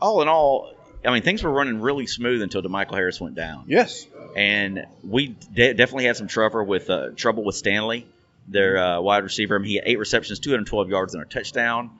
all 0.00 0.22
in 0.22 0.28
all, 0.28 0.74
I 1.04 1.12
mean, 1.12 1.22
things 1.22 1.42
were 1.42 1.50
running 1.50 1.80
really 1.80 2.06
smooth 2.06 2.42
until 2.42 2.62
DeMichael 2.62 2.94
Harris 2.94 3.20
went 3.20 3.34
down. 3.34 3.64
Yes. 3.66 4.06
And 4.36 4.86
we 5.02 5.28
de- 5.28 5.74
definitely 5.74 6.04
had 6.04 6.16
some 6.16 6.28
trouble 6.28 6.64
with 6.64 6.88
uh, 6.90 7.08
trouble 7.16 7.44
with 7.44 7.54
Stanley, 7.56 8.06
their 8.48 8.76
uh, 8.78 9.00
wide 9.00 9.22
receiver. 9.24 9.56
I 9.56 9.58
mean, 9.58 9.68
he 9.70 9.74
had 9.76 9.84
eight 9.86 9.98
receptions, 9.98 10.38
212 10.40 10.88
yards, 10.88 11.14
and 11.14 11.22
a 11.22 11.26
touchdown. 11.26 11.90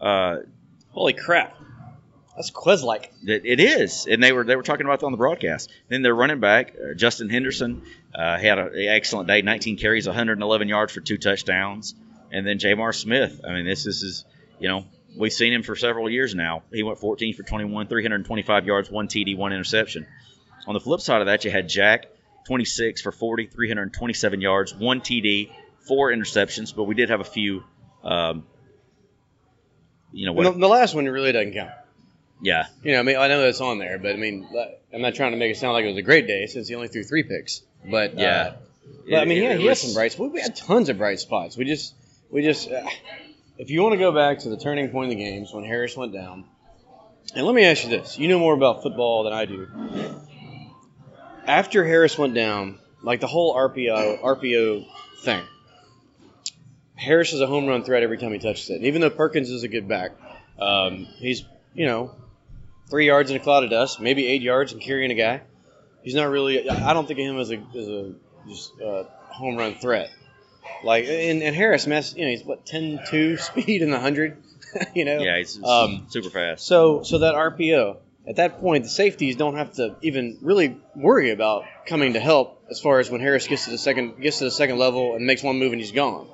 Uh, 0.00 0.38
Holy 0.92 1.12
crap. 1.12 1.54
That's 2.40 2.50
Quez 2.50 2.82
like. 2.82 3.12
It, 3.22 3.42
it 3.44 3.60
is, 3.60 4.06
and 4.06 4.22
they 4.22 4.32
were 4.32 4.44
they 4.44 4.56
were 4.56 4.62
talking 4.62 4.86
about 4.86 5.00
that 5.00 5.06
on 5.06 5.12
the 5.12 5.18
broadcast. 5.18 5.70
Then 5.88 6.00
their 6.00 6.14
running 6.14 6.40
back 6.40 6.74
uh, 6.74 6.94
Justin 6.94 7.28
Henderson 7.28 7.82
uh, 8.14 8.38
had 8.38 8.58
an 8.58 8.72
excellent 8.74 9.28
day, 9.28 9.42
19 9.42 9.76
carries, 9.76 10.06
111 10.06 10.66
yards 10.66 10.90
for 10.90 11.02
two 11.02 11.18
touchdowns, 11.18 11.94
and 12.32 12.46
then 12.46 12.58
J'Mar 12.58 12.94
Smith. 12.94 13.42
I 13.46 13.52
mean, 13.52 13.66
this, 13.66 13.84
this 13.84 14.02
is 14.02 14.24
you 14.58 14.68
know 14.68 14.86
we've 15.14 15.34
seen 15.34 15.52
him 15.52 15.62
for 15.62 15.76
several 15.76 16.08
years 16.08 16.34
now. 16.34 16.62
He 16.72 16.82
went 16.82 16.98
14 16.98 17.34
for 17.34 17.42
21, 17.42 17.88
325 17.88 18.66
yards, 18.66 18.90
one 18.90 19.06
TD, 19.06 19.36
one 19.36 19.52
interception. 19.52 20.06
On 20.66 20.72
the 20.72 20.80
flip 20.80 21.02
side 21.02 21.20
of 21.20 21.26
that, 21.26 21.44
you 21.44 21.50
had 21.50 21.68
Jack, 21.68 22.06
26 22.46 23.02
for 23.02 23.12
40, 23.12 23.48
327 23.48 24.40
yards, 24.40 24.74
one 24.74 25.02
TD, 25.02 25.50
four 25.86 26.10
interceptions, 26.10 26.74
but 26.74 26.84
we 26.84 26.94
did 26.94 27.10
have 27.10 27.20
a 27.20 27.24
few. 27.24 27.64
Um, 28.02 28.46
you 30.10 30.24
know 30.24 30.42
The, 30.42 30.58
the 30.58 30.68
last 30.68 30.94
one 30.94 31.04
really 31.04 31.32
doesn't 31.32 31.52
count. 31.52 31.72
Yeah, 32.42 32.66
You 32.82 32.92
know, 32.92 33.00
I 33.00 33.02
mean, 33.02 33.16
I 33.16 33.28
know 33.28 33.42
that's 33.42 33.60
on 33.60 33.78
there, 33.78 33.98
but 33.98 34.12
I 34.12 34.16
mean, 34.16 34.48
I'm 34.94 35.02
not 35.02 35.14
trying 35.14 35.32
to 35.32 35.36
make 35.36 35.50
it 35.52 35.58
sound 35.58 35.74
like 35.74 35.84
it 35.84 35.88
was 35.88 35.98
a 35.98 36.02
great 36.02 36.26
day 36.26 36.46
since 36.46 36.68
he 36.68 36.74
only 36.74 36.88
threw 36.88 37.04
three 37.04 37.22
picks. 37.22 37.62
But 37.84 38.18
Yeah. 38.18 38.26
uh, 38.26 38.52
but, 39.10 39.18
I 39.20 39.24
mean, 39.26 39.38
It- 39.38 39.42
yeah, 39.42 39.50
it 39.52 39.60
he 39.60 39.66
had 39.66 39.76
some 39.76 39.92
bright. 39.94 40.18
We, 40.18 40.28
we 40.28 40.40
had 40.40 40.56
tons 40.56 40.88
of 40.88 40.96
bright 40.98 41.18
spots. 41.20 41.56
We 41.56 41.64
just, 41.66 41.94
we 42.30 42.42
just, 42.42 42.70
uh, 42.70 42.80
if 43.58 43.68
you 43.70 43.82
want 43.82 43.92
to 43.92 43.98
go 43.98 44.10
back 44.12 44.38
to 44.40 44.48
the 44.48 44.56
turning 44.56 44.88
point 44.88 45.12
of 45.12 45.18
the 45.18 45.22
games 45.22 45.52
when 45.52 45.64
Harris 45.64 45.96
went 45.96 46.14
down, 46.14 46.44
and 47.34 47.44
let 47.46 47.54
me 47.54 47.64
ask 47.64 47.84
you 47.84 47.90
this: 47.90 48.18
you 48.18 48.26
know 48.28 48.38
more 48.38 48.54
about 48.54 48.82
football 48.82 49.24
than 49.24 49.32
I 49.34 49.44
do. 49.44 49.68
After 51.46 51.84
Harris 51.84 52.16
went 52.18 52.34
down, 52.34 52.78
like 53.02 53.20
the 53.20 53.26
whole 53.26 53.54
RPO 53.54 54.20
RPO 54.22 54.86
thing, 55.22 55.42
Harris 56.94 57.32
is 57.32 57.40
a 57.40 57.46
home 57.46 57.66
run 57.66 57.84
threat 57.84 58.02
every 58.02 58.18
time 58.18 58.32
he 58.32 58.38
touches 58.38 58.70
it. 58.70 58.76
And 58.76 58.84
even 58.86 59.00
though 59.00 59.10
Perkins 59.10 59.50
is 59.50 59.62
a 59.62 59.68
good 59.68 59.88
back, 59.88 60.12
um, 60.58 61.06
he's 61.18 61.44
you 61.74 61.86
know 61.86 62.14
three 62.90 63.06
yards 63.06 63.30
in 63.30 63.36
a 63.36 63.40
cloud 63.40 63.64
of 63.64 63.70
dust, 63.70 64.00
maybe 64.00 64.26
eight 64.26 64.42
yards 64.42 64.72
and 64.72 64.80
carrying 64.82 65.10
a 65.10 65.14
guy. 65.14 65.42
He's 66.02 66.14
not 66.14 66.28
really. 66.30 66.68
I 66.68 66.92
don't 66.92 67.06
think 67.06 67.18
of 67.20 67.26
him 67.26 67.38
as 67.38 67.50
a 67.50 67.56
as 67.76 67.88
a 67.88 68.12
just 68.48 68.72
uh, 68.80 69.04
home 69.28 69.56
run 69.56 69.74
threat. 69.76 70.10
Like 70.84 71.04
and, 71.06 71.42
and 71.42 71.54
Harris, 71.54 71.86
man, 71.86 72.02
you 72.16 72.24
know, 72.24 72.30
he's 72.30 72.44
what 72.44 72.64
10-2 72.66 73.38
speed 73.40 73.82
in 73.82 73.90
the 73.90 73.98
hundred. 74.00 74.36
you 74.94 75.04
know. 75.04 75.18
yeah, 75.18 75.38
he's 75.38 75.62
Um, 75.62 76.06
super 76.10 76.30
fast. 76.30 76.66
So 76.66 77.02
so 77.02 77.18
that 77.18 77.34
RPO 77.34 77.96
at 78.28 78.36
that 78.36 78.60
point, 78.60 78.84
the 78.84 78.90
safeties 78.90 79.36
don't 79.36 79.56
have 79.56 79.72
to 79.74 79.96
even 80.02 80.38
really 80.42 80.76
worry 80.94 81.30
about 81.30 81.64
coming 81.86 82.12
to 82.12 82.20
help 82.20 82.62
as 82.70 82.78
far 82.80 83.00
as 83.00 83.10
when 83.10 83.20
Harris 83.20 83.46
gets 83.46 83.64
to 83.64 83.70
the 83.70 83.78
second 83.78 84.20
gets 84.20 84.38
to 84.38 84.44
the 84.44 84.50
second 84.50 84.78
level 84.78 85.14
and 85.16 85.26
makes 85.26 85.42
one 85.42 85.58
move 85.58 85.72
and 85.72 85.80
he's 85.80 85.92
gone. 85.92 86.28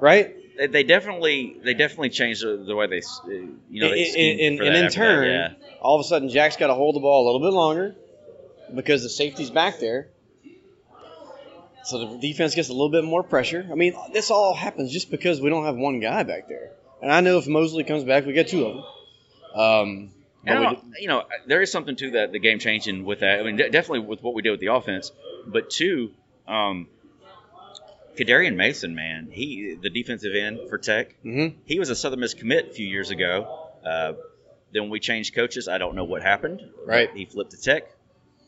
Right. 0.00 0.36
They, 0.66 0.82
definitely 0.82 1.56
they 1.62 1.74
definitely 1.74 2.10
changed 2.10 2.42
the, 2.42 2.56
the 2.56 2.74
way 2.76 2.86
they 2.86 2.98
uh, 2.98 3.30
you 3.70 3.80
know 3.80 3.90
they 3.90 4.06
and, 4.06 4.40
and, 4.40 4.60
and 4.66 4.76
in 4.76 4.84
after 4.84 5.00
that, 5.00 5.06
turn, 5.06 5.28
yeah. 5.28 5.52
all 5.80 5.98
of 5.98 6.04
a 6.04 6.08
sudden, 6.08 6.28
Jack's 6.28 6.56
got 6.56 6.68
to 6.68 6.74
hold 6.74 6.94
the 6.94 7.00
ball 7.00 7.24
a 7.24 7.26
little 7.26 7.40
bit 7.40 7.54
longer 7.54 7.94
because 8.74 9.02
the 9.02 9.08
safety's 9.08 9.50
back 9.50 9.78
there. 9.78 10.08
So 11.84 11.98
the 11.98 12.18
defense 12.18 12.54
gets 12.54 12.68
a 12.68 12.72
little 12.72 12.90
bit 12.90 13.04
more 13.04 13.22
pressure. 13.22 13.66
I 13.70 13.74
mean, 13.74 13.94
this 14.12 14.30
all 14.30 14.54
happens 14.54 14.92
just 14.92 15.10
because 15.10 15.40
we 15.40 15.48
don't 15.48 15.64
have 15.64 15.76
one 15.76 15.98
guy 16.00 16.22
back 16.24 16.46
there. 16.46 16.70
And 17.02 17.10
I 17.10 17.20
know 17.20 17.38
if 17.38 17.48
Mosley 17.48 17.84
comes 17.84 18.04
back, 18.04 18.26
we 18.26 18.34
get 18.34 18.48
two 18.48 18.66
of 18.66 18.74
them. 18.76 18.84
Um, 19.54 20.10
but 20.44 20.50
And 20.52 20.60
we 20.60 20.66
I 20.66 20.72
don't- 20.72 20.84
you 21.00 21.08
know, 21.08 21.24
there 21.46 21.62
is 21.62 21.72
something 21.72 21.96
to 21.96 22.10
that 22.12 22.32
the 22.32 22.38
game 22.38 22.58
changing 22.58 23.04
with 23.04 23.20
that. 23.20 23.40
I 23.40 23.42
mean, 23.42 23.56
de- 23.56 23.70
definitely 23.70 24.00
with 24.00 24.22
what 24.22 24.34
we 24.34 24.42
did 24.42 24.50
with 24.50 24.60
the 24.60 24.66
offense, 24.68 25.10
but 25.46 25.70
two, 25.70 26.12
um, 26.46 26.86
Kadarian 28.16 28.56
Mason, 28.56 28.94
man, 28.94 29.28
he 29.30 29.76
the 29.80 29.90
defensive 29.90 30.34
end 30.34 30.60
for 30.68 30.78
Tech. 30.78 31.14
Mhm. 31.24 31.54
He 31.64 31.78
was 31.78 31.90
a 31.90 31.96
Southern 31.96 32.20
Miss 32.20 32.34
commit 32.34 32.68
a 32.68 32.72
few 32.72 32.86
years 32.86 33.10
ago. 33.10 33.46
Uh, 33.84 34.12
then 34.72 34.82
when 34.82 34.90
we 34.90 35.00
changed 35.00 35.34
coaches, 35.34 35.68
I 35.68 35.78
don't 35.78 35.94
know 35.96 36.04
what 36.04 36.22
happened. 36.22 36.62
Right. 36.84 37.10
He 37.14 37.24
flipped 37.24 37.52
to 37.52 37.60
Tech. 37.60 37.84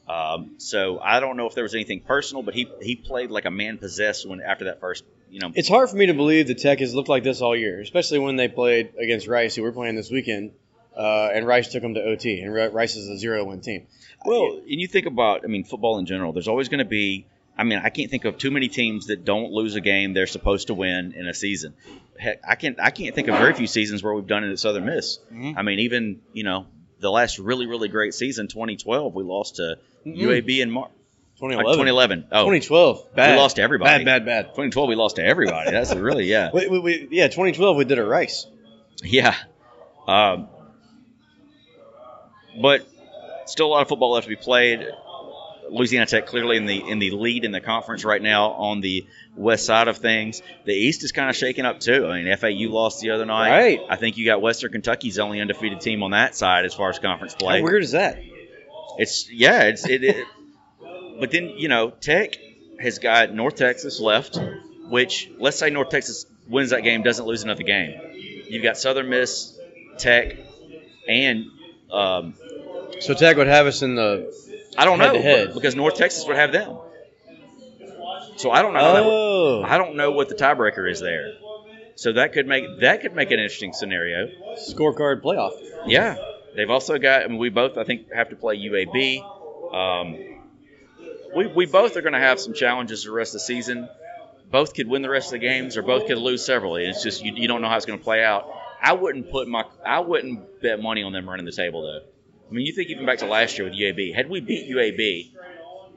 Um, 0.09 0.55
so 0.59 0.98
I 0.98 1.20
don't 1.20 1.37
know 1.37 1.46
if 1.46 1.55
there 1.55 1.62
was 1.64 1.75
anything 1.75 2.01
personal, 2.01 2.42
but 2.42 2.55
he 2.55 2.68
he 2.83 2.96
played 2.96 3.31
like 3.31 3.44
a 3.44 3.51
man 3.51 3.79
possessed 3.79 4.29
when 4.29 4.40
after 4.40 4.64
that 4.66 4.81
first, 4.81 5.05
you 5.31 5.40
know, 5.40 5.53
It's 5.55 5.68
hard 5.68 5.88
for 5.88 5.96
me 5.96 6.07
to 6.07 6.14
believe 6.14 6.48
the 6.48 6.55
Tech 6.55 6.81
has 6.81 6.94
looked 6.94 7.09
like 7.09 7.22
this 7.22 7.40
all 7.40 7.57
year, 7.57 7.81
especially 7.81 8.18
when 8.18 8.37
they 8.37 8.48
played 8.48 8.90
against 8.98 9.27
Rice, 9.29 9.55
who 9.55 9.62
we're 9.62 9.72
playing 9.72 9.94
this 9.94 10.11
weekend, 10.11 10.51
uh, 10.96 11.31
and 11.33 11.46
Rice 11.46 11.72
took 11.72 11.83
them 11.83 11.94
to 11.94 12.03
OT, 12.03 12.40
and 12.40 12.53
Rice 12.53 12.96
is 12.96 13.09
a 13.09 13.16
zero-win 13.16 13.61
team. 13.61 13.87
Well, 14.27 14.59
and 14.68 14.81
you 14.81 14.87
think 14.87 15.07
about, 15.07 15.44
I 15.44 15.46
mean, 15.48 15.64
football 15.64 15.98
in 15.98 16.07
general. 16.07 16.33
There's 16.33 16.48
always 16.48 16.68
going 16.68 16.81
to 16.81 16.85
be. 16.85 17.27
I 17.57 17.65
mean, 17.65 17.81
I 17.85 17.91
can't 17.91 18.11
think 18.11 18.25
of 18.25 18.38
too 18.38 18.51
many 18.51 18.69
teams 18.69 19.07
that 19.09 19.25
don't 19.25 19.53
lose 19.53 19.75
a 19.77 19.81
game 19.81 20.15
they're 20.15 20.27
supposed 20.27 20.69
to 20.69 20.75
win 20.75 21.12
in 21.17 21.27
a 21.29 21.35
season. 21.35 21.75
Heck, 22.19 22.41
I 22.49 22.55
can't. 22.55 22.81
I 22.81 22.91
can't 22.91 23.15
think 23.15 23.29
of 23.29 23.37
very 23.38 23.53
few 23.55 23.67
seasons 23.67 24.03
where 24.03 24.15
we've 24.15 24.27
done 24.27 24.45
it 24.45 24.51
at 24.53 24.59
Southern 24.59 24.87
Miss. 24.87 25.19
Mhm. 25.33 25.55
I 25.57 25.62
mean, 25.62 25.81
even 25.81 26.21
you 26.33 26.45
know 26.45 26.67
the 27.01 27.11
last 27.11 27.38
really 27.38 27.67
really 27.67 27.88
great 27.88 28.15
season, 28.15 28.49
2012, 28.49 29.15
we 29.15 29.23
lost 29.25 29.57
to 29.57 29.77
Mhm. 30.07 30.17
UAB 30.17 30.61
in 30.62 30.71
March. 30.71 30.91
2011. 31.38 31.73
2011. 31.75 32.25
Oh, 32.31 32.45
2012. 32.45 33.15
Bad. 33.17 33.35
we 33.35 33.41
lost 33.41 33.57
to 33.57 33.62
everybody. 33.62 34.05
Bad, 34.05 34.25
bad, 34.25 34.27
bad. 34.27 34.43
2012, 34.55 34.88
we 34.88 34.95
lost 34.95 35.17
to 35.17 35.25
everybody. 35.25 35.71
That's 35.73 35.93
really 35.95 36.27
yeah. 36.27 36.51
We, 36.55 36.69
we, 36.69 36.79
we, 36.79 37.09
yeah, 37.11 37.27
2012 37.27 37.77
we 37.77 37.85
did 37.85 37.99
a 37.99 38.05
race. 38.05 38.47
Yeah. 39.03 39.35
Um, 40.07 40.49
but 42.61 42.87
still 43.47 43.67
a 43.67 43.69
lot 43.71 43.83
of 43.83 43.88
football 43.88 44.12
left 44.12 44.25
to 44.25 44.29
be 44.29 44.37
played. 44.37 44.87
Louisiana 45.73 46.07
Tech 46.07 46.27
clearly 46.27 46.57
in 46.57 46.67
the 46.67 46.79
in 46.89 46.99
the 46.99 47.11
lead 47.11 47.45
in 47.45 47.53
the 47.53 47.61
conference 47.61 48.05
right 48.05 48.21
now 48.21 48.51
on 48.53 48.81
the 48.81 49.07
west 49.37 49.67
side 49.67 49.89
of 49.89 49.99
things. 49.99 50.43
The 50.65 50.73
East 50.73 51.03
is 51.05 51.13
kind 51.13 51.31
of 51.31 51.37
shaking 51.37 51.65
up 51.65 51.81
too. 51.81 52.07
I 52.07 52.23
mean, 52.23 52.37
FAU 52.37 52.73
lost 52.73 53.01
the 53.01 53.11
other 53.11 53.25
night. 53.25 53.51
Right. 53.51 53.81
I 53.89 53.97
think 53.97 54.17
you 54.17 54.27
got 54.27 54.43
Western 54.43 54.73
Kentucky's 54.73 55.19
only 55.19 55.41
undefeated 55.41 55.81
team 55.81 56.03
on 56.03 56.13
that 56.13 56.35
side 56.37 56.65
as 56.65 56.75
far 56.75 56.91
as 56.91 56.99
conference 56.99 57.35
play. 57.35 57.59
How 57.59 57.65
weird 57.65 57.83
is 57.83 57.93
that? 57.93 58.19
It's 58.99 59.31
yeah, 59.31 59.63
it's 59.65 59.89
it, 59.89 60.05
it. 60.05 60.27
But 61.19 61.31
then 61.31 61.51
you 61.57 61.69
know, 61.69 61.91
Tech 61.91 62.37
has 62.79 62.99
got 62.99 63.33
North 63.33 63.57
Texas 63.57 64.01
left, 64.01 64.39
which 64.89 65.31
let's 65.39 65.59
say 65.59 65.71
North 65.71 65.89
Texas 65.89 66.27
wins 66.49 66.71
that 66.71 66.83
game, 66.83 67.03
doesn't 67.03 67.25
lose 67.25 67.43
another 67.43 67.63
game. 67.63 67.99
You've 68.49 68.63
got 68.63 68.77
Southern 68.77 69.09
Miss, 69.09 69.59
Tech, 69.99 70.37
and 71.09 71.47
um, 71.91 72.35
So 73.01 73.15
Tech 73.15 73.37
would 73.37 73.47
have 73.47 73.67
us 73.67 73.83
in 73.83 73.95
the. 73.95 74.33
I 74.77 74.85
don't 74.85 74.99
know 74.99 75.05
Head-to-head. 75.07 75.55
because 75.55 75.75
North 75.77 75.95
Texas 75.97 76.27
would 76.27 76.37
have 76.37 76.53
them. 76.53 76.77
So 78.37 78.51
I 78.51 78.63
don't 78.63 78.73
know. 78.73 78.81
how 78.81 78.93
that 78.95 79.05
would- 79.05 79.13
Oh. 79.13 79.63
I 79.65 79.79
don't 79.79 79.97
know 79.97 80.11
what 80.13 80.29
the 80.29 80.35
tiebreaker 80.35 80.91
is 80.91 81.01
there. 81.01 81.33
So 81.95 82.13
that 82.13 82.33
could 82.33 82.47
make 82.47 82.65
that 82.81 83.03
could 83.03 83.15
make 83.15 83.31
an 83.31 83.39
interesting 83.39 83.73
scenario. 83.75 84.29
Scorecard 84.57 85.21
playoff. 85.23 85.53
Yeah, 85.87 86.17
they've 86.57 86.71
also 86.71 86.99
got. 86.99 87.23
I 87.23 87.27
mean, 87.29 87.39
we 87.39 87.51
both 87.51 87.77
I 87.77 87.85
think 87.85 88.11
have 88.13 88.31
to 88.31 88.37
play 88.37 88.57
UAB. 88.57 89.23
Um, 89.73 90.19
we 91.37 91.47
we 91.49 91.67
both 91.67 91.97
are 91.97 92.01
going 92.01 92.15
to 92.15 92.19
have 92.19 92.41
some 92.41 92.55
challenges 92.55 93.05
the 93.05 93.11
rest 93.13 93.31
of 93.35 93.41
the 93.41 93.45
season. 93.45 93.89
Both 94.51 94.75
could 94.75 94.89
win 94.89 95.03
the 95.03 95.11
rest 95.11 95.29
of 95.29 95.33
the 95.41 95.47
games, 95.47 95.77
or 95.77 95.83
both 95.83 96.07
could 96.07 96.19
lose 96.19 96.45
several. 96.45 96.77
It's 96.77 97.03
just 97.03 97.23
you, 97.23 97.33
you 97.35 97.47
don't 97.49 97.61
know 97.63 97.69
how 97.69 97.77
it's 97.77 97.87
going 97.87 97.99
to 97.99 98.05
play 98.05 98.25
out. 98.25 98.51
I 98.83 98.95
wouldn't 98.95 99.31
put 99.31 99.47
my 99.49 99.65
I 99.85 100.01
wouldn't 100.01 100.61
bet 100.63 100.81
money 100.81 101.03
on 101.03 101.13
them 101.13 101.29
running 101.29 101.45
the 101.47 101.53
table 101.53 101.83
though. 101.83 102.01
I 102.53 102.55
mean, 102.55 102.67
you 102.67 102.73
think 102.75 102.91
even 102.91 103.07
back 103.07 103.19
to 103.19 103.27
last 103.27 103.57
year 103.57 103.67
with 103.67 103.79
UAB. 103.79 104.15
Had 104.15 104.29
we 104.29 104.41
beat 104.41 104.69
UAB, 104.69 105.31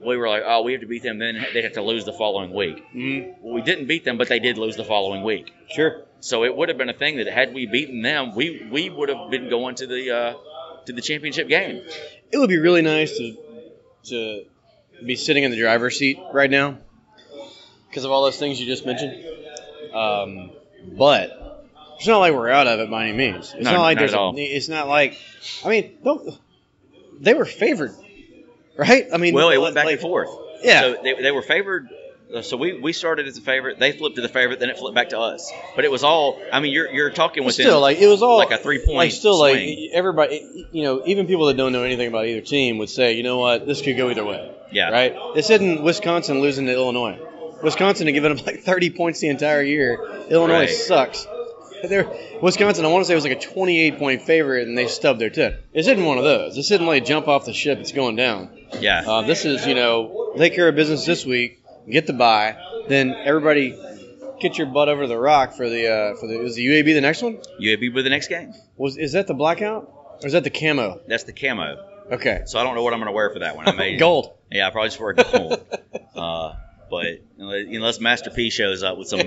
we 0.06 0.16
were 0.16 0.30
like, 0.30 0.44
oh, 0.46 0.62
we 0.62 0.72
have 0.72 0.80
to 0.82 0.88
beat 0.88 1.04
them. 1.04 1.18
Then 1.20 1.46
they'd 1.54 1.66
have 1.66 1.74
to 1.74 1.82
lose 1.82 2.06
the 2.06 2.14
following 2.14 2.54
week. 2.54 2.82
Mm, 2.96 3.36
Well, 3.42 3.54
we 3.56 3.62
didn't 3.62 3.88
beat 3.88 4.06
them, 4.06 4.18
but 4.18 4.30
they 4.30 4.40
did 4.40 4.58
lose 4.58 4.78
the 4.78 4.86
following 4.86 5.22
week. 5.24 5.52
sure. 5.70 6.04
So 6.22 6.46
it 6.46 6.56
would 6.56 6.70
have 6.70 6.78
been 6.78 6.88
a 6.90 6.94
thing 6.94 7.18
that 7.18 7.28
had 7.28 7.54
we 7.54 7.66
beaten 7.66 8.02
them, 8.02 8.34
we 8.36 8.66
we 8.72 8.90
would 8.90 9.10
have 9.10 9.30
been 9.30 9.50
going 9.50 9.76
to 9.76 9.86
the 9.88 10.12
uh, 10.16 10.34
to 10.86 10.94
the 10.94 11.02
championship 11.02 11.50
game. 11.50 11.84
It 12.32 12.38
would 12.38 12.50
be 12.50 12.58
really 12.58 12.82
nice 12.82 13.18
to 13.18 13.38
to 14.06 14.44
be 15.06 15.18
sitting 15.18 15.44
in 15.44 15.52
the 15.52 15.58
driver's 15.58 16.00
seat 16.00 16.18
right 16.34 16.50
now 16.50 16.78
because 17.90 18.06
of 18.06 18.12
all 18.12 18.24
those 18.24 18.38
things 18.40 18.60
you 18.62 18.66
just 18.66 18.86
mentioned. 18.86 19.14
Um, 19.94 20.52
but 20.98 21.68
it's 21.98 22.08
not 22.08 22.20
like 22.20 22.34
we're 22.34 22.50
out 22.50 22.68
of 22.68 22.80
it 22.80 22.90
by 22.90 23.08
any 23.08 23.18
means. 23.18 23.54
It's 23.54 23.64
No, 23.64 23.74
not 23.74 23.82
like 23.82 23.96
not 23.98 24.00
there's. 24.00 24.14
a- 24.14 24.56
it's 24.56 24.70
not 24.70 24.88
like. 24.88 25.18
I 25.64 25.70
mean, 25.70 25.98
don't, 26.04 26.38
they 27.20 27.34
were 27.34 27.46
favored, 27.46 27.94
right? 28.78 29.08
I 29.14 29.18
mean, 29.18 29.34
Well, 29.34 29.50
it 29.50 29.58
went 29.58 29.76
back 29.76 29.86
like- 29.86 29.94
and 29.94 30.02
forth. 30.02 30.30
Yeah. 30.64 30.82
So 30.82 30.98
they, 31.04 31.14
they 31.22 31.32
were 31.32 31.42
favored. 31.42 31.90
uh, 32.34 32.42
So 32.42 32.58
we, 32.58 32.80
we 32.80 32.92
started 32.94 33.28
as 33.28 33.38
a 33.38 33.42
favorite. 33.42 33.78
They 33.78 33.92
flipped 33.92 34.16
to 34.16 34.22
the 34.22 34.30
favorite. 34.30 34.60
Then 34.60 34.70
it 34.70 34.78
flipped 34.80 34.96
back 34.96 35.10
to 35.10 35.20
us. 35.20 35.52
But 35.76 35.86
it 35.86 35.92
was 35.92 36.04
all. 36.04 36.40
I 36.52 36.60
mean, 36.60 36.72
you're 36.74 36.90
you're 36.92 37.10
talking 37.12 37.44
within 37.44 37.66
still, 37.66 37.82
like 37.82 38.00
it 38.00 38.08
was 38.08 38.24
all 38.24 38.38
like 38.38 38.52
a 38.52 38.58
three-point 38.58 38.98
Like 38.98 39.12
still, 39.12 39.38
swing. 39.40 39.68
like 39.68 39.90
everybody, 39.94 40.68
you 40.72 40.84
know, 40.84 41.04
even 41.06 41.28
people 41.28 41.46
that 41.48 41.58
don't 41.58 41.72
know 41.74 41.84
anything 41.84 42.08
about 42.08 42.26
either 42.26 42.42
team 42.42 42.78
would 42.80 42.90
say, 42.90 43.14
you 43.14 43.24
know 43.24 43.38
what, 43.38 43.68
this 43.68 43.82
could 43.82 43.98
go 43.98 44.10
either 44.10 44.26
way. 44.26 44.52
Yeah. 44.72 44.90
Right. 44.90 45.16
This 45.36 45.50
isn't 45.52 45.84
Wisconsin 45.84 46.42
losing 46.42 46.66
to 46.66 46.74
Illinois. 46.74 47.20
Wisconsin 47.62 48.08
had 48.08 48.14
given 48.14 48.32
up 48.32 48.46
like 48.46 48.62
30 48.62 48.90
points 48.92 49.20
the 49.20 49.30
entire 49.30 49.62
year. 49.62 50.00
Illinois 50.30 50.54
Right. 50.62 50.70
sucks. 50.70 51.26
Wisconsin, 52.42 52.86
I 52.86 52.88
want 52.88 53.04
to 53.04 53.08
say, 53.08 53.14
it 53.14 53.16
was 53.16 53.24
like 53.26 53.38
a 53.38 53.40
28 53.40 53.98
point 53.98 54.22
favorite, 54.22 54.68
and 54.68 54.78
they 54.78 54.88
stubbed 54.88 55.20
their 55.20 55.30
tip. 55.30 55.66
This 55.74 55.88
isn't 55.88 56.04
one 56.04 56.18
of 56.18 56.24
those. 56.24 56.56
This 56.56 56.72
isn't 56.72 56.86
like 56.86 57.06
jump 57.06 57.28
off 57.28 57.46
the 57.46 57.54
ship. 57.54 57.80
It's 57.80 57.92
going 57.92 58.16
down. 58.16 58.50
yeah. 58.80 59.04
Uh, 59.06 59.22
this 59.24 59.46
is, 59.46 59.66
you 59.66 59.76
know, 59.76 60.34
take 60.38 60.56
care 60.56 60.68
of 60.68 60.76
business 60.76 61.06
this 61.06 61.26
week, 61.26 61.64
get 61.90 62.08
the 62.08 62.14
buy, 62.14 62.58
then 62.88 63.14
everybody 63.14 63.78
get 64.40 64.58
your 64.58 64.68
butt 64.68 64.90
over 64.90 65.08
the 65.08 65.18
rock 65.18 65.54
for 65.54 65.70
the 65.70 65.88
uh, 65.88 66.16
for 66.16 66.28
the 66.28 66.42
is 66.42 66.56
the 66.56 66.66
UAB 66.66 66.94
the 66.94 67.02
next 67.02 67.22
one? 67.22 67.38
UAB 67.60 67.94
with 67.94 68.04
the 68.04 68.10
next 68.10 68.28
game. 68.28 68.54
Was 68.78 68.98
is 68.98 69.14
that 69.14 69.28
the 69.28 69.34
blackout 69.34 69.92
or 70.22 70.28
is 70.28 70.34
that 70.34 70.44
the 70.44 70.50
camo? 70.50 71.00
That's 71.08 71.24
the 71.24 71.34
camo. 71.34 71.78
Okay, 72.12 72.44
So 72.46 72.60
I 72.60 72.64
don't 72.64 72.76
know 72.76 72.84
what 72.84 72.94
I'm 72.94 73.00
going 73.00 73.08
to 73.08 73.16
wear 73.16 73.32
for 73.32 73.40
that 73.40 73.56
one. 73.56 73.68
I 73.68 73.72
may 73.72 73.98
gold. 73.98 74.32
Yeah, 74.52 74.68
I 74.68 74.70
probably 74.70 74.90
just 74.90 75.00
wear 75.00 75.14
gold. 75.14 75.66
uh, 76.16 76.54
but 76.92 77.06
unless 77.40 78.00
Master 78.00 78.30
P 78.30 78.52
shows 78.52 78.84
up 78.84 78.98
with 79.00 79.08
some. 79.08 79.22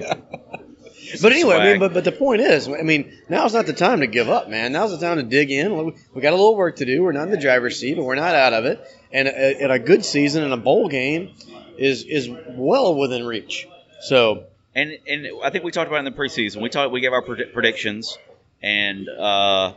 But 1.23 1.33
anyway, 1.33 1.55
I 1.57 1.65
mean, 1.73 1.81
but 1.81 1.95
but 1.95 2.05
the 2.05 2.13
point 2.13 2.41
is, 2.41 2.69
I 2.69 2.83
mean, 2.83 3.13
now's 3.29 3.55
not 3.55 3.67
the 3.67 3.73
time 3.73 4.01
to 4.01 4.07
give 4.07 4.29
up, 4.29 4.49
man. 4.49 4.73
Now's 4.73 4.91
the 4.91 5.05
time 5.05 5.17
to 5.19 5.23
dig 5.23 5.51
in. 5.51 5.77
We- 5.87 5.93
We 6.15 6.21
got 6.23 6.31
a 6.33 6.37
little 6.37 6.57
work 6.57 6.77
to 6.77 6.85
do. 6.85 7.03
We're 7.03 7.13
not 7.13 7.25
in 7.25 7.31
the 7.31 7.37
driver's 7.39 7.79
seat, 7.79 7.95
but 7.97 8.05
we're 8.05 8.15
not 8.17 8.35
out 8.35 8.53
of 8.53 8.65
it. 8.65 8.81
And 9.13 9.27
a, 9.29 9.63
and 9.63 9.73
a 9.73 9.79
good 9.79 10.05
season 10.05 10.43
and 10.45 10.53
a 10.53 10.57
bowl 10.59 10.89
game 10.89 11.31
is 11.79 12.05
is 12.05 12.29
well 12.49 12.95
within 12.95 13.25
reach. 13.27 13.67
So 14.03 14.45
And 14.75 14.99
and 15.09 15.27
I 15.43 15.51
think 15.51 15.65
we 15.65 15.71
talked 15.73 15.89
about 15.89 16.05
it 16.05 16.07
in 16.07 16.13
the 16.13 16.19
preseason. 16.19 16.61
We 16.63 16.69
talked. 16.69 16.93
We 16.93 17.01
gave 17.01 17.13
our 17.13 17.23
predi- 17.23 17.53
predictions, 17.53 18.19
and 18.63 19.09
uh, 19.09 19.73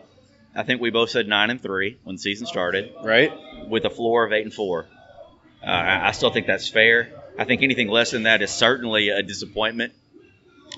I 0.55 0.63
think 0.63 0.81
we 0.81 0.89
both 0.91 1.09
said 1.11 1.27
nine 1.27 1.49
and 1.49 1.61
three 1.61 1.97
when 2.03 2.15
the 2.17 2.21
season 2.21 2.45
started, 2.47 2.93
right, 3.03 3.31
with 3.69 3.85
a 3.85 3.89
floor 3.89 4.25
of 4.25 4.33
eight 4.33 4.43
and 4.43 4.53
four. 4.53 4.85
Uh, 5.65 5.69
I 6.09 6.11
still 6.11 6.31
think 6.31 6.47
that's 6.47 6.67
fair. 6.67 7.09
I 7.39 7.45
think 7.45 7.61
anything 7.63 7.87
less 7.87 8.11
than 8.11 8.23
that 8.23 8.41
is 8.41 8.49
certainly 8.51 9.09
a 9.09 9.21
disappointment. 9.23 9.93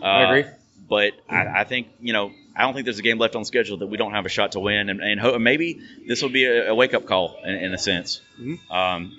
Uh, 0.02 0.06
I 0.06 0.24
agree. 0.38 0.52
But 0.90 1.14
I, 1.30 1.62
I 1.62 1.64
think 1.64 1.88
you 2.02 2.14
know 2.14 2.32
I 2.56 2.64
don't 2.64 2.74
think 2.74 2.86
there's 2.86 3.00
a 3.00 3.04
game 3.04 3.18
left 3.18 3.36
on 3.36 3.46
schedule 3.46 3.78
that 3.78 3.88
we 3.88 3.98
don't 3.98 4.12
have 4.12 4.26
a 4.26 4.30
shot 4.30 4.52
to 4.54 4.60
win, 4.60 4.90
and, 4.90 5.02
and 5.02 5.20
ho- 5.20 5.40
maybe 5.40 5.82
this 6.08 6.22
will 6.22 6.30
be 6.30 6.46
a, 6.46 6.72
a 6.72 6.76
wake 6.76 6.94
up 6.94 7.06
call 7.06 7.40
in, 7.44 7.56
in 7.56 7.74
a 7.74 7.78
sense. 7.78 8.22
Mhm. 8.40 8.60
Um, 8.72 9.18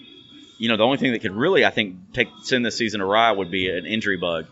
you 0.59 0.69
know, 0.69 0.77
the 0.77 0.85
only 0.85 0.99
thing 0.99 1.13
that 1.13 1.21
could 1.21 1.33
really 1.33 1.65
I 1.65 1.71
think 1.71 2.13
take 2.13 2.29
send 2.43 2.65
this 2.65 2.77
season 2.77 3.01
awry 3.01 3.33
would 3.33 3.51
be 3.51 3.69
an 3.69 3.87
injury 3.87 4.17
bug. 4.17 4.47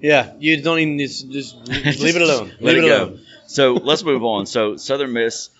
Yeah, 0.00 0.34
you 0.38 0.62
don't 0.62 0.78
even 0.78 0.98
just, 0.98 1.30
just 1.30 1.56
leave 1.68 2.16
it 2.16 2.22
alone. 2.22 2.52
Leave 2.60 2.78
it 2.78 2.84
it, 2.84 2.90
alone. 2.90 3.20
So 3.46 3.74
let's 3.74 4.04
move 4.04 4.24
on. 4.24 4.46
So 4.46 4.76
Southern 4.76 5.12
Miss, 5.12 5.50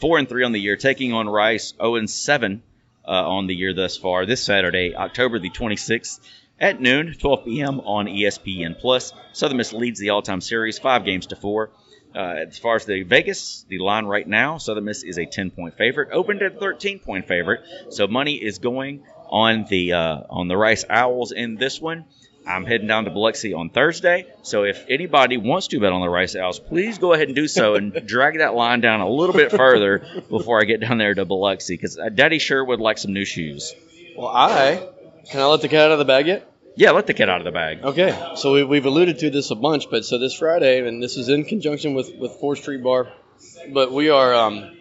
four 0.00 0.18
and 0.18 0.28
three 0.28 0.44
on 0.44 0.52
the 0.52 0.60
year, 0.60 0.76
taking 0.76 1.12
on 1.12 1.28
Rice, 1.28 1.74
zero 1.76 1.96
and 1.96 2.08
seven 2.08 2.62
uh, 3.06 3.10
on 3.10 3.46
the 3.46 3.54
year 3.54 3.72
thus 3.74 3.96
far. 3.96 4.26
This 4.26 4.42
Saturday, 4.42 4.94
October 4.94 5.38
the 5.38 5.50
26th 5.50 6.20
at 6.60 6.80
noon, 6.80 7.14
12 7.18 7.44
p.m. 7.44 7.80
on 7.80 8.06
ESPN 8.06 8.78
Plus. 8.78 9.12
Southern 9.32 9.56
Miss 9.56 9.72
leads 9.72 9.98
the 9.98 10.10
all-time 10.10 10.40
series, 10.40 10.78
five 10.78 11.04
games 11.04 11.26
to 11.26 11.36
four. 11.36 11.70
Uh, 12.14 12.44
as 12.46 12.58
far 12.58 12.76
as 12.76 12.84
the 12.84 13.02
Vegas, 13.02 13.66
the 13.68 13.78
line 13.78 14.06
right 14.06 14.26
now, 14.26 14.58
Southern 14.58 14.84
Miss 14.84 15.02
is 15.02 15.18
a 15.18 15.26
10-point 15.26 15.76
favorite, 15.76 16.10
opened 16.12 16.42
at 16.42 16.54
a 16.54 16.56
13-point 16.56 17.26
favorite. 17.26 17.62
So 17.90 18.06
money 18.06 18.34
is 18.34 18.58
going 18.58 19.02
on 19.28 19.66
the 19.68 19.94
uh, 19.94 20.20
on 20.30 20.46
the 20.46 20.56
Rice 20.56 20.84
Owls 20.88 21.32
in 21.32 21.56
this 21.56 21.80
one. 21.80 22.04
I'm 22.46 22.66
heading 22.66 22.86
down 22.86 23.06
to 23.06 23.10
Biloxi 23.10 23.54
on 23.54 23.70
Thursday. 23.70 24.26
So 24.42 24.64
if 24.64 24.84
anybody 24.88 25.38
wants 25.38 25.68
to 25.68 25.80
bet 25.80 25.92
on 25.92 26.02
the 26.02 26.10
Rice 26.10 26.36
Owls, 26.36 26.60
please 26.60 26.98
go 26.98 27.14
ahead 27.14 27.28
and 27.28 27.34
do 27.34 27.48
so 27.48 27.74
and 27.74 27.92
drag 28.06 28.38
that 28.38 28.54
line 28.54 28.80
down 28.80 29.00
a 29.00 29.08
little 29.08 29.34
bit 29.34 29.50
further 29.50 30.22
before 30.28 30.60
I 30.60 30.64
get 30.64 30.80
down 30.80 30.98
there 30.98 31.14
to 31.14 31.24
Biloxi 31.24 31.74
because 31.74 31.98
Daddy 32.14 32.38
sure 32.38 32.62
would 32.62 32.80
like 32.80 32.98
some 32.98 33.12
new 33.12 33.24
shoes. 33.24 33.74
Well, 34.16 34.28
I 34.28 34.88
can 35.30 35.40
I 35.40 35.46
let 35.46 35.60
the 35.60 35.68
cat 35.68 35.86
out 35.86 35.92
of 35.92 35.98
the 35.98 36.04
bag 36.04 36.26
yet? 36.26 36.50
Yeah, 36.76 36.90
let 36.90 37.06
the 37.06 37.14
cat 37.14 37.28
out 37.28 37.40
of 37.40 37.44
the 37.44 37.52
bag. 37.52 37.84
Okay, 37.84 38.32
so 38.36 38.52
we, 38.52 38.64
we've 38.64 38.84
alluded 38.84 39.20
to 39.20 39.30
this 39.30 39.50
a 39.50 39.54
bunch, 39.54 39.88
but 39.90 40.04
so 40.04 40.18
this 40.18 40.34
Friday, 40.34 40.86
and 40.86 41.02
this 41.02 41.16
is 41.16 41.28
in 41.28 41.44
conjunction 41.44 41.94
with 41.94 42.14
with 42.16 42.32
Fourth 42.32 42.60
Street 42.60 42.82
Bar, 42.82 43.12
but 43.72 43.92
we 43.92 44.10
are 44.10 44.34
um, 44.34 44.76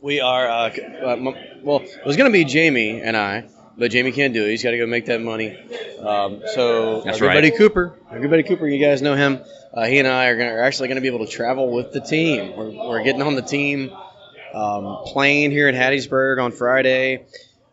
we 0.00 0.20
are 0.20 0.48
uh, 0.48 0.68
uh, 0.70 1.32
well, 1.62 1.80
it 1.82 2.06
was 2.06 2.16
gonna 2.16 2.30
be 2.30 2.44
Jamie 2.44 3.00
and 3.02 3.16
I, 3.16 3.44
but 3.76 3.90
Jamie 3.90 4.12
can't 4.12 4.32
do 4.32 4.44
it. 4.44 4.50
He's 4.50 4.62
got 4.62 4.70
to 4.72 4.78
go 4.78 4.86
make 4.86 5.06
that 5.06 5.20
money. 5.20 5.56
Um, 5.98 6.42
so 6.54 7.02
That's 7.02 7.18
good 7.18 7.26
right. 7.26 7.34
buddy 7.34 7.50
Cooper, 7.50 7.94
buddy 8.10 8.42
Cooper, 8.42 8.66
you 8.66 8.84
guys 8.84 9.02
know 9.02 9.14
him. 9.14 9.40
Uh, 9.72 9.86
he 9.86 9.98
and 9.98 10.08
I 10.08 10.26
are, 10.26 10.36
gonna, 10.36 10.52
are 10.52 10.62
actually 10.62 10.88
going 10.88 10.96
to 10.96 11.00
be 11.00 11.08
able 11.08 11.24
to 11.24 11.30
travel 11.32 11.70
with 11.72 11.92
the 11.92 12.00
team. 12.00 12.54
We're, 12.56 12.70
we're 12.70 13.02
getting 13.04 13.22
on 13.22 13.34
the 13.34 13.42
team 13.42 13.90
um, 14.52 14.98
plane 15.06 15.50
here 15.50 15.68
in 15.68 15.74
Hattiesburg 15.74 16.42
on 16.42 16.52
Friday. 16.52 17.24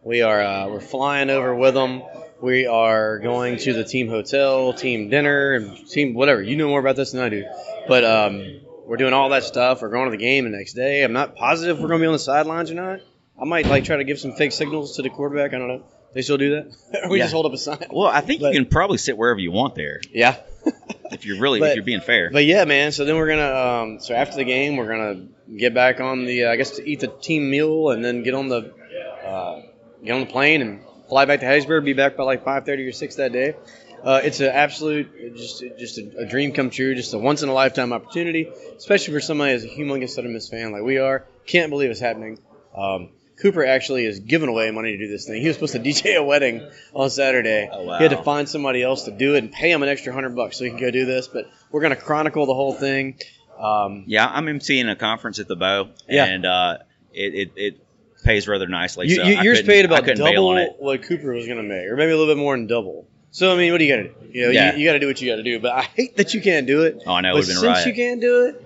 We 0.10 0.24
are 0.24 0.42
uh, 0.42 0.68
we're 0.70 0.80
flying 0.80 1.30
over 1.30 1.54
with 1.54 1.76
them. 1.76 2.02
We 2.42 2.66
are 2.66 3.20
going 3.20 3.58
to 3.60 3.74
the 3.74 3.84
team 3.84 4.10
hotel, 4.10 4.74
team 4.74 5.08
dinner, 5.12 5.54
and 5.54 5.88
team 5.88 6.16
whatever. 6.16 6.42
You 6.42 6.56
know 6.56 6.68
more 6.68 6.80
about 6.80 6.96
this 6.96 7.12
than 7.12 7.22
I 7.22 7.30
do, 7.30 7.46
but 7.88 8.04
um, 8.04 8.60
we're 8.88 8.98
doing 8.98 9.14
all 9.14 9.30
that 9.30 9.44
stuff. 9.44 9.84
We're 9.84 9.90
going 9.92 10.06
to 10.06 10.12
the 10.12 10.18
game 10.18 10.46
the 10.50 10.58
next 10.58 10.74
day. 10.74 11.04
I'm 11.04 11.14
not 11.14 11.36
positive 11.36 11.78
if 11.78 11.82
we're 11.84 11.90
going 11.90 12.00
to 12.00 12.04
be 12.06 12.08
on 12.08 12.14
the 12.14 12.18
sidelines 12.18 12.72
or 12.72 12.74
not. 12.74 13.02
I 13.40 13.46
might 13.46 13.68
like 13.68 13.84
try 13.84 13.98
to 13.98 14.04
give 14.04 14.20
some 14.20 14.32
fake 14.34 14.52
signals 14.52 14.96
to 14.96 15.04
the 15.04 15.12
quarterback. 15.12 15.54
I 15.54 15.60
don't 15.60 15.68
know. 15.68 15.84
They 16.16 16.24
still 16.24 16.38
do 16.40 16.56
that? 16.56 17.04
or 17.04 17.10
we 17.12 17.20
Yeah. 17.20 17.26
just 17.26 17.34
hold 17.36 17.46
up 17.46 17.54
a 17.54 17.58
sign? 17.60 17.86
Well, 17.92 18.08
I 18.08 18.22
think 18.22 18.42
But- 18.42 18.54
you 18.56 18.62
can 18.62 18.68
probably 18.68 18.98
sit 18.98 19.16
wherever 19.16 19.40
you 19.40 19.52
want 19.52 19.76
there 19.76 20.02
Yeah. 20.12 20.38
if 21.12 21.24
you're 21.24 21.40
really 21.40 21.60
But- 21.60 21.70
if 21.70 21.76
you're 21.76 21.86
being 21.86 22.02
fair. 22.02 22.32
But 22.32 22.46
yeah, 22.46 22.66
man. 22.66 22.94
So 22.94 23.06
then 23.06 23.16
we're 23.18 23.28
gonna. 23.30 23.84
Um, 23.84 24.00
so 24.00 24.16
after 24.16 24.38
the 24.38 24.44
game, 24.44 24.76
we're 24.76 24.88
gonna 24.90 25.28
get 25.56 25.76
back 25.76 26.02
on 26.02 26.26
the. 26.26 26.46
Uh, 26.46 26.52
I 26.52 26.56
guess 26.56 26.78
to 26.78 26.90
eat 26.90 27.02
the 27.02 27.10
team 27.10 27.52
meal 27.52 27.92
and 27.92 28.04
then 28.04 28.24
get 28.24 28.34
on 28.34 28.48
the. 28.50 28.74
Uh, 29.24 29.62
get 30.04 30.12
on 30.14 30.22
the 30.22 30.26
plane 30.28 30.62
and 30.62 30.82
fly 31.08 31.26
back 31.26 31.40
to 31.42 31.46
Hattiesburg. 31.46 31.84
Be 31.86 31.94
back 31.94 32.16
by 32.18 32.24
like 32.24 32.44
five 32.44 32.66
thirty 32.66 32.86
or 32.88 32.92
six 32.92 33.16
that 33.16 33.32
day. 33.32 33.56
Uh, 34.04 34.22
it's 34.24 34.40
an 34.40 34.48
absolute, 34.48 35.36
just 35.36 35.64
just 35.78 35.98
a, 35.98 36.20
a 36.20 36.26
dream 36.26 36.54
come 36.54 36.70
true. 36.70 36.96
Just 36.96 37.14
a 37.14 37.18
once 37.18 37.44
in 37.44 37.50
a 37.50 37.54
lifetime 37.54 37.92
opportunity, 37.92 38.50
especially 38.78 39.14
for 39.14 39.20
somebody 39.20 39.54
as 39.54 39.64
a 39.64 39.68
humongous 39.68 40.12
Southern 40.12 40.34
Miss 40.34 40.48
fan 40.50 40.72
like 40.72 40.84
we 40.84 40.98
are. 41.00 41.26
Can't 41.46 41.70
believe 41.70 41.90
it's 41.92 42.00
happening 42.00 42.40
Um, 42.76 43.10
Cooper 43.42 43.66
actually 43.66 44.06
is 44.06 44.20
giving 44.20 44.48
away 44.50 44.70
money 44.72 44.92
to 44.92 44.98
do 44.98 45.08
this 45.08 45.26
thing. 45.26 45.42
He 45.42 45.48
was 45.48 45.56
supposed 45.58 45.74
to 45.74 45.80
DJ 45.90 46.16
a 46.18 46.24
wedding 46.24 46.70
on 46.94 47.10
Saturday. 47.10 47.70
Oh, 47.72 47.84
wow. 47.84 47.98
He 47.98 48.04
had 48.04 48.12
to 48.16 48.22
find 48.24 48.48
somebody 48.48 48.84
else 48.84 49.04
to 49.04 49.12
do 49.12 49.36
it 49.36 49.40
and 49.44 49.52
pay 49.52 49.72
him 49.72 49.82
an 49.84 49.90
extra 49.90 50.14
hundred 50.14 50.36
bucks 50.36 50.58
so 50.58 50.64
he 50.66 50.70
can 50.70 50.80
go 50.80 50.92
do 50.92 51.06
this. 51.06 51.28
But 51.28 51.50
we're 51.72 51.82
going 51.82 51.96
to 51.96 52.02
chronicle 52.02 52.46
the 52.46 52.54
whole 52.54 52.74
thing. 52.74 53.18
Um, 53.58 54.04
Yeah, 54.08 54.28
I'm 54.28 54.46
emceeing 54.46 54.90
a 54.92 54.96
conference 54.96 55.40
at 55.40 55.48
the 55.50 55.56
Bow, 55.58 55.90
Yeah. 56.08 56.26
and 56.26 56.46
uh, 56.46 56.78
it, 57.14 57.34
it 57.34 57.52
it 57.56 57.86
pays 58.30 58.48
rather 58.48 58.68
nicely. 58.68 59.08
you, 59.08 59.16
so 59.16 59.24
you, 59.24 59.36
I 59.38 59.44
yours 59.44 59.62
paid 59.64 59.86
about 59.86 60.06
double 60.06 60.76
what 60.80 61.04
Cooper 61.04 61.34
was 61.34 61.46
going 61.46 61.58
to 61.58 61.64
make, 61.64 61.88
or 61.88 61.96
maybe 61.96 62.12
a 62.12 62.18
little 62.18 62.34
bit 62.34 62.40
more 62.40 62.56
than 62.56 62.68
double. 62.68 63.08
So 63.32 63.54
I 63.54 63.58
mean, 63.58 63.72
what 63.72 63.78
do 63.80 63.86
you 63.86 63.96
got 63.96 64.04
to 64.04 64.10
do? 64.10 64.30
You 64.32 64.46
know, 64.46 64.52
Yeah. 64.52 64.74
you, 64.74 64.80
you 64.82 64.88
got 64.88 64.94
to 64.94 65.00
do 65.00 65.08
what 65.08 65.22
you 65.22 65.30
got 65.32 65.38
to 65.38 65.44
do. 65.44 65.60
But 65.60 65.72
I 65.74 65.82
hate 65.82 66.18
that 66.18 66.34
you 66.34 66.42
can't 66.42 66.68
do 66.68 66.84
it. 66.84 67.04
Oh, 67.06 67.14
I 67.14 67.22
know, 67.22 67.36
But 67.36 67.46
since 67.46 67.62
riot. 67.64 67.88
you 67.88 67.94
can't 67.94 68.22
do 68.22 68.46
it, 68.46 68.66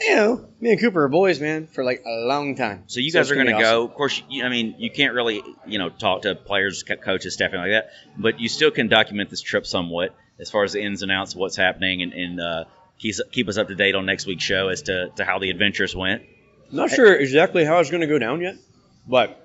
you 0.00 0.16
know, 0.16 0.44
me 0.60 0.72
and 0.72 0.80
Cooper 0.80 1.04
are 1.04 1.08
boys, 1.08 1.40
man, 1.40 1.66
for 1.68 1.84
like 1.84 2.02
a 2.04 2.26
long 2.26 2.56
time. 2.56 2.84
So 2.86 3.00
you 3.00 3.12
guys 3.12 3.30
are 3.30 3.34
going 3.34 3.46
to 3.46 3.52
gonna 3.52 3.62
go. 3.64 3.84
Of 3.84 3.94
course, 3.94 4.22
you, 4.28 4.44
I 4.44 4.48
mean, 4.48 4.74
you 4.78 4.90
can't 4.90 5.14
really, 5.14 5.42
you 5.66 5.78
know, 5.78 5.88
talk 5.88 6.22
to 6.22 6.34
players, 6.34 6.82
coaches, 6.82 7.34
staff, 7.34 7.52
and 7.52 7.60
like 7.62 7.70
that. 7.70 7.90
But 8.16 8.40
you 8.40 8.48
still 8.48 8.70
can 8.70 8.88
document 8.88 9.30
this 9.30 9.40
trip 9.40 9.66
somewhat, 9.66 10.14
as 10.40 10.50
far 10.50 10.64
as 10.64 10.72
the 10.72 10.82
ins 10.82 11.02
and 11.02 11.12
outs 11.12 11.34
of 11.34 11.38
what's 11.38 11.56
happening, 11.56 12.02
and, 12.02 12.12
and 12.12 12.40
uh, 12.40 12.64
keep 12.98 13.14
keep 13.30 13.48
us 13.48 13.56
up 13.56 13.68
to 13.68 13.74
date 13.76 13.94
on 13.94 14.06
next 14.06 14.26
week's 14.26 14.42
show 14.44 14.68
as 14.68 14.82
to, 14.82 15.10
to 15.16 15.24
how 15.24 15.38
the 15.38 15.50
adventures 15.50 15.94
went. 15.94 16.22
I'm 16.70 16.76
not 16.76 16.90
sure 16.90 17.14
exactly 17.14 17.64
how 17.64 17.78
it's 17.78 17.90
going 17.90 18.00
to 18.00 18.06
go 18.08 18.18
down 18.18 18.40
yet, 18.40 18.56
but 19.06 19.40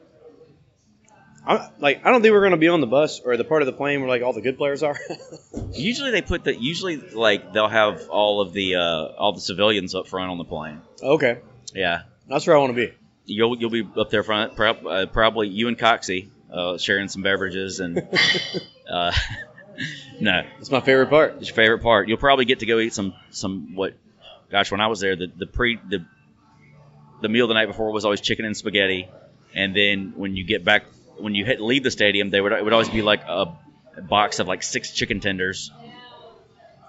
I 1.46 1.70
like 1.80 2.06
I 2.06 2.12
don't 2.12 2.22
think 2.22 2.34
we're 2.34 2.42
going 2.42 2.52
to 2.52 2.58
be 2.58 2.68
on 2.68 2.82
the 2.82 2.88
bus 2.88 3.22
or 3.22 3.38
the 3.38 3.44
part 3.44 3.62
of 3.62 3.66
the 3.66 3.74
plane 3.74 4.02
where 4.02 4.10
like 4.10 4.22
all 4.22 4.34
the 4.34 4.42
good 4.42 4.58
players 4.58 4.84
are. 4.84 4.98
Usually 5.74 6.12
they 6.12 6.22
put 6.22 6.44
the 6.44 6.56
usually 6.56 6.98
like 6.98 7.54
they'll 7.54 7.68
have 7.70 8.08
all 8.10 8.42
of 8.42 8.54
the 8.54 8.76
uh, 8.76 8.82
all 9.18 9.34
the 9.34 9.42
civilians 9.42 9.96
up 9.96 10.08
front 10.08 10.32
on 10.32 10.38
the 10.38 10.44
plane. 10.44 10.82
okay, 11.02 11.40
Yeah, 11.74 12.02
that's 12.28 12.46
where 12.46 12.56
I 12.56 12.60
want 12.60 12.76
to 12.76 12.88
be. 12.88 12.94
you'll 13.26 13.58
you'll 13.58 13.70
be 13.70 13.88
up 13.98 14.10
there 14.10 14.24
front, 14.24 14.56
prob- 14.56 14.86
uh, 14.86 15.06
probably 15.08 15.48
you 15.48 15.68
and 15.70 15.78
Coxie 15.78 16.30
uh, 16.52 16.78
sharing 16.78 17.08
some 17.08 17.22
beverages 17.24 17.80
and 17.80 17.98
uh, 18.92 19.12
no, 20.20 20.44
That's 20.58 20.72
my 20.72 20.82
favorite 20.82 21.10
part. 21.10 21.36
It's 21.38 21.48
your 21.48 21.56
favorite 21.56 21.82
part. 21.82 22.08
You'll 22.10 22.18
probably 22.18 22.46
get 22.46 22.60
to 22.60 22.66
go 22.66 22.80
eat 22.80 22.94
some 22.94 23.14
some 23.30 23.76
what? 23.76 23.94
Gosh, 24.52 24.72
when 24.72 24.82
I 24.82 24.88
was 24.88 25.00
there, 25.00 25.16
the 25.16 25.28
the 25.36 25.46
pre 25.48 25.78
the 25.90 26.06
the 27.22 27.30
meal 27.30 27.48
the 27.48 27.54
night 27.54 27.68
before 27.68 27.92
was 27.92 28.04
always 28.06 28.20
chicken 28.22 28.46
and 28.46 28.58
spaghetti, 28.58 29.08
and 29.54 29.76
then 29.76 30.14
when 30.16 30.36
you 30.36 30.44
get 30.44 30.64
back 30.64 30.86
when 31.18 31.36
you 31.36 31.46
hit 31.46 31.60
leave 31.60 31.84
the 31.84 31.92
stadium, 31.92 32.30
they 32.30 32.42
would 32.42 32.52
it 32.52 32.64
would 32.64 32.74
always 32.74 32.90
be 32.90 33.02
like 33.02 33.24
a, 33.28 33.48
box 34.02 34.40
of 34.40 34.48
like 34.48 34.64
six 34.64 34.92
chicken 34.94 35.20
tenders 35.20 35.72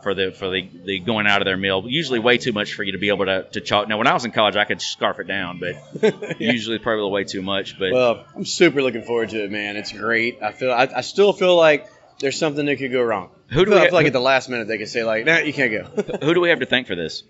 for 0.03 0.15
the 0.15 0.31
for 0.31 0.49
the, 0.49 0.69
the 0.85 0.99
going 1.01 1.27
out 1.27 1.43
of 1.43 1.45
their 1.45 1.57
meal. 1.57 1.85
Usually 1.87 2.19
way 2.19 2.39
too 2.39 2.53
much 2.53 2.75
for 2.75 2.83
you 2.83 2.93
to 2.93 2.99
be 2.99 3.09
able 3.09 3.27
to 3.27 3.43
to 3.53 3.61
chalk. 3.61 3.89
Now 3.89 3.99
when 3.99 4.07
I 4.07 4.15
was 4.15 4.25
in 4.25 4.31
college, 4.31 4.57
I 4.57 4.65
could 4.65 4.81
scarf 4.81 5.19
it 5.19 5.27
down, 5.27 5.61
but 5.61 6.41
usually 6.41 6.79
probably 6.79 7.11
way 7.11 7.25
too 7.25 7.43
much. 7.43 7.79
But 7.79 7.93
Well, 7.93 8.25
I'm 8.35 8.45
super 8.45 8.83
looking 8.83 9.03
forward 9.03 9.31
to 9.31 9.45
it, 9.45 9.51
man. 9.51 9.77
It's 9.77 9.93
great. 9.93 10.43
I 10.43 10.53
feel 10.53 10.71
I, 10.71 10.89
I 10.97 11.01
still 11.03 11.33
feel 11.33 11.57
like 11.57 11.87
there's 12.21 12.39
something 12.39 12.65
that 12.67 12.77
could 12.77 12.93
go 12.93 13.03
wrong. 13.03 13.31
Who 13.49 13.65
do 13.65 13.73
I 13.73 13.75
feel, 13.75 13.81
we- 13.81 13.87
I 13.87 13.89
feel 13.91 13.95
like 13.99 14.07
at 14.07 14.13
the 14.13 14.21
last 14.21 14.49
minute 14.49 14.69
they 14.69 14.79
could 14.79 14.89
say 14.89 15.05
like, 15.05 15.27
nah, 15.27 15.39
you 15.39 15.53
can't 15.53 15.73
go. 15.73 16.19
who 16.23 16.35
do 16.35 16.41
we 16.41 16.51
have 16.51 16.61
to 16.61 16.67
thank 16.67 16.87
for 16.87 16.95
this? 16.95 17.25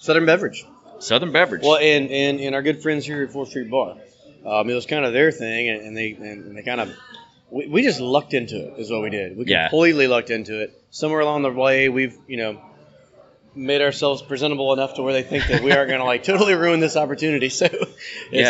Southern 0.00 0.26
Beverage. 0.26 0.64
Southern 1.00 1.32
Beverage. 1.32 1.62
Well, 1.62 1.76
and, 1.76 2.10
and 2.10 2.40
and 2.40 2.54
our 2.54 2.62
good 2.62 2.82
friends 2.82 3.04
here 3.04 3.22
at 3.24 3.32
Fourth 3.32 3.50
Street 3.50 3.68
Bar. 3.70 3.96
Um, 4.46 4.70
it 4.70 4.74
was 4.74 4.86
kind 4.86 5.04
of 5.04 5.12
their 5.12 5.32
thing, 5.32 5.68
and, 5.68 5.80
and 5.82 5.96
they 5.96 6.10
and 6.12 6.56
they 6.56 6.62
kind 6.62 6.80
of 6.80 6.96
we, 7.50 7.66
we 7.66 7.82
just 7.82 8.00
lucked 8.00 8.32
into 8.34 8.56
it. 8.56 8.78
Is 8.78 8.90
what 8.90 9.02
we 9.02 9.10
did. 9.10 9.36
We 9.36 9.44
Yeah. 9.46 9.68
completely 9.68 10.06
lucked 10.06 10.30
into 10.30 10.60
it. 10.62 10.80
Somewhere 10.90 11.20
along 11.20 11.42
the 11.42 11.50
way, 11.52 11.88
we've 11.88 12.16
you 12.28 12.36
know 12.36 12.60
made 13.54 13.80
ourselves 13.80 14.20
presentable 14.22 14.72
enough 14.74 14.94
to 14.94 15.02
where 15.02 15.14
they 15.14 15.22
think 15.22 15.46
that 15.48 15.62
we 15.62 15.72
aren't 15.72 15.88
going 15.88 16.00
to 16.00 16.04
like 16.04 16.22
totally 16.32 16.54
ruin 16.54 16.78
this 16.78 16.96
opportunity. 16.96 17.48
So 17.48 17.66
it's 17.66 17.96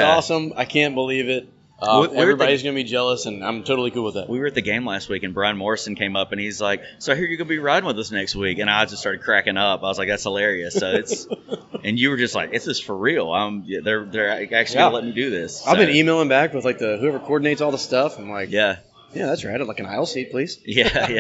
Yeah. 0.01 0.07
awesome. 0.07 0.53
I 0.57 0.65
can't 0.65 0.95
believe 0.95 1.29
it. 1.29 1.49
Um, 1.79 2.01
we 2.01 2.09
were 2.09 2.23
everybody's 2.23 2.62
going 2.62 2.75
to 2.75 2.83
be 2.83 2.89
jealous, 2.89 3.27
and 3.27 3.45
I'm 3.45 3.62
totally 3.62 3.91
cool 3.91 4.05
with 4.05 4.15
that. 4.15 4.31
we 4.31 4.39
were 4.39 4.47
at 4.47 4.55
the 4.55 4.62
game 4.62 4.87
last 4.87 5.11
week 5.11 5.25
and 5.25 5.35
Brian 5.35 5.59
Morrison 5.59 5.95
came 5.95 6.17
up 6.17 6.33
and 6.33 6.41
he's 6.41 6.59
like, 6.59 6.81
"So 6.99 7.15
here 7.15 7.27
you're 7.27 7.37
gonna 7.37 7.49
be 7.49 7.59
riding 7.59 7.87
with 7.87 7.99
us 7.99 8.11
next 8.11 8.35
week," 8.35 8.59
and 8.61 8.71
I 8.71 8.87
just 8.87 8.99
started 9.03 9.21
cracking 9.21 9.59
up. 9.59 9.81
I 9.83 9.87
was 9.87 9.99
like, 9.99 10.09
"That's 10.09 10.23
hilarious!" 10.23 10.73
So 10.75 10.91
it's, 10.93 11.27
and 11.85 11.99
you 11.99 12.09
were 12.09 12.17
just 12.17 12.35
like, 12.35 12.51
"It's 12.55 12.65
this 12.65 12.81
for 12.81 12.97
real." 12.97 13.31
Um, 13.31 13.62
yeah, 13.67 13.81
they're 13.85 14.07
they're 14.07 14.31
actually 14.31 14.77
Yeah. 14.77 14.85
gonna 14.85 14.95
let 14.95 15.05
me 15.05 15.12
do 15.12 15.29
this. 15.29 15.67
I've 15.67 15.77
been 15.77 15.95
emailing 15.95 16.29
back 16.29 16.55
with 16.55 16.65
like 16.65 16.79
the 16.79 16.97
whoever 16.97 17.19
coordinates 17.19 17.61
all 17.61 17.73
the 17.73 17.77
stuff. 17.79 18.19
I'm 18.19 18.31
like, 18.31 18.51
yeah, 18.51 18.77
Yeah, 19.12 19.27
that's 19.27 19.45
right. 19.45 19.61
I'd 19.61 19.67
like 19.67 19.79
an 19.81 19.85
aisle 19.87 20.07
seat, 20.07 20.31
please. 20.31 20.59
yeah, 20.65 21.11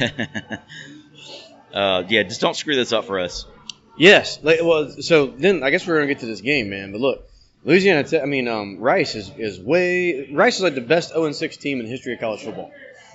yeah. 0.00 0.58
uh, 1.72 2.02
yeah, 2.08 2.22
just 2.24 2.40
don't 2.40 2.56
screw 2.56 2.74
this 2.74 2.92
up 2.92 3.04
for 3.04 3.20
us. 3.20 3.46
Yes. 3.96 4.40
Like, 4.42 4.58
well, 4.62 4.90
so 4.90 5.26
then 5.28 5.62
I 5.62 5.70
guess 5.70 5.86
we're 5.86 5.96
gonna 5.96 6.06
get 6.08 6.20
to 6.20 6.26
this 6.26 6.40
game, 6.40 6.70
man. 6.70 6.92
But 6.92 7.00
look, 7.00 7.27
Louisiana. 7.64 8.04
Te- 8.04 8.20
I 8.20 8.24
mean, 8.24 8.48
um, 8.48 8.78
Rice 8.78 9.14
is, 9.14 9.30
is 9.36 9.58
way. 9.60 10.30
Rice 10.32 10.56
is 10.56 10.62
like 10.62 10.74
the 10.74 10.80
best 10.80 11.10
0 11.12 11.30
6 11.32 11.56
team 11.56 11.80
in 11.80 11.86
the 11.86 11.90
history 11.90 12.14
of 12.14 12.20
college 12.20 12.42
football. 12.42 12.70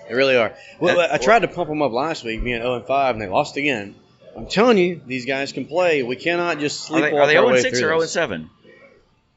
They 0.08 0.16
really 0.16 0.36
are. 0.36 0.54
Well, 0.80 1.00
I 1.00 1.18
tried 1.18 1.40
to 1.44 1.48
pump 1.48 1.70
them 1.70 1.82
up 1.82 1.92
last 1.92 2.24
week, 2.24 2.44
being 2.44 2.62
0 2.62 2.82
5, 2.82 3.16
and 3.16 3.22
they 3.22 3.28
lost 3.28 3.56
again. 3.58 3.96
I'm 4.36 4.48
telling 4.48 4.78
you, 4.78 5.00
these 5.06 5.26
guys 5.26 5.52
can 5.52 5.66
play. 5.66 6.04
We 6.04 6.16
cannot 6.16 6.60
just 6.60 6.90
Are 6.92 6.96
sleepwalk 6.96 7.02
they, 7.12 7.18
are 7.18 7.28
they 7.28 7.34
0 7.34 7.48
way 7.52 7.62
6 7.62 7.80
through 7.80 7.88
or 7.88 7.92
0 7.92 8.02
this. 8.02 8.12
7? 8.12 8.50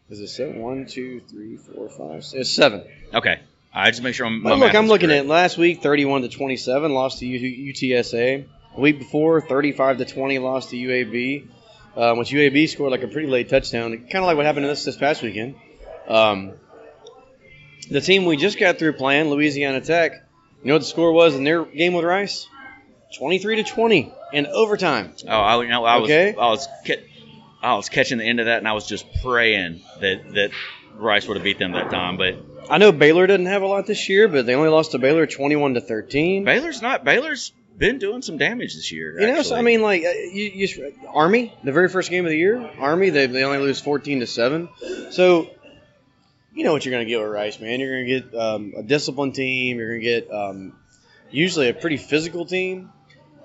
Is 0.08 0.20
it 0.20 0.28
seven? 0.28 0.60
One, 0.60 0.86
two, 0.86 1.20
three, 1.20 1.56
four, 1.56 1.88
five. 1.88 2.24
six- 2.24 2.40
It's 2.42 2.50
seven. 2.50 2.84
Okay, 3.12 3.40
I 3.74 3.90
just 3.90 4.02
make 4.04 4.14
sure 4.14 4.26
I'm. 4.26 4.40
But 4.42 4.58
look, 4.58 4.74
I'm 4.74 4.86
looking 4.86 5.10
at 5.10 5.26
last 5.26 5.58
week, 5.58 5.82
31 5.82 6.22
to 6.22 6.28
27, 6.28 6.92
lost 6.94 7.18
to 7.18 7.26
UTSA. 7.26 8.44
The 8.76 8.80
week 8.80 8.98
before, 8.98 9.40
35 9.40 9.98
to 9.98 10.04
20, 10.04 10.38
lost 10.38 10.70
to 10.70 10.76
UAB. 10.76 11.46
Um, 11.96 12.18
which 12.18 12.30
UAB 12.30 12.68
scored 12.68 12.90
like 12.92 13.02
a 13.02 13.08
pretty 13.08 13.28
late 13.28 13.48
touchdown, 13.48 13.96
kind 13.96 14.16
of 14.16 14.24
like 14.24 14.36
what 14.36 14.44
happened 14.44 14.66
to 14.66 14.70
us 14.70 14.84
this 14.84 14.96
past 14.96 15.22
weekend. 15.22 15.54
Um, 16.06 16.52
the 17.90 18.00
team 18.00 18.26
we 18.26 18.36
just 18.36 18.58
got 18.58 18.78
through 18.78 18.92
playing, 18.94 19.30
Louisiana 19.30 19.80
Tech, 19.80 20.12
you 20.62 20.68
know 20.68 20.74
what 20.74 20.80
the 20.80 20.86
score 20.86 21.12
was 21.12 21.34
in 21.34 21.44
their 21.44 21.64
game 21.64 21.94
with 21.94 22.04
Rice? 22.04 22.48
23 23.16 23.56
to 23.56 23.64
20 23.64 24.12
in 24.32 24.46
overtime. 24.46 25.14
Oh, 25.26 25.30
I, 25.30 25.62
you 25.62 25.68
know, 25.68 25.84
I 25.84 25.96
was 25.98 26.10
I 26.10 26.32
was 26.34 26.68
ca- 26.86 27.02
I 27.62 27.74
was 27.74 27.88
catching 27.88 28.18
the 28.18 28.24
end 28.24 28.40
of 28.40 28.46
that, 28.46 28.58
and 28.58 28.68
I 28.68 28.72
was 28.72 28.86
just 28.86 29.06
praying 29.22 29.80
that 30.00 30.34
that 30.34 30.50
Rice 30.96 31.26
would 31.28 31.36
have 31.36 31.44
beat 31.44 31.58
them 31.58 31.72
that 31.72 31.90
time, 31.90 32.16
but. 32.16 32.36
I 32.68 32.78
know 32.78 32.90
Baylor 32.90 33.28
doesn't 33.28 33.46
have 33.46 33.62
a 33.62 33.66
lot 33.66 33.86
this 33.86 34.08
year, 34.08 34.26
but 34.26 34.44
they 34.44 34.56
only 34.56 34.70
lost 34.70 34.90
to 34.90 34.98
Baylor 34.98 35.24
21 35.24 35.74
to 35.74 35.80
13. 35.80 36.42
Baylor's 36.42 36.82
not. 36.82 37.04
Baylor's 37.04 37.52
been 37.76 37.98
doing 37.98 38.22
some 38.22 38.38
damage 38.38 38.74
this 38.74 38.90
year. 38.90 39.20
You 39.20 39.26
know, 39.26 39.42
so. 39.42 39.56
I 39.56 39.62
mean, 39.62 39.82
like 39.82 40.04
uh, 40.04 40.10
you, 40.10 40.50
you, 40.54 40.94
Army, 41.08 41.52
the 41.62 41.72
very 41.72 41.88
first 41.88 42.10
game 42.10 42.24
of 42.24 42.30
the 42.30 42.38
year, 42.38 42.58
Army, 42.78 43.10
they, 43.10 43.26
they 43.26 43.44
only 43.44 43.58
lose 43.58 43.80
fourteen 43.80 44.20
to 44.20 44.26
seven. 44.26 44.68
So, 45.10 45.50
you 46.54 46.64
know 46.64 46.72
what 46.72 46.84
you're 46.84 46.92
going 46.92 47.04
to 47.04 47.10
get 47.10 47.20
with 47.20 47.30
Rice, 47.30 47.60
man. 47.60 47.80
You're 47.80 47.92
going 47.94 48.06
to 48.06 48.20
get 48.20 48.34
um, 48.38 48.74
a 48.78 48.82
disciplined 48.82 49.34
team. 49.34 49.78
You're 49.78 49.98
going 49.98 50.00
to 50.00 50.06
get 50.06 50.30
um, 50.32 50.72
usually 51.30 51.68
a 51.68 51.74
pretty 51.74 51.98
physical 51.98 52.46
team, 52.46 52.90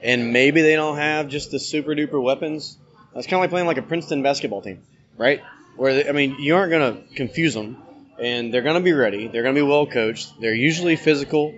and 0.02 0.32
maybe 0.32 0.62
they 0.62 0.76
don't 0.76 0.98
have 0.98 1.28
just 1.28 1.52
the 1.52 1.60
super 1.60 1.94
duper 1.96 2.22
weapons. 2.22 2.78
It's 3.16 3.28
kind 3.28 3.36
of 3.36 3.42
like 3.42 3.50
playing 3.50 3.68
like 3.68 3.78
a 3.78 3.82
Princeton 3.82 4.24
basketball 4.24 4.62
team, 4.62 4.82
right? 5.18 5.42
Where 5.76 5.94
they, 5.96 6.10
I 6.10 6.14
mean, 6.14 6.38
you 6.40 6.56
aren't 6.56 6.72
going 6.72 6.96
to 6.96 7.16
confuse 7.16 7.54
them, 7.54 7.78
and 8.18 8.54
they're 8.54 8.62
going 8.62 8.76
to 8.76 8.82
be 8.82 8.94
ready. 8.94 9.28
They're 9.28 9.44
going 9.44 9.56
to 9.56 9.62
be 9.62 9.68
well 9.68 9.86
coached. 9.86 10.40
They're 10.40 10.54
usually 10.54 10.96
physical, 10.96 11.54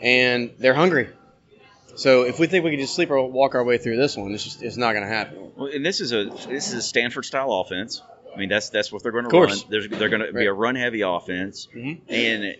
and 0.00 0.52
they're 0.58 0.74
hungry. 0.74 1.08
So 1.96 2.22
if 2.22 2.38
we 2.38 2.46
think 2.46 2.64
we 2.64 2.70
can 2.70 2.80
just 2.80 2.94
sleep 2.94 3.10
or 3.10 3.22
walk 3.30 3.54
our 3.54 3.64
way 3.64 3.78
through 3.78 3.96
this 3.96 4.16
one, 4.16 4.32
it's 4.32 4.44
just 4.44 4.62
it's 4.62 4.76
not 4.76 4.92
going 4.92 5.04
to 5.04 5.12
happen. 5.12 5.52
Well, 5.56 5.68
and 5.72 5.84
this 5.84 6.00
is 6.00 6.12
a 6.12 6.24
this 6.24 6.68
is 6.68 6.74
a 6.74 6.82
Stanford 6.82 7.24
style 7.24 7.52
offense. 7.52 8.02
I 8.34 8.38
mean, 8.38 8.48
that's 8.48 8.70
that's 8.70 8.90
what 8.90 9.02
they're 9.02 9.12
going 9.12 9.28
to 9.28 9.38
run. 9.40 9.58
There's, 9.68 9.88
they're 9.88 10.08
going 10.08 10.26
to 10.26 10.32
be 10.32 10.46
a 10.46 10.52
run 10.52 10.74
heavy 10.74 11.02
offense, 11.02 11.68
Mhm. 11.74 12.00
and 12.08 12.56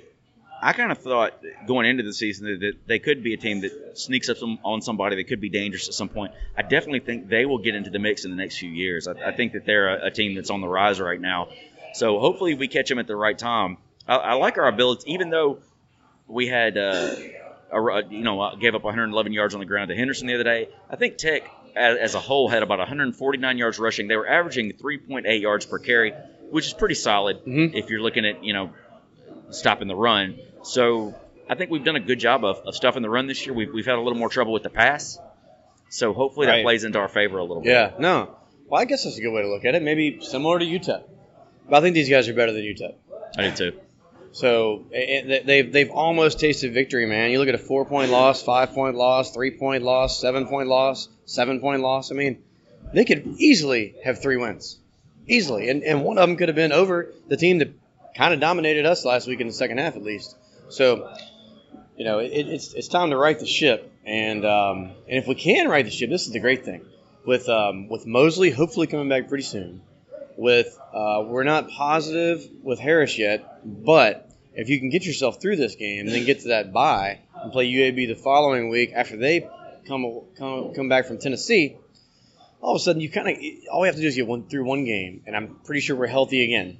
I 0.61 0.75
kind 0.75 0.93
of 0.93 0.99
thought 0.99 1.33
going 1.67 1.87
into 1.87 2.03
the 2.03 2.13
season 2.13 2.47
that, 2.47 2.61
that 2.61 2.87
they 2.87 2.99
could 2.99 3.23
be 3.25 3.33
a 3.35 3.37
team 3.37 3.63
that 3.63 3.99
sneaks 3.99 4.29
up 4.29 4.37
some, 4.37 4.59
on 4.65 4.81
somebody 4.83 5.17
that 5.17 5.25
could 5.25 5.41
be 5.41 5.49
dangerous 5.49 5.89
at 5.89 5.95
some 5.95 6.09
point. 6.09 6.33
I 6.57 6.63
definitely 6.63 7.01
think 7.01 7.29
they 7.29 7.47
will 7.47 7.59
get 7.59 7.75
into 7.75 7.91
the 7.91 7.99
mix 7.99 8.25
in 8.25 8.31
the 8.31 8.37
next 8.37 8.59
few 8.59 8.71
years. 8.71 9.09
I, 9.09 9.13
I 9.29 9.33
think 9.33 9.55
that 9.55 9.65
they're 9.67 9.97
a, 9.97 10.07
a 10.07 10.11
team 10.13 10.35
that's 10.37 10.51
on 10.51 10.61
the 10.61 10.69
rise 10.69 11.01
right 11.01 11.21
now. 11.21 11.49
So 11.95 12.21
hopefully 12.21 12.55
we 12.55 12.69
catch 12.69 12.89
them 12.89 12.99
at 13.01 13.07
the 13.09 13.17
right 13.17 13.37
time. 13.37 13.77
I, 14.07 14.17
I 14.17 14.33
like 14.35 14.57
our 14.57 14.69
ability, 14.69 15.13
even 15.13 15.31
though 15.31 15.59
we 16.29 16.47
had, 16.47 16.79
uh, 16.79 17.15
you 18.11 18.23
know, 18.23 18.41
uh, 18.41 18.55
gave 18.57 18.75
up 18.75 18.85
111 18.85 19.33
yards 19.33 19.55
on 19.55 19.61
the 19.61 19.67
ground 19.67 19.89
to 19.89 19.95
Henderson 19.97 20.27
the 20.27 20.35
other 20.35 20.45
day. 20.45 20.69
I 20.91 20.97
think 20.97 21.17
Tech, 21.17 21.43
as, 21.75 22.15
a 22.15 22.21
whole, 22.21 22.49
had 22.49 22.63
about 22.63 22.79
149 22.79 23.59
yards 23.59 23.79
rushing. 23.79 24.09
They 24.09 24.17
were 24.17 24.29
averaging 24.29 24.73
3.8 24.75 25.41
yards 25.41 25.65
per 25.67 25.79
carry, 25.79 26.13
which 26.51 26.67
is 26.67 26.73
pretty 26.75 26.95
solid 26.95 27.45
Mhm. 27.45 27.75
if 27.75 27.89
you're 27.91 28.01
looking 28.03 28.27
at, 28.27 28.45
you 28.45 28.53
know, 28.53 28.71
stopping 29.51 29.89
the 29.89 29.97
run. 29.97 30.39
So 30.63 31.15
I 31.49 31.55
think 31.55 31.71
we've 31.71 31.85
done 31.85 31.97
a 31.97 32.01
good 32.01 32.19
job 32.21 32.45
of, 32.45 32.59
of 32.67 32.75
stuffing 32.75 33.03
the 33.03 33.11
run 33.11 33.27
this 33.27 33.45
year. 33.47 33.55
We've, 33.55 33.73
we've 33.73 33.87
had 33.87 33.97
a 33.97 34.01
little 34.01 34.19
more 34.19 34.29
trouble 34.29 34.53
with 34.53 34.63
the 34.63 34.71
pass. 34.71 35.19
So 35.89 36.13
hopefully 36.13 36.47
that 36.47 36.53
Right. 36.53 36.65
plays 36.65 36.85
into 36.85 36.99
our 36.99 37.09
favor 37.09 37.39
a 37.39 37.43
little 37.43 37.63
bit. 37.63 37.71
Yeah, 37.71 37.93
no. 37.99 38.37
Well, 38.69 38.81
I 38.81 38.85
guess 38.87 39.05
that's 39.05 39.19
a 39.19 39.21
good 39.21 39.33
way 39.33 39.43
to 39.43 39.49
look 39.49 39.65
at 39.67 39.75
it. 39.75 39.83
Maybe 39.83 40.19
similar 40.23 40.59
to 40.59 40.65
UTEP, 40.65 41.03
but 41.69 41.77
I 41.77 41.81
think 41.83 41.95
these 41.95 42.09
guys 42.09 42.29
are 42.29 42.33
better 42.35 42.53
than 42.53 42.63
UTEP. 42.63 42.95
I 43.37 43.49
do 43.51 43.57
too. 43.71 43.79
So 44.33 44.87
they've 44.91 45.71
they've 45.71 45.91
almost 45.91 46.41
tasted 46.41 46.73
victory, 46.73 47.05
man. 47.07 47.31
You 47.31 47.39
look 47.39 47.49
at 47.49 47.55
a 47.55 47.59
four 47.59 47.85
point 47.85 48.11
loss, 48.11 48.43
five 48.43 48.73
point 48.73 48.97
loss, 48.97 49.33
three 49.33 49.51
point 49.51 49.83
loss, 49.83 50.19
seven 50.21 50.47
point 50.47 50.69
loss, 50.69 51.09
seven 51.27 51.61
point 51.61 51.83
loss. 51.83 52.11
I 52.11 52.15
mean, 52.15 52.43
they 52.95 53.05
could 53.05 53.27
easily 53.39 53.95
have 54.05 54.23
three 54.23 54.39
wins, 54.39 54.79
easily, 55.27 55.69
and 55.69 55.83
and 55.83 56.03
one 56.03 56.17
of 56.17 56.27
them 56.27 56.37
could 56.39 56.49
have 56.49 56.57
been 56.57 56.73
over 56.73 57.13
the 57.29 57.37
team 57.37 57.59
that 57.59 57.73
kind 58.17 58.33
of 58.33 58.41
dominated 58.41 58.87
us 58.87 59.05
last 59.05 59.27
week 59.27 59.41
in 59.41 59.47
the 59.47 59.53
second 59.53 59.79
half, 59.79 59.97
at 59.97 60.03
least. 60.03 60.35
So, 60.71 61.15
you 61.97 62.07
know, 62.07 62.19
it, 62.19 62.33
it's 62.33 62.73
it's 62.73 62.89
time 62.89 63.11
to 63.11 63.19
right 63.19 63.39
the 63.39 63.47
ship, 63.47 63.93
and 64.07 64.47
um, 64.47 64.93
and 65.09 65.19
if 65.19 65.27
we 65.27 65.35
can 65.35 65.69
right 65.69 65.85
the 65.85 65.91
ship, 65.91 66.09
this 66.09 66.27
is 66.27 66.33
the 66.33 66.41
great 66.41 66.65
thing 66.65 66.87
with 67.27 67.51
um, 67.51 67.89
with 67.89 68.07
Mosley 68.07 68.51
hopefully 68.51 68.87
coming 68.87 69.11
back 69.11 69.29
pretty 69.29 69.45
soon. 69.45 69.83
With 70.37 70.79
uh, 70.93 71.25
we're 71.27 71.45
not 71.45 71.71
positive 71.71 72.49
with 72.63 72.79
Harris 72.79 73.19
yet, 73.19 73.61
but 73.65 74.31
if 74.55 74.69
you 74.69 74.79
can 74.79 74.91
get 74.91 75.05
yourself 75.05 75.41
through 75.41 75.57
this 75.57 75.77
game 75.77 76.07
and 76.07 76.09
then 76.09 76.25
get 76.25 76.41
to 76.41 76.49
that 76.49 76.73
bye 76.73 77.21
and 77.43 77.53
play 77.53 77.71
UAB 77.71 78.09
the 78.09 78.15
following 78.15 78.69
week 78.69 78.93
after 78.95 79.17
they 79.17 79.49
come 79.87 80.23
come 80.39 80.75
come 80.75 80.89
back 80.89 81.07
from 81.07 81.19
Tennessee, 81.19 81.77
all 82.61 82.75
of 82.75 82.77
a 82.77 82.83
sudden 82.83 83.01
you 83.01 83.11
kind 83.11 83.29
of 83.29 83.37
all 83.71 83.83
we 83.83 83.89
have 83.89 83.97
to 83.97 84.03
do 84.03 84.09
is 84.09 84.17
get 84.17 84.27
one 84.27 84.49
through 84.49 84.65
one 84.65 84.85
game, 84.85 85.23
and 85.27 85.37
I'm 85.37 85.57
pretty 85.65 85.81
sure 85.81 85.97
we're 85.97 86.07
healthy 86.07 86.45
again. 86.45 86.79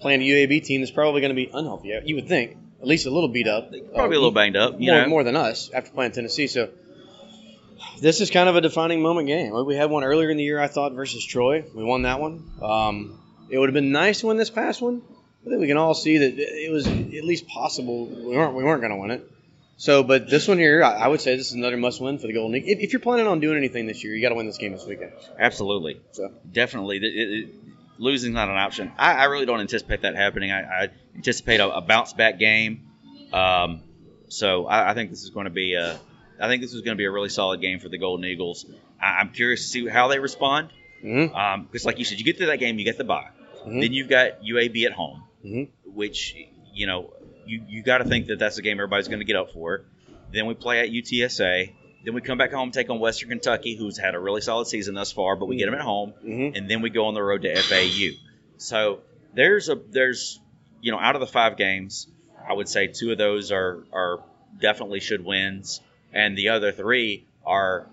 Playing 0.00 0.22
a 0.22 0.24
UAB 0.24 0.64
team 0.64 0.80
that's 0.80 0.90
probably 0.90 1.20
going 1.20 1.30
to 1.30 1.36
be 1.36 1.48
unhealthy. 1.52 1.96
You 2.04 2.16
would 2.16 2.26
think, 2.26 2.56
at 2.80 2.88
least 2.88 3.06
a 3.06 3.10
little 3.10 3.28
beat 3.28 3.46
up, 3.46 3.70
Probably 3.94 4.16
a 4.16 4.18
little 4.18 4.32
banged 4.32 4.56
up. 4.56 4.72
More, 4.72 4.80
know, 4.80 5.06
more 5.06 5.22
than 5.22 5.36
us 5.36 5.70
after 5.70 5.92
playing 5.92 6.10
Tennessee. 6.12 6.48
So 6.48 6.70
this 8.00 8.20
is 8.20 8.30
kind 8.30 8.48
of 8.48 8.56
a 8.56 8.60
defining 8.60 9.02
moment 9.02 9.26
game. 9.26 9.52
We 9.66 9.76
had 9.76 9.90
one 9.90 10.04
earlier 10.04 10.30
in 10.30 10.36
the 10.36 10.44
year, 10.44 10.60
I 10.60 10.68
thought, 10.68 10.92
versus 10.92 11.24
Troy. 11.24 11.64
We 11.74 11.84
won 11.84 12.02
that 12.02 12.20
one. 12.20 12.50
Um, 12.60 13.20
it 13.50 13.58
would 13.58 13.68
have 13.68 13.74
been 13.74 13.92
nice 13.92 14.20
to 14.20 14.28
win 14.28 14.36
this 14.36 14.50
past 14.50 14.80
one. 14.80 15.02
I 15.44 15.48
think 15.48 15.60
we 15.60 15.66
can 15.66 15.76
all 15.76 15.94
see 15.94 16.18
that 16.18 16.34
it 16.38 16.70
was 16.70 16.86
at 16.86 17.24
least 17.24 17.48
possible. 17.48 18.06
We 18.06 18.36
weren't 18.36 18.54
we 18.54 18.64
weren't 18.64 18.80
going 18.80 18.92
to 18.92 18.98
win 18.98 19.10
it. 19.10 19.28
So, 19.76 20.04
but 20.04 20.30
this 20.30 20.46
one 20.46 20.58
here, 20.58 20.84
I 20.84 20.92
I 20.92 21.08
would 21.08 21.20
say 21.20 21.36
this 21.36 21.48
is 21.48 21.54
another 21.54 21.76
must-win 21.76 22.18
for 22.18 22.28
the 22.28 22.32
Golden 22.32 22.56
Eagles. 22.56 22.72
If, 22.72 22.78
if 22.84 22.92
you're 22.92 23.00
planning 23.00 23.26
on 23.26 23.40
doing 23.40 23.56
anything 23.56 23.86
this 23.86 24.04
year, 24.04 24.14
you 24.14 24.22
got 24.22 24.28
to 24.28 24.36
win 24.36 24.46
this 24.46 24.58
game 24.58 24.72
this 24.72 24.86
weekend. 24.86 25.12
absolutely. 25.38 26.00
So, 26.12 26.30
definitely. 26.52 26.98
It, 26.98 27.04
it, 27.04 27.54
losing's 27.98 28.34
not 28.34 28.48
an 28.48 28.56
option. 28.56 28.92
I, 28.98 29.14
I 29.14 29.24
really 29.24 29.46
don't 29.46 29.60
anticipate 29.60 30.02
that 30.02 30.14
happening. 30.14 30.52
I, 30.52 30.84
I 30.84 30.88
anticipate 31.16 31.60
a, 31.60 31.76
a 31.76 31.80
bounce 31.80 32.12
back 32.12 32.38
game. 32.38 32.88
Um, 33.32 33.82
so 34.28 34.66
I, 34.66 34.90
I 34.90 34.94
think 34.94 35.10
this 35.10 35.22
is 35.22 35.30
going 35.30 35.44
to 35.44 35.50
be 35.50 35.74
a, 35.74 35.98
I 36.42 36.48
think 36.48 36.60
this 36.62 36.74
is 36.74 36.80
going 36.82 36.96
to 36.96 37.00
be 37.00 37.04
a 37.06 37.10
really 37.10 37.28
solid 37.28 37.60
game 37.60 37.78
for 37.78 37.88
the 37.88 37.98
Golden 37.98 38.24
Eagles. 38.26 38.66
I, 39.00 39.18
I'm 39.20 39.30
curious 39.30 39.62
to 39.62 39.68
see 39.68 39.88
how 39.88 40.08
they 40.08 40.18
respond. 40.18 40.70
Because, 41.00 41.84
like 41.84 41.98
you 41.98 42.04
said, 42.04 42.18
you 42.18 42.24
get 42.24 42.36
through 42.36 42.46
that 42.46 42.58
game, 42.60 42.78
you 42.78 42.84
get 42.84 42.96
the 42.98 43.04
bye. 43.04 43.28
Mhm. 43.66 43.80
Then 43.80 43.92
you've 43.92 44.08
got 44.08 44.42
UAB 44.44 44.84
at 44.86 44.92
home, 44.92 45.22
Mhm. 45.44 45.68
which 45.84 46.34
you 46.74 46.86
know 46.86 47.12
you 47.46 47.62
you 47.68 47.82
got 47.82 47.98
to 47.98 48.04
think 48.04 48.26
that 48.28 48.38
that's 48.38 48.58
a 48.58 48.62
game 48.62 48.78
everybody's 48.78 49.08
going 49.08 49.18
to 49.20 49.24
get 49.24 49.36
up 49.36 49.52
for. 49.52 49.84
Then 50.32 50.46
we 50.46 50.54
play 50.54 50.80
at 50.80 50.90
UTSA. 50.90 51.72
Then 52.04 52.14
we 52.14 52.20
come 52.20 52.38
back 52.38 52.52
home, 52.52 52.70
take 52.72 52.88
on 52.90 52.98
Western 52.98 53.28
Kentucky, 53.28 53.76
who's 53.76 53.96
had 53.98 54.14
a 54.14 54.18
really 54.20 54.40
solid 54.40 54.66
season 54.66 54.94
thus 54.94 55.12
far, 55.12 55.36
but 55.36 55.46
we 55.46 55.56
get 55.56 55.66
them 55.66 55.74
at 55.74 55.80
home, 55.80 56.14
Mhm. 56.24 56.56
and 56.56 56.68
then 56.70 56.82
we 56.82 56.90
go 56.90 57.06
on 57.06 57.14
the 57.14 57.22
road 57.22 57.42
to 57.42 57.52
FAU. 57.54 58.10
So 58.56 59.00
there's 59.34 59.68
a 59.68 59.74
there's 59.76 60.40
you 60.80 60.90
know 60.92 60.98
out 60.98 61.14
of 61.16 61.20
the 61.20 61.26
five 61.28 61.56
games, 61.56 62.08
I 62.48 62.52
would 62.52 62.68
say 62.68 62.86
two 62.88 63.10
of 63.12 63.18
those 63.18 63.50
are 63.52 63.84
are 63.92 64.20
definitely 64.60 65.00
should 65.00 65.24
wins, 65.24 65.80
and 66.12 66.36
the 66.36 66.50
other 66.50 66.72
three 66.72 67.26
are, 67.44 67.86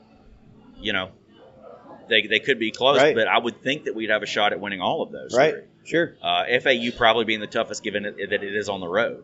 you 0.79 0.93
know, 0.93 1.10
they 2.10 2.25
they 2.27 2.39
could 2.39 2.60
be 2.60 2.71
close, 2.71 2.97
Right. 2.97 3.15
but 3.15 3.27
I 3.27 3.38
would 3.38 3.62
think 3.62 3.86
that 3.86 3.95
we'd 3.95 4.10
have 4.10 4.23
a 4.23 4.27
shot 4.27 4.51
at 4.53 4.60
winning 4.60 4.82
all 4.82 5.01
of 5.01 5.12
those. 5.12 5.36
right, 5.36 5.53
three. 5.53 5.63
sure. 5.86 6.15
Uh, 6.21 6.43
FAU 6.62 6.91
probably 6.97 7.25
being 7.25 7.39
the 7.39 7.47
toughest, 7.47 7.84
given 7.84 8.05
it, 8.05 8.15
that 8.29 8.43
it 8.43 8.55
is 8.55 8.67
on 8.69 8.79
the 8.79 8.88
road. 8.88 9.23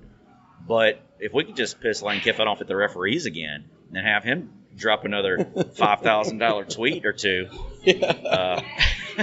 But 0.67 0.99
if 1.19 1.33
we 1.33 1.43
could 1.43 1.55
just 1.55 1.79
piss 1.79 2.01
Lane 2.01 2.21
Kiffin 2.21 2.47
off 2.47 2.61
at 2.61 2.67
the 2.67 2.75
referees 2.75 3.25
again 3.25 3.65
and 3.93 4.05
have 4.05 4.23
him 4.23 4.51
drop 4.75 5.05
another 5.05 5.45
five 5.75 6.01
thousand 6.01 6.37
dollar 6.39 6.65
tweet 6.65 7.05
or 7.05 7.13
two, 7.13 7.47
uh, 7.87 8.61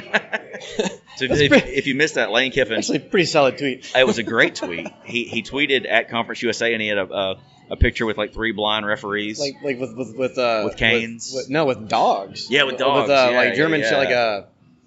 so 1.17 1.25
if, 1.25 1.51
pretty- 1.51 1.71
if 1.71 1.87
you 1.87 1.95
missed 1.95 2.15
that, 2.15 2.31
Lane 2.31 2.53
Kiffin, 2.53 2.79
Actually, 2.79 3.01
pretty 3.01 3.27
solid 3.27 3.59
tweet. 3.59 3.91
it 3.95 4.07
was 4.07 4.19
a 4.19 4.23
great 4.23 4.55
tweet. 4.57 4.89
He 5.05 5.25
he 5.25 5.43
tweeted 5.43 5.87
at 5.91 6.09
Conference 6.09 6.43
USA 6.43 6.73
and 6.73 6.81
he 6.83 6.89
had 6.89 6.99
a, 6.99 7.13
a, 7.13 7.37
a 7.73 7.77
picture 7.77 8.07
with 8.07 8.17
like 8.19 8.33
three 8.33 8.53
blind 8.53 8.87
referees. 8.87 9.41
like 9.41 9.55
like 9.65 9.81
with 9.81 9.97
with 9.97 10.17
with 10.17 10.39
uh 10.39 10.63
With 10.65 10.77
canes? 10.77 11.33
with- 11.35 11.49
no 11.51 11.65
with 11.65 11.89
dogs 11.89 12.49
Yeah, 12.51 12.65
with 12.65 12.77
dogs, 12.79 13.09
with 13.09 13.19
uh, 13.19 13.29
yeah, 13.31 13.37
like 13.37 13.55
German 13.55 13.81
yeah, 13.81 13.89
shit, 13.89 13.99
like 13.99 14.09
yeah. 14.11 14.17
uh 14.17 14.47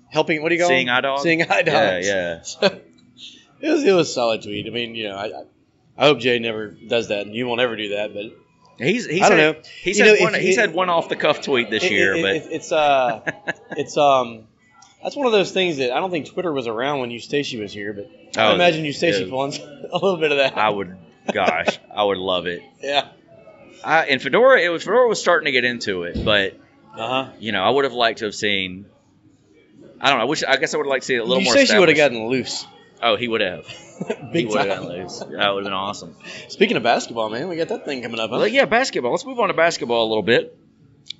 helping 0.10 0.41
what 0.41 0.50
do 0.50 0.56
you 0.56 0.62
call 0.62 0.69
Seeing 0.69 0.88
eye 0.89 1.02
dogs? 1.02 1.24
seeing 1.24 1.41
eye 1.43 1.62
dogs 1.63 2.08
yeah. 2.08 2.43
yeah. 2.62 2.69
it 3.62 3.69
was 3.69 3.84
it 3.84 3.91
was 3.91 4.13
solid 4.13 4.43
tweet 4.43 4.67
I 4.67 4.69
mean 4.69 4.95
you 4.95 5.10
know 5.10 5.15
I 5.15 5.26
I, 5.26 5.43
I 5.98 6.06
hope 6.08 6.19
Jay 6.19 6.39
never 6.39 6.69
does 6.69 7.08
that 7.10 7.26
and 7.26 7.36
you 7.36 7.48
won't 7.48 7.62
ever 7.62 7.76
do 7.76 7.89
that 7.89 8.13
but 8.13 8.26
He's 8.78 9.06
he's 9.06 9.21
I 9.24 9.30
don't 9.30 9.38
had, 9.39 9.56
know. 9.56 9.62
He's 9.84 9.98
had 10.00 10.06
know, 10.08 10.15
one. 10.26 10.36
if- 10.36 10.41
he's 10.41 10.58
it- 10.58 10.62
had 10.62 10.74
one 10.74 10.89
off 10.89 11.08
the 11.10 11.15
cuff 11.15 11.41
tweet 11.41 11.69
this 11.69 11.84
it- 11.86 11.91
year, 11.91 12.13
it- 12.15 12.21
but 12.21 12.36
it- 12.36 12.48
it's 12.52 12.71
uh 12.74 13.21
it's 13.71 13.95
um 13.98 14.43
that's 15.02 15.15
one 15.15 15.26
of 15.28 15.32
those 15.32 15.52
things 15.52 15.78
that 15.78 15.91
I 15.93 16.00
don't 16.02 16.12
think 16.12 16.26
Twitter 16.28 16.52
was 16.52 16.67
around 16.67 17.00
when 17.00 17.10
Eustachy 17.10 17.60
was 17.60 17.71
here 17.71 17.93
but 17.93 18.12
I 18.38 18.52
Oh, 18.52 18.56
imagine 18.56 18.84
Eustachy 18.84 19.21
yeah. 19.21 19.30
pulling 19.30 19.54
a 19.91 19.93
little 19.93 20.17
bit 20.17 20.32
of 20.32 20.38
that 20.39 20.58
I 20.58 20.69
would, 20.69 20.98
gosh, 21.31 21.79
I 21.93 22.03
would 22.03 22.17
love 22.17 22.47
it. 22.47 22.61
yeah 22.81 23.09
I, 23.83 24.05
and 24.05 24.21
Fedora, 24.21 24.59
it 24.59 24.69
was 24.69 24.83
Fedora 24.83 25.07
was 25.07 25.19
starting 25.19 25.45
to 25.45 25.51
get 25.51 25.63
into 25.63 26.03
it, 26.03 26.23
but 26.25 26.59
uh 26.97 27.07
huh 27.07 27.31
you 27.39 27.51
know, 27.51 27.63
I 27.63 27.69
would 27.69 27.83
have 27.83 27.93
liked 27.93 28.19
to 28.19 28.25
have 28.25 28.35
seen. 28.35 28.85
I 30.01 30.09
don't 30.09 30.17
know. 30.17 30.25
I 30.25 30.27
wish. 30.27 30.43
I 30.43 30.57
guess 30.57 30.73
I 30.73 30.77
would 30.77 30.85
have 30.85 30.89
liked 30.89 31.03
to 31.03 31.07
see 31.07 31.15
it 31.15 31.19
a 31.19 31.23
little 31.23 31.41
you 31.41 31.53
more. 31.53 31.65
she 31.65 31.77
would 31.77 31.89
have 31.89 31.97
gotten 31.97 32.27
loose 32.27 32.65
Oh, 33.01 33.15
he 33.15 33.27
would 33.27 33.41
have. 33.41 33.65
big 34.33 34.33
he 34.33 34.45
would 34.45 34.57
have 34.57 34.67
gotten 34.67 34.89
loose. 34.89 35.19
That 35.19 35.29
would 35.29 35.38
have 35.38 35.63
been 35.63 35.73
awesome. 35.73 36.15
speaking 36.47 36.77
of 36.77 36.83
basketball 36.83 37.29
man 37.29 37.47
we 37.47 37.55
got 37.55 37.67
that 37.67 37.85
thing 37.85 38.01
coming 38.01 38.19
up 38.19 38.31
huh? 38.31 38.38
Well, 38.38 38.47
yeah, 38.47 38.65
basketball. 38.65 39.11
Let's 39.11 39.25
move 39.25 39.39
on 39.39 39.49
to 39.49 39.53
basketball 39.53 40.05
a 40.05 40.09
little 40.09 40.23
bit. 40.23 40.57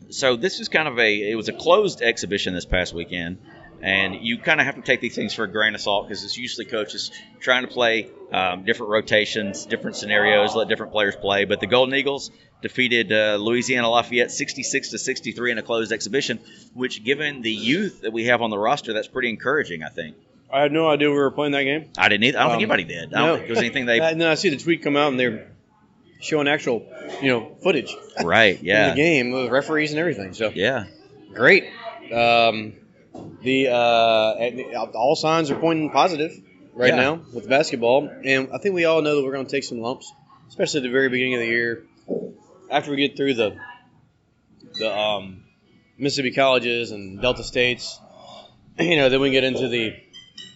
So 0.10 0.36
this 0.36 0.60
is 0.60 0.70
kind 0.70 0.88
of 0.88 0.98
a. 1.00 1.32
It 1.32 1.36
was 1.36 1.50
a 1.50 1.54
closed 1.54 2.02
exhibition 2.02 2.54
this 2.54 2.66
past 2.66 2.94
weekend, 2.94 3.38
and 3.82 4.16
you 4.16 4.38
kind 4.38 4.60
of 4.60 4.66
have 4.66 4.76
to 4.76 4.82
take 4.82 5.02
these 5.02 5.16
things 5.16 5.34
for 5.34 5.44
a 5.44 5.48
grain 5.52 5.76
of 5.76 5.82
salt 5.82 6.08
because 6.08 6.24
it's 6.24 6.38
usually 6.38 6.66
coaches 6.66 7.12
trying 7.40 7.64
to 7.64 7.68
play 7.72 8.10
um, 8.32 8.64
different 8.64 8.92
rotations, 8.92 9.66
different 9.66 9.96
scenarios, 9.96 10.56
let 10.56 10.68
different 10.68 10.92
players 10.92 11.16
play. 11.16 11.46
But 11.46 11.60
the 11.60 11.68
Golden 11.68 11.94
Eagles 11.96 12.32
defeated 12.62 13.12
uh, 13.12 13.36
Louisiana 13.40 13.90
Lafayette 13.90 14.32
66 14.32 14.90
to 14.92 14.98
63 14.98 15.52
in 15.52 15.58
a 15.58 15.62
closed 15.62 15.92
exhibition, 15.92 16.40
which, 16.74 17.04
given 17.04 17.42
the 17.42 17.52
youth 17.52 18.02
that 18.02 18.12
we 18.14 18.26
have 18.26 18.42
on 18.42 18.50
the 18.50 18.58
roster, 18.58 18.94
that's 18.94 19.08
pretty 19.08 19.30
encouraging. 19.30 19.84
I 19.84 19.90
think. 19.90 20.16
I 20.52 20.62
had 20.62 20.72
no 20.72 20.88
idea 20.90 21.10
we 21.10 21.16
were 21.18 21.32
playing 21.32 21.52
that 21.54 21.64
game 21.64 21.90
I 21.98 22.08
didn't. 22.08 22.24
Either, 22.24 22.38
I 22.40 22.44
don't 22.44 22.52
think 22.52 22.70
Um, 22.70 22.72
anybody 22.72 22.84
did. 22.86 23.14
I 23.14 23.18
don't 23.20 23.28
no. 23.28 23.36
think 23.36 23.48
there 23.48 23.56
was 23.56 23.60
anything 23.60 23.86
they. 23.88 24.00
and 24.00 24.22
then 24.22 24.28
I 24.30 24.36
see 24.36 24.50
the 24.50 24.58
tweet 24.58 24.84
come 24.84 24.96
out 24.96 25.10
and 25.10 25.20
they're 25.20 25.52
showing 26.22 26.48
actual, 26.48 26.86
you 27.22 27.30
know, 27.30 27.56
footage 27.62 27.94
right. 28.24 28.58
Yeah. 28.64 28.90
the 28.92 28.96
game 28.96 29.32
with 29.32 29.52
referees 29.52 29.92
and 29.92 30.00
everything. 30.00 30.34
So 30.34 30.50
Yeah. 30.54 30.86
great. 31.34 31.66
Um, 32.14 32.74
the 33.42 33.68
uh, 33.70 34.86
all 34.94 35.16
signs 35.16 35.52
are 35.52 35.56
pointing 35.60 35.90
positive 35.92 36.32
right 36.74 36.90
Yeah. 36.90 36.96
now 36.96 37.22
with 37.34 37.48
basketball, 37.48 38.10
and 38.24 38.50
I 38.54 38.58
think 38.58 38.76
we 38.76 38.86
all 38.86 39.02
know 39.02 39.16
that 39.18 39.24
we're 39.24 39.34
going 39.34 39.46
to 39.46 39.52
take 39.52 39.64
some 39.64 39.80
lumps, 39.80 40.12
especially 40.50 40.80
at 40.80 40.84
the 40.84 40.90
very 40.90 41.10
beginning 41.10 41.36
of 41.36 41.40
the 41.42 41.48
year. 41.48 41.86
After 42.70 42.92
we 42.92 42.98
get 42.98 43.16
through 43.16 43.36
the 43.36 43.56
the 44.80 44.94
um, 44.94 45.44
Mississippi 45.98 46.32
colleges 46.32 46.92
and 46.92 47.22
Delta 47.22 47.44
states, 47.44 48.00
you 48.80 48.98
know, 48.98 49.10
then 49.10 49.22
we 49.22 49.30
get 49.32 49.44
into 49.44 49.68
the 49.68 49.94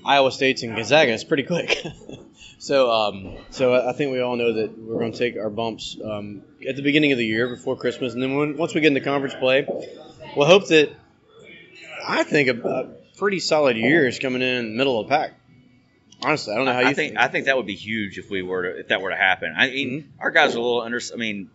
Iowa 0.05 0.31
states 0.31 0.63
and 0.63 0.75
Gonzaga. 0.75 1.13
It's 1.13 1.23
pretty 1.23 1.43
quick. 1.43 1.77
so, 2.59 2.91
um, 2.91 3.37
so 3.51 3.73
I 3.75 3.93
think 3.93 4.11
we 4.11 4.19
all 4.19 4.35
know 4.35 4.53
that 4.53 4.77
we're 4.77 4.99
going 4.99 5.13
to 5.13 5.17
take 5.17 5.37
our 5.37 5.49
bumps 5.49 5.97
um, 6.03 6.41
at 6.67 6.75
the 6.75 6.81
beginning 6.81 7.11
of 7.13 7.17
the 7.17 7.25
year 7.25 7.47
before 7.47 7.77
Christmas, 7.77 8.13
and 8.13 8.21
then 8.21 8.35
when, 8.35 8.57
once 8.57 8.73
we 8.73 8.81
get 8.81 8.87
into 8.87 9.01
conference 9.01 9.35
play, 9.35 9.65
we'll 10.35 10.47
hope 10.47 10.67
that 10.67 10.89
I 12.09 12.23
think 12.23 12.49
a, 12.49 12.67
a 12.67 12.85
pretty 13.17 13.39
solid 13.39 13.77
year 13.77 14.07
is 14.07 14.19
coming 14.19 14.41
in 14.41 14.71
the 14.71 14.75
middle 14.77 14.99
of 14.99 15.07
the 15.07 15.15
pack. 15.15 15.33
Honestly, 16.21 16.53
I 16.53 16.57
don't 16.57 16.65
know 16.65 16.73
how 16.73 16.79
you 16.81 16.87
I 16.87 16.93
think 16.93 17.15
I 17.17 17.27
think 17.29 17.45
that 17.45 17.55
would 17.55 17.65
be 17.67 17.75
huge 17.75 18.17
if 18.17 18.29
we 18.29 18.41
were 18.41 18.63
to 18.63 18.79
if 18.81 18.87
that 18.89 19.01
were 19.01 19.09
to 19.11 19.15
happen. 19.15 19.53
I 19.57 19.69
mean, 19.69 19.89
Mm-hmm. 20.01 20.19
our 20.21 20.31
guys 20.31 20.55
are 20.55 20.57
a 20.59 20.61
little 20.61 20.81
under. 20.81 20.99
I 21.13 21.17
mean, 21.17 21.49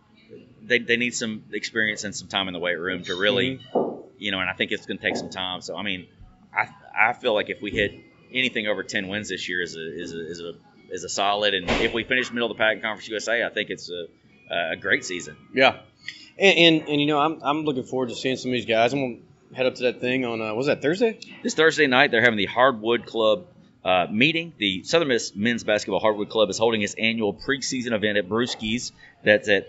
they, 0.63 0.79
they 0.79 0.97
need 0.97 1.13
some 1.13 1.43
experience 1.51 2.03
and 2.03 2.15
some 2.15 2.27
time 2.27 2.47
in 2.47 2.53
the 2.53 2.59
weight 2.59 2.79
room 2.79 3.03
to 3.03 3.15
really, 3.15 3.59
Mm-hmm. 3.73 4.07
you 4.17 4.31
know. 4.31 4.39
And 4.39 4.49
I 4.49 4.53
think 4.53 4.71
it's 4.71 4.85
going 4.87 4.97
to 4.97 5.03
take 5.03 5.17
some 5.17 5.29
time. 5.29 5.61
So 5.61 5.75
I 5.75 5.83
mean, 5.83 6.07
I 6.55 6.69
I 7.09 7.13
feel 7.13 7.33
like 7.35 7.49
if 7.49 7.61
we 7.61 7.69
hit 7.71 7.91
anything 8.33 8.65
over 8.67 8.81
ten 8.81 9.07
wins 9.07 9.29
this 9.29 9.47
year 9.47 9.61
is 9.61 9.75
a 9.75 10.01
is 10.01 10.13
a 10.13 10.29
is 10.31 10.39
a 10.39 10.53
is 10.91 11.03
a 11.03 11.09
solid. 11.09 11.53
And 11.53 11.69
if 11.69 11.93
we 11.93 12.03
finish 12.03 12.31
middle 12.31 12.49
of 12.49 12.57
the 12.57 12.61
pack 12.63 12.77
in 12.77 12.81
Conference 12.81 13.07
USA, 13.09 13.43
I 13.43 13.49
think 13.49 13.69
it's 13.69 13.91
a 13.91 14.07
a 14.71 14.75
great 14.77 15.05
season. 15.05 15.37
Yeah, 15.53 15.79
and, 16.39 16.57
and 16.57 16.89
and 16.89 17.01
you 17.01 17.05
know 17.07 17.19
I'm 17.19 17.39
I'm 17.43 17.65
looking 17.65 17.83
forward 17.83 18.09
to 18.09 18.15
seeing 18.15 18.37
some 18.37 18.49
of 18.49 18.53
these 18.53 18.65
guys. 18.65 18.93
I'm 18.93 18.99
gonna 19.01 19.21
head 19.55 19.65
up 19.65 19.75
to 19.75 19.83
that 19.83 20.01
thing 20.01 20.25
on 20.25 20.41
uh, 20.41 20.53
was 20.53 20.67
that 20.67 20.81
Thursday? 20.81 21.17
This 21.41 21.53
Thursday 21.53 21.87
night, 21.87 22.11
they're 22.11 22.21
having 22.21 22.37
the 22.37 22.45
Hardwood 22.45 23.05
Club 23.05 23.47
uh, 23.85 24.07
meeting. 24.11 24.53
The 24.57 24.83
Southern 24.83 25.07
Miss 25.07 25.33
Men's 25.33 25.63
Basketball 25.63 26.01
Hardwood 26.01 26.29
Club 26.29 26.49
is 26.49 26.57
holding 26.57 26.81
its 26.81 26.93
annual 26.95 27.33
preseason 27.33 27.93
event 27.93 28.17
at 28.17 28.27
Brewski's. 28.27 28.91
That's 29.23 29.47
at 29.47 29.67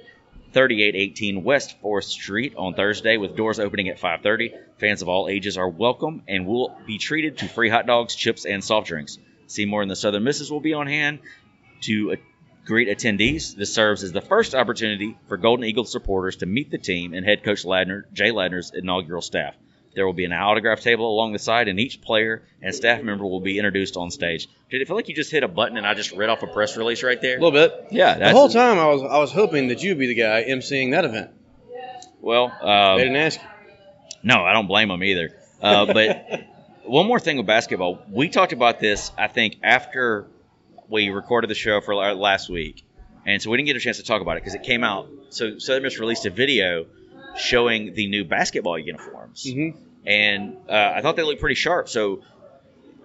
3818 0.53 1.45
West 1.45 1.76
4th 1.82 2.05
Street 2.05 2.55
on 2.57 2.74
Thursday, 2.74 3.16
with 3.16 3.37
doors 3.37 3.61
opening 3.61 3.89
at 3.89 4.01
5:30. 4.01 4.55
Fans 4.78 5.03
of 5.03 5.09
all 5.09 5.28
ages 5.28 5.57
are 5.57 5.68
welcome 5.68 6.22
and 6.26 6.47
will 6.47 6.76
be 6.87 6.99
treated 6.99 7.39
to 7.39 7.49
free 7.49 7.68
hot 7.68 7.87
dogs, 7.87 8.14
chips, 8.14 8.45
and 8.45 8.64
soft 8.64 8.89
drinks. 8.89 9.18
Seymour 9.47 9.82
and 9.82 9.91
the 9.91 9.97
Southern 9.97 10.24
Misses 10.24 10.51
will 10.51 10.61
be 10.61 10.74
on 10.74 10.89
hand 10.89 11.20
to 11.82 12.12
uh, 12.12 12.16
greet 12.64 12.89
attendees. 12.89 13.55
This 13.55 13.72
serves 13.72 14.03
as 14.03 14.11
the 14.11 14.20
first 14.20 14.57
opportunity 14.57 15.16
for 15.28 15.37
Golden 15.37 15.64
Eagles 15.64 15.93
supporters 15.93 16.37
to 16.37 16.47
meet 16.47 16.72
the 16.72 16.78
team 16.78 17.14
and 17.14 17.24
head 17.24 17.45
coach 17.45 17.62
Ladner, 17.64 18.03
Jay 18.12 18.30
Ladner's 18.30 18.72
inaugural 18.74 19.22
staff. 19.22 19.55
There 19.97 20.07
will 20.07 20.13
be 20.13 20.27
an 20.27 20.33
autograph 20.33 20.81
table 20.83 21.11
along 21.11 21.33
the 21.33 21.39
side, 21.39 21.69
and 21.69 21.81
each 21.81 22.03
player 22.03 22.43
and 22.63 22.75
staff 22.75 23.03
member 23.03 23.25
will 23.25 23.41
be 23.41 23.57
introduced 23.59 23.97
on 23.97 24.11
stage. 24.11 24.47
Did 24.71 24.83
it 24.83 24.87
feel 24.87 24.95
like 24.95 25.09
you 25.09 25.15
just 25.15 25.31
hit 25.33 25.43
a 25.43 25.49
button 25.49 25.79
and 25.79 25.87
I 25.87 25.95
just 25.95 26.13
read 26.13 26.29
off 26.29 26.43
a 26.43 26.47
press 26.47 26.77
release 26.77 27.03
right 27.03 27.21
there? 27.21 27.39
A 27.39 27.41
little 27.41 27.51
bit. 27.51 27.87
Yeah, 27.91 28.19
The 28.19 28.31
whole 28.31 28.51
time 28.51 28.79
I 28.79 28.87
was 28.89 29.03
I 29.03 29.19
was 29.19 29.33
hoping 29.33 29.69
that 29.69 29.83
you'd 29.83 29.99
be 29.99 30.07
the 30.07 30.15
guy 30.15 30.45
emceeing 30.49 30.91
that 30.93 31.05
event. 31.07 31.31
Well, 32.21 32.53
um, 32.61 32.99
they 32.99 33.05
didn't 33.05 33.17
ask 33.17 33.41
you. 33.41 33.47
No, 34.23 34.45
I 34.45 34.53
don't 34.53 34.67
blame 34.67 34.89
them 34.89 35.03
either. 35.03 35.31
Uh, 35.63 35.87
but 35.95 36.45
one 36.85 37.07
more 37.07 37.19
thing 37.19 37.39
with 37.39 37.47
basketball, 37.47 37.99
we 38.11 38.29
talked 38.29 38.53
about 38.53 38.79
this. 38.81 39.13
I 39.17 39.29
think 39.29 39.57
after 39.63 40.27
we 40.89 41.09
recorded 41.09 41.49
the 41.49 41.55
show 41.55 41.81
for 41.81 41.95
last 41.95 42.51
week, 42.51 42.85
and 43.25 43.41
so 43.41 43.51
we 43.51 43.57
didn't 43.57 43.69
get 43.69 43.77
a 43.77 43.81
chance 43.81 43.97
to 43.97 44.03
talk 44.03 44.21
about 44.21 44.37
it 44.37 44.41
because 44.43 44.55
it 44.55 44.63
came 44.63 44.85
out. 44.85 45.09
So 45.31 45.59
Southern 45.59 45.85
Miss 45.85 45.99
released 45.99 46.27
a 46.27 46.31
video 46.31 46.87
showing 47.37 47.95
the 47.95 48.09
new 48.09 48.25
basketball 48.25 48.79
uniforms, 48.79 49.45
Mm-hmm. 49.47 49.79
And 50.07 50.57
uh, 50.69 50.93
I 50.97 51.01
thought 51.03 51.17
they 51.17 51.23
looked 51.25 51.41
pretty 51.41 51.57
sharp. 51.57 51.89
So 51.89 52.23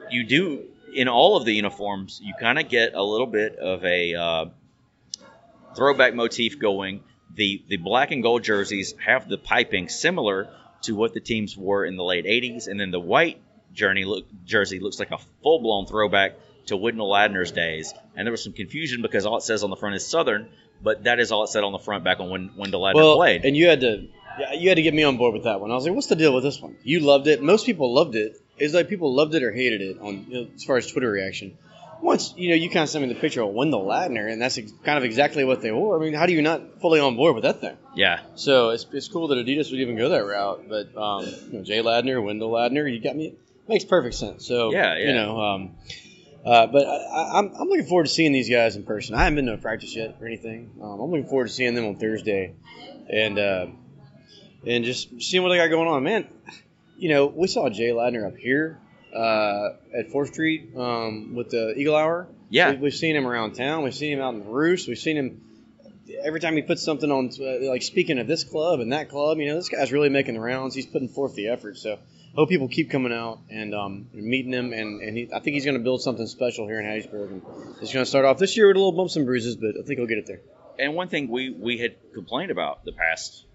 you 0.09 0.23
do 0.23 0.63
in 0.93 1.07
all 1.07 1.37
of 1.37 1.45
the 1.45 1.53
uniforms, 1.53 2.19
you 2.23 2.33
kind 2.39 2.59
of 2.59 2.67
get 2.69 2.93
a 2.93 3.01
little 3.03 3.27
bit 3.27 3.55
of 3.55 3.83
a 3.85 4.13
uh, 4.15 4.45
throwback 5.75 6.13
motif 6.13 6.59
going. 6.59 7.03
The 7.33 7.63
the 7.67 7.77
black 7.77 8.11
and 8.11 8.21
gold 8.21 8.43
jerseys 8.43 8.93
have 9.03 9.27
the 9.29 9.37
piping 9.37 9.87
similar 9.87 10.49
to 10.83 10.95
what 10.95 11.13
the 11.13 11.19
teams 11.21 11.55
wore 11.55 11.85
in 11.85 11.95
the 11.95 12.03
late 12.03 12.25
'80s, 12.25 12.67
and 12.67 12.79
then 12.79 12.91
the 12.91 12.99
white 12.99 13.39
journey 13.73 14.03
look, 14.03 14.25
jersey 14.45 14.79
looks 14.79 14.99
like 14.99 15.11
a 15.11 15.17
full 15.41 15.59
blown 15.59 15.85
throwback 15.85 16.33
to 16.65 16.75
Wendell 16.75 17.09
Ladner's 17.09 17.51
days. 17.51 17.93
And 18.15 18.27
there 18.27 18.31
was 18.31 18.43
some 18.43 18.51
confusion 18.53 19.01
because 19.01 19.25
all 19.25 19.37
it 19.37 19.43
says 19.43 19.63
on 19.63 19.69
the 19.69 19.77
front 19.77 19.95
is 19.95 20.05
Southern, 20.05 20.49
but 20.83 21.05
that 21.05 21.19
is 21.21 21.31
all 21.31 21.43
it 21.45 21.47
said 21.47 21.63
on 21.63 21.71
the 21.71 21.79
front 21.79 22.03
back 22.03 22.19
on 22.19 22.29
when 22.29 22.49
when 22.57 22.69
Ladner 22.71 22.95
Well, 22.95 23.15
played. 23.15 23.45
and 23.45 23.55
you 23.55 23.67
had 23.67 23.79
to 23.81 24.07
yeah, 24.39 24.53
you 24.53 24.69
had 24.69 24.75
to 24.75 24.81
get 24.81 24.93
me 24.93 25.03
on 25.03 25.17
board 25.17 25.33
with 25.33 25.43
that 25.43 25.59
one. 25.61 25.71
I 25.71 25.75
was 25.75 25.85
like, 25.85 25.93
what's 25.93 26.07
the 26.07 26.15
deal 26.15 26.33
with 26.33 26.43
this 26.43 26.61
one? 26.61 26.75
You 26.83 26.99
loved 27.01 27.27
it. 27.27 27.41
Most 27.41 27.65
people 27.65 27.93
loved 27.93 28.15
it. 28.15 28.37
It's 28.57 28.73
like 28.73 28.89
people 28.89 29.13
loved 29.15 29.33
it 29.35 29.43
or 29.43 29.51
hated 29.51 29.81
it 29.81 29.99
on 29.99 30.25
you 30.27 30.33
know, 30.41 30.47
as 30.55 30.63
far 30.63 30.77
as 30.77 30.87
Twitter 30.87 31.09
reaction. 31.09 31.57
Once 32.01 32.33
you 32.35 32.49
know, 32.49 32.55
you 32.55 32.69
kind 32.69 32.83
of 32.83 32.89
sent 32.89 33.05
me 33.07 33.13
the 33.13 33.19
picture 33.19 33.43
of 33.43 33.49
Wendell 33.49 33.85
Ladner, 33.85 34.31
and 34.31 34.41
that's 34.41 34.57
ex- 34.57 34.73
kind 34.83 34.97
of 34.97 35.03
exactly 35.03 35.43
what 35.43 35.61
they 35.61 35.71
wore. 35.71 35.97
I 35.97 36.03
mean, 36.03 36.13
how 36.13 36.25
do 36.25 36.33
you 36.33 36.41
not 36.41 36.81
fully 36.81 36.99
on 36.99 37.15
board 37.15 37.35
with 37.35 37.43
that 37.43 37.61
thing? 37.61 37.77
yeah, 37.95 38.21
So 38.35 38.69
it's, 38.69 38.85
it's 38.91 39.07
cool 39.07 39.27
that 39.27 39.35
Adidas 39.35 39.69
would 39.71 39.79
even 39.79 39.97
go 39.97 40.09
that 40.09 40.25
route. 40.25 40.63
But 40.67 40.95
um, 40.97 41.25
you 41.51 41.59
know, 41.59 41.63
Jay 41.63 41.79
Ladner, 41.81 42.23
Wendell 42.23 42.49
Ladner, 42.51 42.91
you 42.91 42.99
got 42.99 43.15
me. 43.15 43.35
Makes 43.67 43.85
perfect 43.85 44.15
sense. 44.15 44.47
So 44.47 44.71
Yeah, 44.71 44.97
yeah. 44.97 45.07
you 45.07 45.13
know, 45.13 45.39
um, 45.39 45.71
uh, 46.43 46.65
but 46.67 46.85
I, 46.87 46.95
I, 46.95 47.39
I'm 47.39 47.51
I'm 47.59 47.67
looking 47.67 47.85
forward 47.85 48.05
to 48.05 48.09
seeing 48.11 48.31
these 48.31 48.49
guys 48.49 48.75
in 48.75 48.83
person. 48.83 49.13
I 49.13 49.19
haven't 49.25 49.35
been 49.35 49.45
to 49.45 49.53
a 49.53 49.57
practice 49.57 49.95
yet 49.95 50.17
or 50.19 50.25
anything. 50.25 50.71
Um, 50.81 50.99
I'm 50.99 51.11
looking 51.11 51.27
forward 51.27 51.47
to 51.47 51.53
seeing 51.53 51.75
them 51.75 51.85
on 51.85 51.97
Thursday, 51.97 52.53
and 53.11 53.37
uh, 53.37 53.67
and 54.65 54.83
just 54.85 55.21
seeing 55.21 55.43
what 55.43 55.49
they 55.49 55.57
got 55.57 55.67
going 55.69 55.87
on. 55.87 56.03
Man, 56.03 56.27
you 56.97 57.09
know, 57.09 57.27
we 57.27 57.47
saw 57.47 57.69
Jay 57.69 57.89
Ladner 57.89 58.27
up 58.27 58.37
here 58.37 58.79
uh, 59.15 59.69
at 59.97 60.11
Fourth 60.11 60.33
Street 60.33 60.75
um, 60.77 61.35
with 61.35 61.49
the 61.49 61.73
Eagle 61.77 61.95
Hour. 61.95 62.27
yeah. 62.49 62.71
We, 62.71 62.77
we've 62.77 62.93
seen 62.93 63.15
him 63.15 63.27
around 63.27 63.53
town. 63.53 63.83
We've 63.83 63.95
seen 63.95 64.13
him 64.13 64.21
out 64.21 64.33
in 64.35 64.43
the 64.43 64.49
roost. 64.49 64.87
We've 64.87 64.97
seen 64.97 65.17
him 65.17 65.41
every 66.23 66.39
time 66.39 66.55
he 66.55 66.61
puts 66.61 66.83
something 66.83 67.11
on. 67.11 67.31
Uh, 67.39 67.69
like 67.69 67.81
speaking 67.81 68.19
of 68.19 68.27
this 68.27 68.43
club 68.43 68.79
and 68.79 68.93
that 68.93 69.09
club, 69.09 69.39
you 69.39 69.47
know, 69.47 69.55
this 69.55 69.69
guy's 69.69 69.91
really 69.91 70.09
making 70.09 70.35
the 70.35 70.41
rounds. 70.41 70.75
He's 70.75 70.85
putting 70.85 71.09
forth 71.09 71.35
the 71.35 71.47
effort. 71.47 71.77
So 71.77 71.93
I 71.93 72.35
hope 72.35 72.49
people 72.49 72.67
keep 72.67 72.89
coming 72.91 73.11
out 73.11 73.39
and 73.49 73.73
um, 73.73 74.07
and 74.13 74.23
meeting 74.23 74.53
him. 74.53 74.71
And, 74.73 75.01
and 75.01 75.17
he, 75.17 75.29
I 75.33 75.39
think 75.39 75.55
he's 75.55 75.65
going 75.65 75.77
to 75.77 75.83
build 75.83 76.01
something 76.01 76.27
special 76.27 76.67
here 76.67 76.79
in 76.79 76.85
Hattiesburg. 76.85 77.31
And 77.31 77.41
it's 77.81 77.91
going 77.91 78.05
to 78.05 78.09
start 78.09 78.25
off 78.25 78.37
this 78.37 78.55
year 78.55 78.67
with 78.67 78.77
a 78.77 78.79
little 78.79 78.93
bumps 78.93 79.15
and 79.15 79.25
bruises, 79.25 79.55
but 79.55 79.71
I 79.79 79.83
think 79.83 79.99
he'll 79.99 80.07
get 80.07 80.19
it 80.19 80.27
there. 80.27 80.41
And 80.79 80.95
one 80.95 81.09
thing 81.09 81.27
we 81.29 81.49
we 81.49 81.77
had 81.77 81.95
complained 82.13 82.51
about 82.51 82.85
the 82.85 82.93
past 82.93 83.45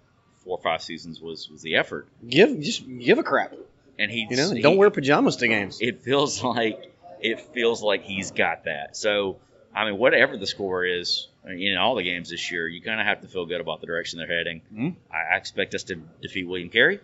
four 0.46 0.56
or 0.58 0.62
five 0.62 0.80
seasons 0.80 1.20
was 1.20 1.50
was 1.50 1.60
the 1.60 1.76
effort, 1.76 2.08
Give 2.26 2.58
just 2.60 2.84
give 2.86 3.18
a 3.18 3.22
crap. 3.22 3.52
and 3.98 4.10
he 4.10 4.26
You 4.30 4.36
know, 4.36 4.50
he- 4.52 4.62
don't 4.62 4.76
wear 4.78 4.90
pajamas 4.90 5.36
to 5.36 5.48
games. 5.48 5.78
it 5.82 6.02
feels 6.02 6.42
like 6.42 6.92
it 7.20 7.40
feels 7.52 7.82
like 7.82 8.02
he's 8.04 8.30
got 8.30 8.64
that. 8.64 8.96
So 8.96 9.36
I 9.74 9.84
mean, 9.84 9.98
whatever 9.98 10.36
the 10.38 10.46
score 10.46 10.86
is 10.86 11.28
in 11.44 11.76
all 11.76 11.94
the 11.96 12.02
games 12.02 12.30
this 12.30 12.50
year, 12.50 12.66
you 12.66 12.80
kind 12.80 12.98
of 13.00 13.06
have 13.06 13.20
to 13.20 13.28
feel 13.28 13.44
good 13.46 13.60
about 13.60 13.80
the 13.80 13.86
direction 13.86 14.18
they're 14.18 14.26
heading. 14.38 14.62
Mhm. 14.72 14.94
I, 15.12 15.36
expect 15.36 15.74
us 15.74 15.82
to 15.84 15.96
defeat 16.22 16.44
William 16.48 16.70
Carey, 16.70 17.00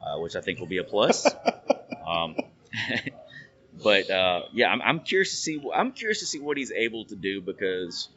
uh, 0.00 0.18
which 0.20 0.34
I 0.36 0.40
think 0.40 0.58
will 0.58 0.66
be 0.66 0.78
a 0.78 0.84
plus. 0.84 1.26
um, 2.06 2.36
but 3.82 4.10
uh, 4.10 4.42
yeah, 4.52 4.68
I'm, 4.70 4.80
I'm 4.82 5.00
curious 5.00 5.30
to 5.30 5.36
see. 5.36 5.60
I'm 5.74 5.92
curious 5.92 6.20
to 6.20 6.26
see 6.26 6.38
what 6.40 6.56
he's 6.56 6.72
able 6.72 7.04
to 7.06 7.16
do 7.16 7.40
because 7.40 8.08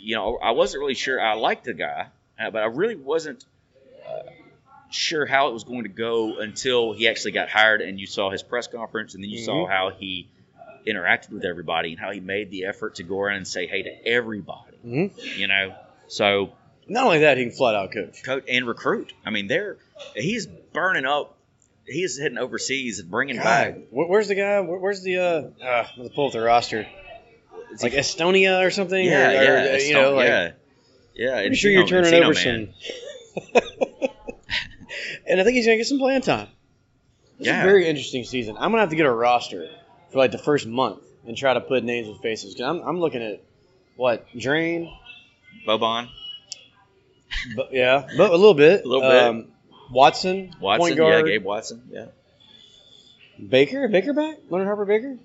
you 0.00 0.14
know 0.16 0.38
I 0.42 0.52
wasn't 0.52 0.80
really 0.80 0.94
sure. 0.94 1.20
I 1.20 1.34
liked 1.34 1.64
the 1.64 1.74
guy, 1.74 2.06
uh, 2.38 2.50
but 2.50 2.62
I 2.62 2.66
really 2.66 2.96
wasn't 2.96 3.44
sure 4.90 5.26
how 5.26 5.48
it 5.48 5.52
was 5.52 5.64
going 5.64 5.82
to 5.82 5.88
go 5.90 6.38
until 6.38 6.92
he 6.94 7.08
actually 7.08 7.32
got 7.32 7.48
hired 7.50 7.80
and 7.82 8.00
you 8.00 8.06
saw 8.06 8.30
his 8.30 8.42
press 8.42 8.66
conference 8.66 9.14
and 9.14 9.22
then 9.22 9.30
you 9.30 9.38
saw 9.38 9.66
Mhm. 9.66 9.70
how 9.70 9.90
he 9.90 10.28
interacted 10.86 11.30
with 11.30 11.44
everybody 11.44 11.90
and 11.90 12.00
how 12.00 12.10
he 12.10 12.20
made 12.20 12.50
the 12.50 12.64
effort 12.64 12.94
to 12.94 13.02
go 13.02 13.20
around 13.20 13.36
and 13.36 13.46
say 13.48 13.66
hey 13.66 13.82
to 13.82 14.06
everybody. 14.06 14.78
Mhm. 14.86 15.38
You 15.38 15.46
know, 15.46 15.74
so 16.06 16.52
Not 16.86 17.04
only 17.04 17.18
that, 17.18 17.36
he 17.36 17.44
can 17.44 17.52
flat 17.52 17.74
out 17.74 17.92
coach. 17.92 18.22
coach 18.22 18.44
and 18.48 18.66
recruit. 18.66 19.12
I 19.26 19.30
mean, 19.30 19.46
they're 19.46 19.76
he's 20.14 20.46
burning 20.46 21.04
up. 21.04 21.34
He's 21.86 22.18
heading 22.18 22.38
overseas 22.38 22.98
and 23.00 23.10
bringing 23.10 23.36
back. 23.36 23.74
God, 23.74 23.82
where, 23.90 24.06
where's 24.06 24.28
the 24.28 24.34
guy? 24.36 24.60
Where's 24.60 25.02
the 25.02 25.18
uh? 25.18 25.42
uh 25.62 25.86
let's 25.98 26.14
pull 26.14 26.26
up 26.28 26.32
the 26.32 26.40
roster. 26.40 26.86
Is 27.72 27.82
Like 27.82 27.92
Estonia 27.92 28.64
or 28.64 28.70
something. 28.70 29.04
yeah, 29.04 29.28
or, 29.28 29.32
yeah, 29.34 29.50
or, 29.50 29.74
uh, 29.74 29.76
you 29.76 29.92
know, 29.94 30.14
like, 30.14 30.28
yeah, 30.28 30.50
yeah. 31.14 31.38
And 31.40 31.54
sure 31.54 31.70
you're 31.70 31.86
turning 31.86 32.12
Encino 32.14 32.24
over 32.24 32.32
man. 32.34 32.72
some. 33.52 33.62
and 35.28 35.40
I 35.40 35.44
think 35.44 35.56
he's 35.56 35.66
gonna 35.66 35.76
get 35.78 35.86
some 35.86 35.98
playing 35.98 36.22
time. 36.22 36.48
It's 37.38 37.46
Yeah. 37.46 37.62
a 37.62 37.64
very 37.64 37.86
interesting 37.88 38.24
season. 38.24 38.56
I'm 38.58 38.70
gonna 38.70 38.80
have 38.82 38.90
to 38.90 38.96
get 38.96 39.06
a 39.06 39.12
roster 39.12 39.68
for 40.10 40.18
like 40.18 40.32
the 40.32 40.38
first 40.38 40.66
month 40.66 41.00
and 41.26 41.36
try 41.36 41.54
to 41.54 41.60
put 41.60 41.84
names 41.84 42.08
with 42.08 42.20
faces. 42.20 42.54
Cause 42.54 42.62
I'm, 42.62 42.80
I'm 42.80 43.00
looking 43.00 43.22
at 43.22 43.40
what 43.96 44.26
Draine, 44.34 44.92
Boban, 45.66 46.08
but 47.56 47.72
yeah, 47.72 48.06
but 48.16 48.30
a 48.30 48.36
little 48.36 48.54
bit, 48.54 48.84
A 48.84 48.88
little 48.88 49.08
bit. 49.08 49.22
Um, 49.22 49.46
Watson, 49.90 50.54
Watson, 50.60 50.80
point 50.88 50.96
guard, 50.96 51.26
yeah, 51.26 51.32
Gabe 51.34 51.44
Watson, 51.44 51.82
yeah. 51.90 52.06
Baker, 53.38 53.86
Baker 53.88 54.12
back, 54.12 54.36
Leonard 54.50 54.66
Harper 54.66 54.84
Baker. 54.84 55.16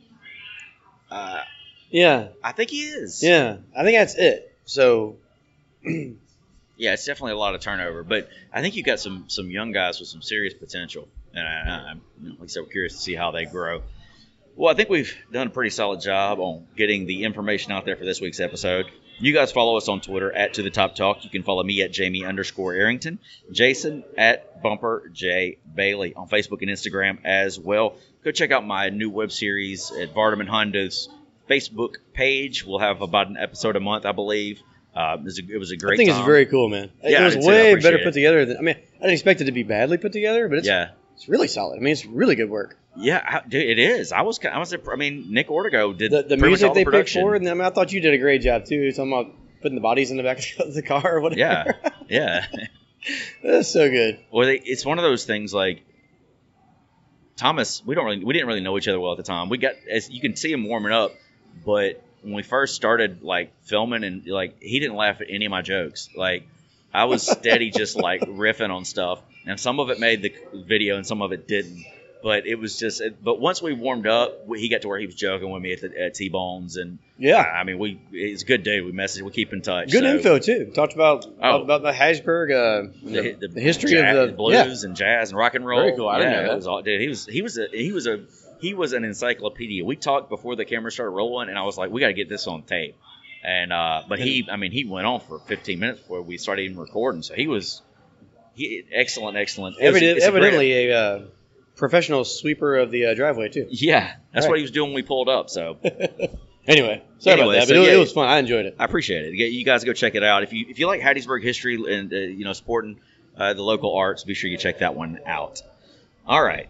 Uh, 1.11 1.41
Yeah, 1.89 2.27
I 2.43 2.51
think 2.53 2.69
he 2.69 2.81
is. 2.83 3.21
yeah. 3.23 3.57
I 3.77 3.83
think 3.83 3.97
that's 3.97 4.15
it. 4.15 4.55
So 4.65 5.17
yeah, 6.83 6.91
it's 6.91 7.05
definitely 7.05 7.31
a 7.31 7.37
lot 7.37 7.55
of 7.55 7.61
turnover, 7.61 8.03
but 8.03 8.27
I 8.51 8.61
think 8.61 8.75
you 8.75 8.83
got 8.83 8.99
some 8.99 9.23
some 9.29 9.49
young 9.49 9.71
guys 9.71 10.01
with 10.01 10.09
some 10.09 10.21
serious 10.21 10.53
potential, 10.53 11.07
and 11.33 11.47
I, 11.47 11.91
I'm 11.91 12.01
you 12.21 12.27
know, 12.27 12.35
like 12.39 12.43
I 12.43 12.47
said, 12.47 12.63
we're 12.63 12.69
curious 12.69 12.95
to 12.95 12.99
see 12.99 13.15
how 13.15 13.31
they 13.31 13.45
grow. 13.45 13.83
Well, 14.57 14.69
I 14.69 14.75
think 14.75 14.89
we've 14.89 15.15
done 15.31 15.47
a 15.47 15.49
pretty 15.49 15.69
solid 15.69 16.01
job 16.01 16.39
on 16.39 16.67
getting 16.75 17.05
the 17.05 17.23
information 17.23 17.71
out 17.71 17.85
there 17.85 17.95
for 17.95 18.03
this 18.03 18.19
week's 18.19 18.41
episode. 18.41 18.87
You 19.17 19.31
guys 19.31 19.53
follow 19.53 19.77
us 19.77 19.87
on 19.87 20.01
Twitter 20.01 20.29
at 20.29 20.55
To 20.55 20.61
The 20.61 20.71
Top 20.71 20.95
Talk. 20.95 21.23
You 21.23 21.29
can 21.29 21.43
follow 21.43 21.63
me 21.63 21.81
at 21.83 21.93
Jamie 21.93 22.25
underscore 22.25 22.73
Arrington, 22.73 23.19
Jason 23.49 24.03
at 24.17 24.61
Bumper 24.61 25.09
J 25.13 25.59
Bailey 25.73 26.13
on 26.15 26.27
Facebook 26.27 26.61
and 26.63 26.69
Instagram 26.69 27.19
as 27.23 27.57
well. 27.57 27.95
Go 28.25 28.31
check 28.31 28.51
out 28.51 28.67
my 28.67 28.89
new 28.89 29.09
web 29.09 29.31
series 29.31 29.89
at 29.89 30.13
Vardaman 30.13 30.49
Honda's 30.49 31.07
Facebook 31.49 31.95
page. 32.13 32.65
We'll 32.65 32.79
have 32.79 33.01
about 33.01 33.29
an 33.29 33.37
episode 33.37 33.77
a 33.77 33.79
month, 33.79 34.05
I 34.05 34.11
believe. 34.11 34.61
Uh, 34.95 35.17
it, 35.19 35.23
was 35.23 35.39
a, 35.39 35.53
it 35.53 35.57
was 35.57 35.71
a 35.71 35.77
great 35.77 35.95
I 35.95 35.97
think 35.97 36.09
time. 36.11 36.19
it's 36.19 36.25
very 36.25 36.45
cool, 36.45 36.69
man. 36.69 36.91
Yeah, 37.03 37.23
it 37.23 37.35
was. 37.35 37.45
Way 37.45 37.75
better 37.75 37.97
it. 37.97 38.03
put 38.03 38.13
together 38.13 38.45
than 38.45 38.57
I 38.57 38.61
mean. 38.61 38.75
I 38.75 38.99
didn't 38.99 39.13
expect 39.13 39.41
it 39.41 39.45
to 39.45 39.51
be 39.51 39.63
badly 39.63 39.97
put 39.97 40.13
together, 40.13 40.47
but 40.47 40.59
it's 40.59 40.67
yeah. 40.67 40.91
it's 41.15 41.27
really 41.27 41.47
solid. 41.47 41.77
I 41.77 41.79
mean, 41.79 41.93
it's 41.93 42.05
really 42.05 42.35
good 42.35 42.49
work. 42.49 42.77
Yeah, 42.95 43.21
I- 43.25 43.47
dude, 43.47 43.67
it 43.67 43.79
is. 43.79 44.11
I 44.11 44.21
was, 44.21 44.39
I 44.45 44.59
was. 44.59 44.73
I 44.73 44.95
mean, 44.95 45.33
Nick 45.33 45.47
Ortego 45.47 45.97
did 45.97 46.11
The, 46.11 46.23
the 46.23 46.37
music 46.37 46.73
they 46.73 46.83
the 46.83 46.91
picked 46.91 47.09
for, 47.09 47.33
and 47.33 47.47
I, 47.49 47.53
mean, 47.53 47.63
I 47.63 47.71
thought 47.71 47.91
you 47.91 48.01
did 48.01 48.13
a 48.13 48.17
great 48.19 48.41
job 48.41 48.65
too. 48.65 48.91
Talking 48.91 49.11
about 49.11 49.33
putting 49.61 49.75
the 49.75 49.81
bodies 49.81 50.11
in 50.11 50.17
the 50.17 50.23
back 50.23 50.39
of 50.59 50.73
the 50.73 50.83
car 50.83 51.15
or 51.15 51.21
whatever. 51.21 51.39
Yeah, 51.39 51.91
yeah. 52.07 52.45
that's 53.43 53.69
so 53.69 53.89
good. 53.89 54.19
Well, 54.31 54.47
they, 54.47 54.59
it's 54.59 54.85
one 54.85 54.99
of 54.99 55.03
those 55.03 55.25
things 55.25 55.53
like 55.53 55.83
Thomas. 57.35 57.83
We 57.83 57.95
don't 57.95 58.05
really, 58.05 58.23
we 58.23 58.33
didn't 58.33 58.47
really 58.47 58.61
know 58.61 58.77
each 58.77 58.87
other 58.87 58.99
well 58.99 59.13
at 59.13 59.17
the 59.17 59.23
time. 59.23 59.49
We 59.49 59.57
got, 59.57 59.73
as 59.89 60.09
you 60.09 60.21
can 60.21 60.35
see 60.35 60.51
him 60.51 60.65
warming 60.65 60.93
up, 60.93 61.13
but 61.65 62.02
when 62.23 62.33
we 62.33 62.43
first 62.43 62.75
started 62.75 63.21
like 63.23 63.51
filming 63.63 64.03
and 64.03 64.25
like 64.25 64.59
he 64.61 64.79
didn't 64.79 64.95
laugh 64.95 65.21
at 65.21 65.27
any 65.29 65.45
of 65.45 65.51
my 65.51 65.61
jokes. 65.61 66.09
Like 66.15 66.47
I 66.93 67.05
was 67.05 67.25
steady, 67.29 67.69
just 67.75 67.95
like 67.95 68.21
riffing 68.21 68.69
on 68.69 68.85
stuff, 68.85 69.21
and 69.45 69.59
some 69.59 69.79
of 69.79 69.89
it 69.89 69.99
made 69.99 70.21
the 70.21 70.33
video 70.53 70.95
and 70.97 71.05
some 71.05 71.21
of 71.21 71.31
it 71.31 71.47
didn't. 71.47 71.85
But 72.23 72.47
it 72.47 72.55
was 72.55 72.79
just, 72.79 73.01
but 73.21 73.37
once 73.41 73.61
we 73.61 73.73
warmed 73.73 74.07
up, 74.07 74.47
he 74.55 74.69
got 74.69 74.83
to 74.83 74.87
where 74.87 74.97
he 74.97 75.05
was 75.05 75.15
joking 75.15 75.51
with 75.51 75.61
me 75.61 75.73
at, 75.73 75.81
the, 75.81 76.05
at 76.05 76.13
T 76.13 76.29
Bones, 76.29 76.77
and 76.77 76.97
Yeah, 77.17 77.41
I 77.41 77.65
mean, 77.65 77.79
we 77.79 77.99
he's 78.11 78.43
a 78.43 78.45
good 78.45 78.63
dude. 78.63 78.85
We 78.85 78.93
message, 78.93 79.23
we 79.23 79.31
keep 79.31 79.51
in 79.51 79.61
touch. 79.61 79.91
good 79.91 80.03
so- 80.03 80.09
info 80.15 80.39
too. 80.39 80.71
Talked 80.73 80.93
about 80.93 81.25
Oh. 81.41 81.63
about 81.63 81.81
the 81.81 81.91
Hattiesburg, 81.91 82.49
uh, 82.51 82.91
the, 83.03 83.33
the, 83.33 83.47
the 83.49 83.59
history 83.59 83.89
jazz, 83.91 84.15
of 84.17 84.29
the 84.29 84.37
blues 84.37 84.85
and 84.85 84.95
jazz 84.95 85.31
and 85.31 85.37
rock 85.37 85.55
and 85.55 85.65
roll. 85.65 85.81
Very 85.81 85.97
cool. 85.97 86.07
I 86.07 86.19
didn't 86.19 86.31
yeah, 86.31 86.41
know 86.43 86.47
that. 86.47 86.55
Was 86.55 86.67
all, 86.67 86.81
dude, 86.81 87.01
he 87.01 87.09
was 87.09 87.25
he 87.25 87.41
was 87.41 87.57
a 87.57 87.67
he 87.73 87.91
was 87.91 88.07
a 88.07 88.21
he 88.63 88.73
was 88.73 88.93
an 88.93 89.03
encyclopedia. 89.03 89.85
We 89.85 89.95
talked 89.95 90.29
before 90.29 90.55
the 90.55 90.65
camera 90.65 90.91
started 90.91 91.11
rolling, 91.11 91.49
and 91.49 91.57
I 91.57 91.63
was 91.63 91.77
like, 91.77 91.91
we 91.91 92.01
got 92.01 92.07
to 92.07 92.13
get 92.13 92.29
this 92.29 92.47
on 92.47 92.63
tape. 92.63 92.95
And 93.43 93.71
uh, 93.73 94.03
but 94.07 94.19
he, 94.19 94.47
I 94.49 94.55
mean, 94.55 94.71
he 94.71 94.85
went 94.85 95.05
on 95.05 95.19
for 95.19 95.37
15 95.39 95.77
minutes 95.79 95.99
before 95.99 96.21
we 96.21 96.37
started 96.37 96.63
even 96.63 96.77
recording. 96.79 97.21
So 97.23 97.33
he 97.35 97.47
was 97.47 97.81
he 98.55 98.83
excellent, 98.91 99.37
excellent. 99.37 99.75
It 99.79 99.87
was- 99.91 99.95
Evident, 99.97 100.17
it's 100.17 100.25
a 100.25 100.27
evidently 100.29 100.89
a 100.89 100.97
uh, 100.97 101.21
professional 101.75 102.23
sweeper 102.23 102.77
of 102.77 102.89
the 102.89 103.07
uh, 103.07 103.13
driveway 103.15 103.49
too. 103.49 103.67
Yeah, 103.69 104.15
that's 104.33 104.45
Right. 104.45 104.49
what 104.51 104.57
he 104.59 104.61
was 104.63 104.71
doing 104.71 104.89
when 104.91 104.95
we 104.95 105.03
pulled 105.03 105.27
up. 105.29 105.49
So 105.49 105.77
Anyway, 106.65 107.03
sorry 107.19 107.33
Anyway, 107.41 107.55
about 107.57 107.59
that, 107.59 107.67
so 107.67 107.73
but 107.73 107.83
it, 107.83 107.87
yeah. 107.89 107.95
it 107.95 107.99
was 107.99 108.13
fun. 108.13 108.27
I 108.29 108.37
enjoyed 108.39 108.65
it. 108.65 108.75
I 108.79 108.85
appreciate 108.85 109.25
it. 109.25 109.33
You 109.33 109.45
you 109.47 109.65
guys 109.65 109.83
go 109.83 109.91
check 109.91 110.15
it 110.15 110.23
out. 110.23 110.43
If 110.43 110.53
you 110.53 110.65
if 110.69 110.79
you 110.79 110.87
like 110.87 111.01
Hattiesburg 111.01 111.43
history 111.43 111.75
and 111.75 112.13
uh, 112.13 112.15
you 112.15 112.45
know 112.45 112.53
supporting 112.53 113.01
uh, 113.37 113.53
the 113.53 113.61
local 113.61 113.93
arts, 113.97 114.23
be 114.23 114.33
sure 114.33 114.49
you 114.49 114.57
check 114.57 114.79
that 114.79 114.95
one 114.95 115.19
out. 115.25 115.61
All 116.25 116.41
right, 116.41 116.69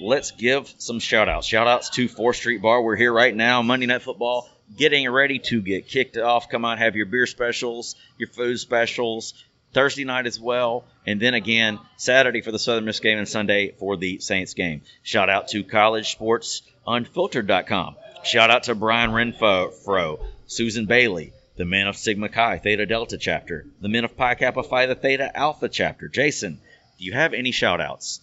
let's 0.00 0.30
give 0.32 0.72
some 0.78 0.98
shout 0.98 1.28
outs. 1.28 1.46
Shout 1.46 1.66
outs 1.66 1.90
to 1.90 2.08
4th 2.08 2.36
Street 2.36 2.62
Bar. 2.62 2.82
We're 2.82 2.96
here 2.96 3.12
right 3.12 3.34
now, 3.34 3.62
Monday 3.62 3.86
Night 3.86 4.02
Football, 4.02 4.48
getting 4.76 5.08
ready 5.10 5.38
to 5.38 5.60
get 5.60 5.86
kicked 5.86 6.16
off. 6.16 6.48
Come 6.48 6.64
on, 6.64 6.78
have 6.78 6.96
your 6.96 7.06
beer 7.06 7.26
specials, 7.26 7.96
your 8.18 8.28
food 8.28 8.58
specials. 8.58 9.34
Thursday 9.72 10.04
night 10.04 10.26
as 10.26 10.40
well, 10.40 10.84
and 11.06 11.20
then 11.20 11.34
again 11.34 11.78
Saturday 11.96 12.40
for 12.40 12.50
the 12.50 12.58
Southern 12.58 12.86
Miss 12.86 12.98
game 12.98 13.18
and 13.18 13.28
Sunday 13.28 13.70
for 13.78 13.96
the 13.96 14.18
Saints 14.18 14.54
game. 14.54 14.82
Shout 15.04 15.30
out 15.30 15.46
to 15.48 15.62
College 15.62 16.10
Sports 16.10 16.62
Unfiltered.com. 16.88 17.94
Shout 18.24 18.50
out 18.50 18.64
to 18.64 18.74
Brian 18.74 19.10
Renfro, 19.10 20.18
Susan 20.46 20.86
Bailey, 20.86 21.32
the 21.56 21.64
men 21.64 21.86
of 21.86 21.96
Sigma 21.96 22.28
Chi 22.28 22.58
Theta 22.58 22.84
Delta 22.84 23.16
chapter, 23.16 23.64
the 23.80 23.88
men 23.88 24.04
of 24.04 24.16
Pi 24.16 24.34
Kappa 24.34 24.64
Phi 24.64 24.86
the 24.86 24.96
Theta 24.96 25.30
Alpha 25.36 25.68
chapter. 25.68 26.08
Jason, 26.08 26.60
do 26.98 27.04
you 27.04 27.12
have 27.12 27.32
any 27.32 27.52
shout 27.52 27.80
outs? 27.80 28.20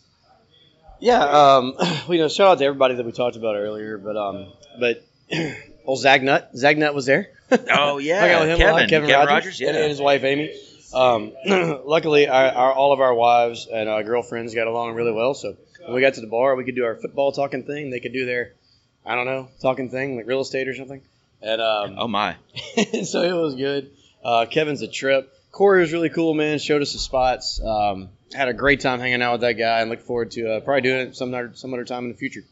Yeah, 0.99 1.23
um, 1.23 1.75
well, 1.79 2.13
you 2.13 2.19
know, 2.19 2.27
shout 2.27 2.47
out 2.47 2.57
to 2.59 2.65
everybody 2.65 2.95
that 2.95 3.05
we 3.05 3.11
talked 3.11 3.35
about 3.35 3.55
earlier, 3.55 3.97
but 3.97 4.17
um, 4.17 4.47
but 4.79 5.05
old 5.85 5.99
Zagnut, 5.99 6.55
Zagnut 6.55 6.93
was 6.93 7.05
there. 7.05 7.29
Oh 7.71 7.97
yeah, 7.97 8.35
out 8.35 8.41
with 8.41 8.59
him 8.59 8.67
a 8.67 8.71
lot, 8.71 8.79
Kevin, 8.79 8.89
Kevin, 8.89 9.09
Kevin 9.09 9.27
Rogers, 9.27 9.29
Rogers, 9.29 9.59
yeah. 9.59 9.67
and, 9.69 9.77
and 9.77 9.89
his 9.89 10.01
wife 10.01 10.23
Amy. 10.23 10.53
Um, 10.93 11.33
luckily, 11.85 12.27
our, 12.27 12.45
our, 12.45 12.73
all 12.73 12.93
of 12.93 13.01
our 13.01 13.13
wives 13.13 13.67
and 13.71 13.89
uh, 13.89 14.01
girlfriends 14.03 14.55
got 14.55 14.67
along 14.67 14.93
really 14.95 15.11
well. 15.11 15.33
So 15.33 15.57
when 15.85 15.93
we 15.93 16.01
got 16.01 16.15
to 16.15 16.21
the 16.21 16.27
bar, 16.27 16.55
we 16.55 16.63
could 16.63 16.75
do 16.75 16.85
our 16.85 16.95
football 16.95 17.31
talking 17.31 17.63
thing. 17.63 17.89
They 17.89 17.99
could 17.99 18.13
do 18.13 18.25
their, 18.25 18.53
I 19.05 19.15
don't 19.15 19.25
know, 19.25 19.49
talking 19.61 19.89
thing 19.89 20.15
like 20.15 20.27
real 20.27 20.41
estate 20.41 20.67
or 20.67 20.75
something. 20.75 21.01
And 21.41 21.61
um, 21.61 21.95
oh 21.97 22.07
my, 22.07 22.35
so 23.03 23.21
it 23.21 23.33
was 23.33 23.55
good. 23.55 23.91
Uh, 24.23 24.45
Kevin's 24.45 24.81
a 24.81 24.87
trip. 24.87 25.33
Corey 25.51 25.81
was 25.81 25.93
really 25.93 26.09
cool, 26.09 26.33
man. 26.33 26.59
Showed 26.59 26.81
us 26.81 26.93
the 26.93 26.99
spots. 26.99 27.61
Um, 27.61 28.09
had 28.33 28.47
a 28.47 28.53
great 28.53 28.81
time 28.81 28.99
hanging 28.99 29.21
out 29.21 29.33
with 29.33 29.41
that 29.41 29.53
guy, 29.53 29.81
and 29.81 29.89
look 29.89 30.01
forward 30.01 30.31
to 30.31 30.55
uh, 30.55 30.59
probably 30.61 30.81
doing 30.81 31.07
it 31.07 31.15
some 31.15 31.33
other 31.33 31.51
some 31.55 31.73
other 31.73 31.85
time 31.85 32.05
in 32.05 32.11
the 32.11 32.17
future. 32.17 32.43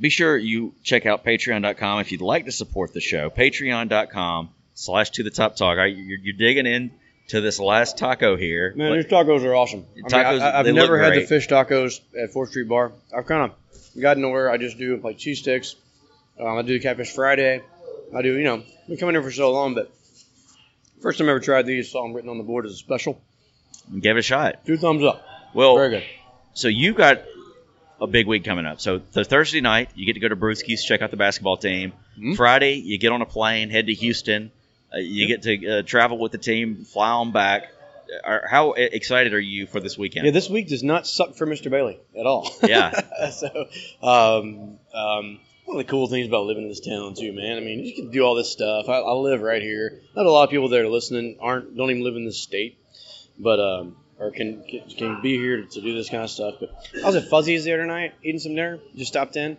be 0.00 0.10
sure 0.10 0.36
you 0.36 0.74
check 0.82 1.06
out 1.06 1.24
patreon.com 1.24 2.00
if 2.00 2.10
you'd 2.12 2.22
like 2.22 2.46
to 2.46 2.52
support 2.52 2.94
the 2.94 3.00
show 3.00 3.28
patreon.com 3.28 4.48
slash 4.74 5.10
to 5.10 5.22
the 5.22 5.30
top 5.30 5.56
talk 5.56 5.76
right, 5.76 5.94
you're, 5.94 6.18
you're 6.18 6.36
digging 6.36 6.66
in 6.66 6.90
to 7.28 7.40
this 7.40 7.60
last 7.60 7.98
taco 7.98 8.36
here 8.36 8.72
Man, 8.74 8.90
But- 8.90 8.96
these 8.96 9.12
tacos 9.12 9.44
are 9.44 9.54
awesome. 9.54 9.84
Tacos, 10.08 10.40
I, 10.40 10.58
have 10.58 10.74
never 10.74 10.98
had 10.98 11.14
the 11.14 11.26
fish 11.26 11.48
tacos 11.48 12.00
at 12.18 12.30
Fourth 12.32 12.50
Street 12.50 12.68
Bar. 12.68 12.92
I've 13.16 13.26
kind 13.26 13.50
of 13.50 14.00
gotten 14.00 14.22
to 14.22 14.30
where 14.30 14.50
I 14.50 14.56
just 14.56 14.78
do 14.78 14.96
like 14.96 15.18
cheese 15.18 15.40
sticks. 15.40 15.76
Um, 16.40 16.58
I 16.58 16.62
do 16.62 16.80
Catfish 16.80 17.12
Friday. 17.12 17.62
I 18.16 18.22
do, 18.22 18.36
you 18.36 18.44
know, 18.44 18.62
been 18.88 18.96
coming 18.96 19.14
here 19.14 19.22
for 19.22 19.30
so 19.30 19.52
long, 19.52 19.74
but 19.74 19.92
first 21.00 21.18
time 21.18 21.28
I 21.28 21.30
ever 21.32 21.40
tried 21.40 21.66
these, 21.66 21.90
saw 21.90 22.02
them 22.02 22.12
written 22.14 22.30
on 22.30 22.38
the 22.38 22.44
board 22.44 22.66
as 22.66 22.72
a 22.72 22.76
special. 22.76 23.20
give 24.00 24.16
it 24.16 24.20
a 24.20 24.22
shot 24.22 24.64
Two 24.66 24.76
thumbs 24.76 25.02
up. 25.04 25.22
well 25.54 25.74
Very 25.76 25.90
good. 25.90 26.04
so 26.54 26.68
you 26.68 26.94
got 26.94 27.22
a 28.00 28.06
big 28.06 28.26
week 28.26 28.44
coming 28.44 28.64
up 28.66 28.80
so 28.80 28.98
the 29.12 29.24
thursday 29.24 29.60
night 29.60 29.90
you 29.94 30.06
get 30.06 30.14
to 30.14 30.20
go 30.20 30.28
to 30.28 30.36
brewski's 30.36 30.82
check 30.84 31.02
out 31.02 31.10
the 31.10 31.16
basketball 31.18 31.56
team 31.58 31.92
Mhm. 32.18 32.34
friday 32.36 32.74
you 32.76 32.96
get 32.98 33.12
on 33.12 33.20
a 33.20 33.26
plane 33.26 33.68
head 33.70 33.86
to 33.86 33.94
houston 33.94 34.50
uh, 34.94 34.98
you 34.98 35.26
get 35.26 35.42
to 35.42 35.68
uh, 35.78 35.82
travel 35.82 36.16
with 36.18 36.32
the 36.32 36.38
team 36.38 36.84
fly 36.84 37.10
on 37.10 37.30
back 37.32 37.64
Are, 38.24 38.44
how 38.50 38.72
excited 38.72 39.34
are 39.34 39.40
you 39.40 39.66
for 39.66 39.80
this 39.80 39.98
weekend 39.98 40.24
Yeah, 40.26 40.32
this 40.32 40.48
week 40.48 40.68
does 40.68 40.82
not 40.82 41.06
suck 41.06 41.34
for 41.36 41.46
Mr. 41.46 41.70
Bailey 41.70 41.98
at 42.18 42.26
all. 42.26 42.50
Yeah. 42.62 42.90
so, 43.30 43.68
um, 44.02 44.78
um, 44.94 45.38
one 45.70 45.78
of 45.78 45.86
the 45.86 45.90
cool 45.90 46.08
things 46.08 46.26
about 46.26 46.46
living 46.46 46.64
in 46.64 46.68
this 46.68 46.80
town 46.80 47.14
too, 47.14 47.32
man. 47.32 47.56
I 47.56 47.60
mean, 47.60 47.84
you 47.84 47.94
can 47.94 48.10
do 48.10 48.22
all 48.22 48.34
this 48.34 48.50
stuff. 48.50 48.88
I, 48.88 48.98
I 48.98 49.12
live 49.12 49.40
right 49.40 49.62
here. 49.62 50.00
Not 50.16 50.26
a 50.26 50.30
lot 50.30 50.42
of 50.42 50.50
people 50.50 50.68
that 50.70 50.80
are 50.80 50.88
listening 50.88 51.36
aren't 51.40 51.76
don't 51.76 51.90
even 51.90 52.02
live 52.02 52.16
in 52.16 52.24
this 52.24 52.38
state, 52.38 52.76
but 53.38 53.60
um, 53.60 53.96
or 54.18 54.32
can 54.32 54.64
can, 54.64 54.88
can 54.88 55.22
be 55.22 55.38
here 55.38 55.62
to, 55.62 55.80
do 55.80 55.94
this 55.94 56.10
kind 56.10 56.24
of 56.24 56.30
stuff. 56.30 56.56
But 56.58 56.74
I 57.00 57.06
was 57.06 57.14
at 57.14 57.28
Fuzzy's 57.28 57.68
other 57.68 57.86
night 57.86 58.14
eating 58.24 58.40
some 58.40 58.56
dinner. 58.56 58.80
Just 58.96 59.12
stopped 59.12 59.36
in. 59.36 59.58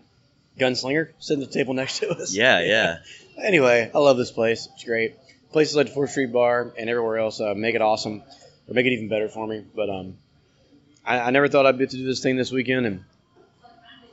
Gunslinger 0.60 1.12
sitting 1.20 1.42
at 1.42 1.50
the 1.50 1.58
table 1.58 1.74
next 1.82 2.00
to 2.00 2.10
us. 2.10 2.36
yeah 2.36 2.60
yeah 2.60 2.98
Anyway, 3.42 3.90
I 3.96 3.98
love 3.98 4.18
this 4.18 4.32
place. 4.32 4.68
It's 4.74 4.84
great. 4.84 5.16
Places 5.54 5.78
like 5.78 5.88
the 5.88 5.94
Fourth 5.94 6.12
Street 6.12 6.34
Bar 6.34 6.74
and 6.78 6.90
everywhere 6.90 7.20
else 7.20 7.40
uh, 7.40 7.54
make 7.56 7.74
it 7.74 7.82
awesome, 7.82 8.22
or 8.68 8.74
make 8.74 8.86
it 8.86 8.92
even 8.92 9.08
better 9.08 9.30
for 9.30 9.48
me. 9.48 9.66
But 9.74 9.90
um, 9.90 10.18
I, 11.06 11.20
I 11.20 11.30
never 11.32 11.48
thought 11.48 11.66
I'd 11.66 11.80
get 11.80 11.92
to 11.92 11.98
do 11.98 12.06
this 12.06 12.22
thing 12.22 12.36
this 12.36 12.52
weekend, 12.52 12.86
and 12.86 13.04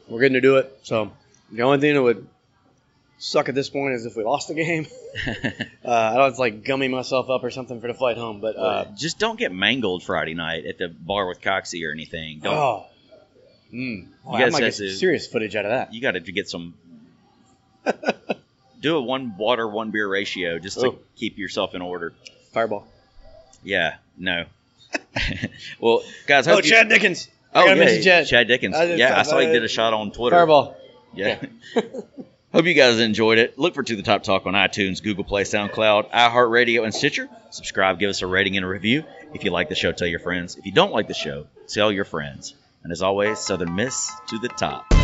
we're 0.08 0.20
getting 0.20 0.34
to 0.34 0.40
do 0.40 0.56
it. 0.56 0.78
So 0.84 1.10
the 1.52 1.62
only 1.62 1.78
thing 1.78 1.94
that 1.94 2.02
would 2.02 2.26
suck 3.18 3.48
at 3.48 3.54
this 3.54 3.68
point 3.68 3.94
is 3.94 4.06
if 4.06 4.16
we 4.16 4.22
lost 4.24 4.48
the 4.48 4.54
game. 4.54 4.86
uh, 5.84 5.90
I 5.90 6.16
don't 6.16 6.38
like 6.38 6.64
gummy 6.64 6.88
myself 6.88 7.28
up 7.30 7.42
or 7.44 7.50
something 7.50 7.80
for 7.80 7.88
the 7.88 7.94
flight 7.94 8.16
home. 8.16 8.40
But 8.40 8.56
uh, 8.56 8.84
just 8.96 9.18
don't 9.18 9.38
get 9.38 9.52
mangled 9.52 10.02
Friday 10.02 10.34
night 10.34 10.66
at 10.66 10.78
the 10.78 10.88
bar 10.88 11.26
with 11.26 11.40
Coxie 11.40 11.86
or 11.88 11.92
anything. 11.92 12.40
Don't. 12.40 12.54
oh, 12.56 12.86
mm, 13.72 14.06
well, 14.24 14.36
I 14.36 14.40
guys 14.40 14.52
might 14.52 14.60
get 14.60 14.74
some 14.74 14.86
to- 14.86 14.96
serious 14.96 15.26
footage 15.26 15.56
out 15.56 15.64
of 15.64 15.70
that. 15.72 15.92
You 15.94 16.00
got 16.00 16.12
to 16.12 16.20
get 16.20 16.48
some. 16.48 16.74
do 18.80 18.96
a 18.96 19.02
one 19.02 19.36
water 19.36 19.66
one 19.66 19.90
beer 19.90 20.08
ratio 20.08 20.58
just 20.58 20.78
to 20.80 20.88
Oh. 20.88 20.98
keep 21.16 21.38
yourself 21.38 21.74
in 21.74 21.82
order. 21.82 22.12
Fireball. 22.52 22.86
Yeah, 23.64 23.96
no. 24.16 24.44
well, 25.80 26.02
guys, 26.26 26.46
Oh, 26.46 26.56
you- 26.56 26.62
Chad 26.62 26.88
Dickens. 26.88 27.28
I 27.52 27.62
Oh 27.62 27.74
yeah, 27.74 28.00
Chad. 28.00 28.26
Chad 28.26 28.46
Dickens. 28.46 28.76
I 28.76 28.86
just- 28.86 28.98
yeah, 28.98 29.18
I 29.18 29.22
saw 29.22 29.38
he 29.40 29.46
did 29.46 29.64
a 29.64 29.68
shot 29.68 29.94
on 29.94 30.12
Twitter. 30.12 30.36
Fireball. 30.36 30.76
Yeah. 31.12 31.40
Hope 32.52 32.64
you 32.64 32.74
guys 32.74 32.98
enjoyed 32.98 33.38
it. 33.38 33.58
Look 33.58 33.74
for 33.74 33.82
To 33.82 33.94
the 33.94 34.02
Top 34.02 34.22
Talk 34.22 34.46
on 34.46 34.54
iTunes, 34.54 35.02
Google 35.02 35.24
Play, 35.24 35.44
SoundCloud, 35.44 36.10
iHeartRadio, 36.10 36.84
and 36.84 36.94
Stitcher. 36.94 37.28
Subscribe, 37.50 37.98
give 37.98 38.08
us 38.08 38.22
a 38.22 38.26
rating 38.26 38.56
and 38.56 38.64
a 38.64 38.68
review. 38.68 39.04
If 39.34 39.44
you 39.44 39.50
like 39.50 39.68
the 39.68 39.74
show, 39.74 39.92
tell 39.92 40.08
your 40.08 40.20
friends. 40.20 40.56
If 40.56 40.64
you 40.64 40.72
don't 40.72 40.92
like 40.92 41.08
the 41.08 41.14
show, 41.14 41.46
tell 41.66 41.92
your 41.92 42.06
friends. 42.06 42.54
And 42.82 42.90
as 42.90 43.02
always, 43.02 43.38
Southern 43.38 43.74
Miss 43.74 44.10
to 44.28 44.38
the 44.38 44.48
top. 44.48 44.97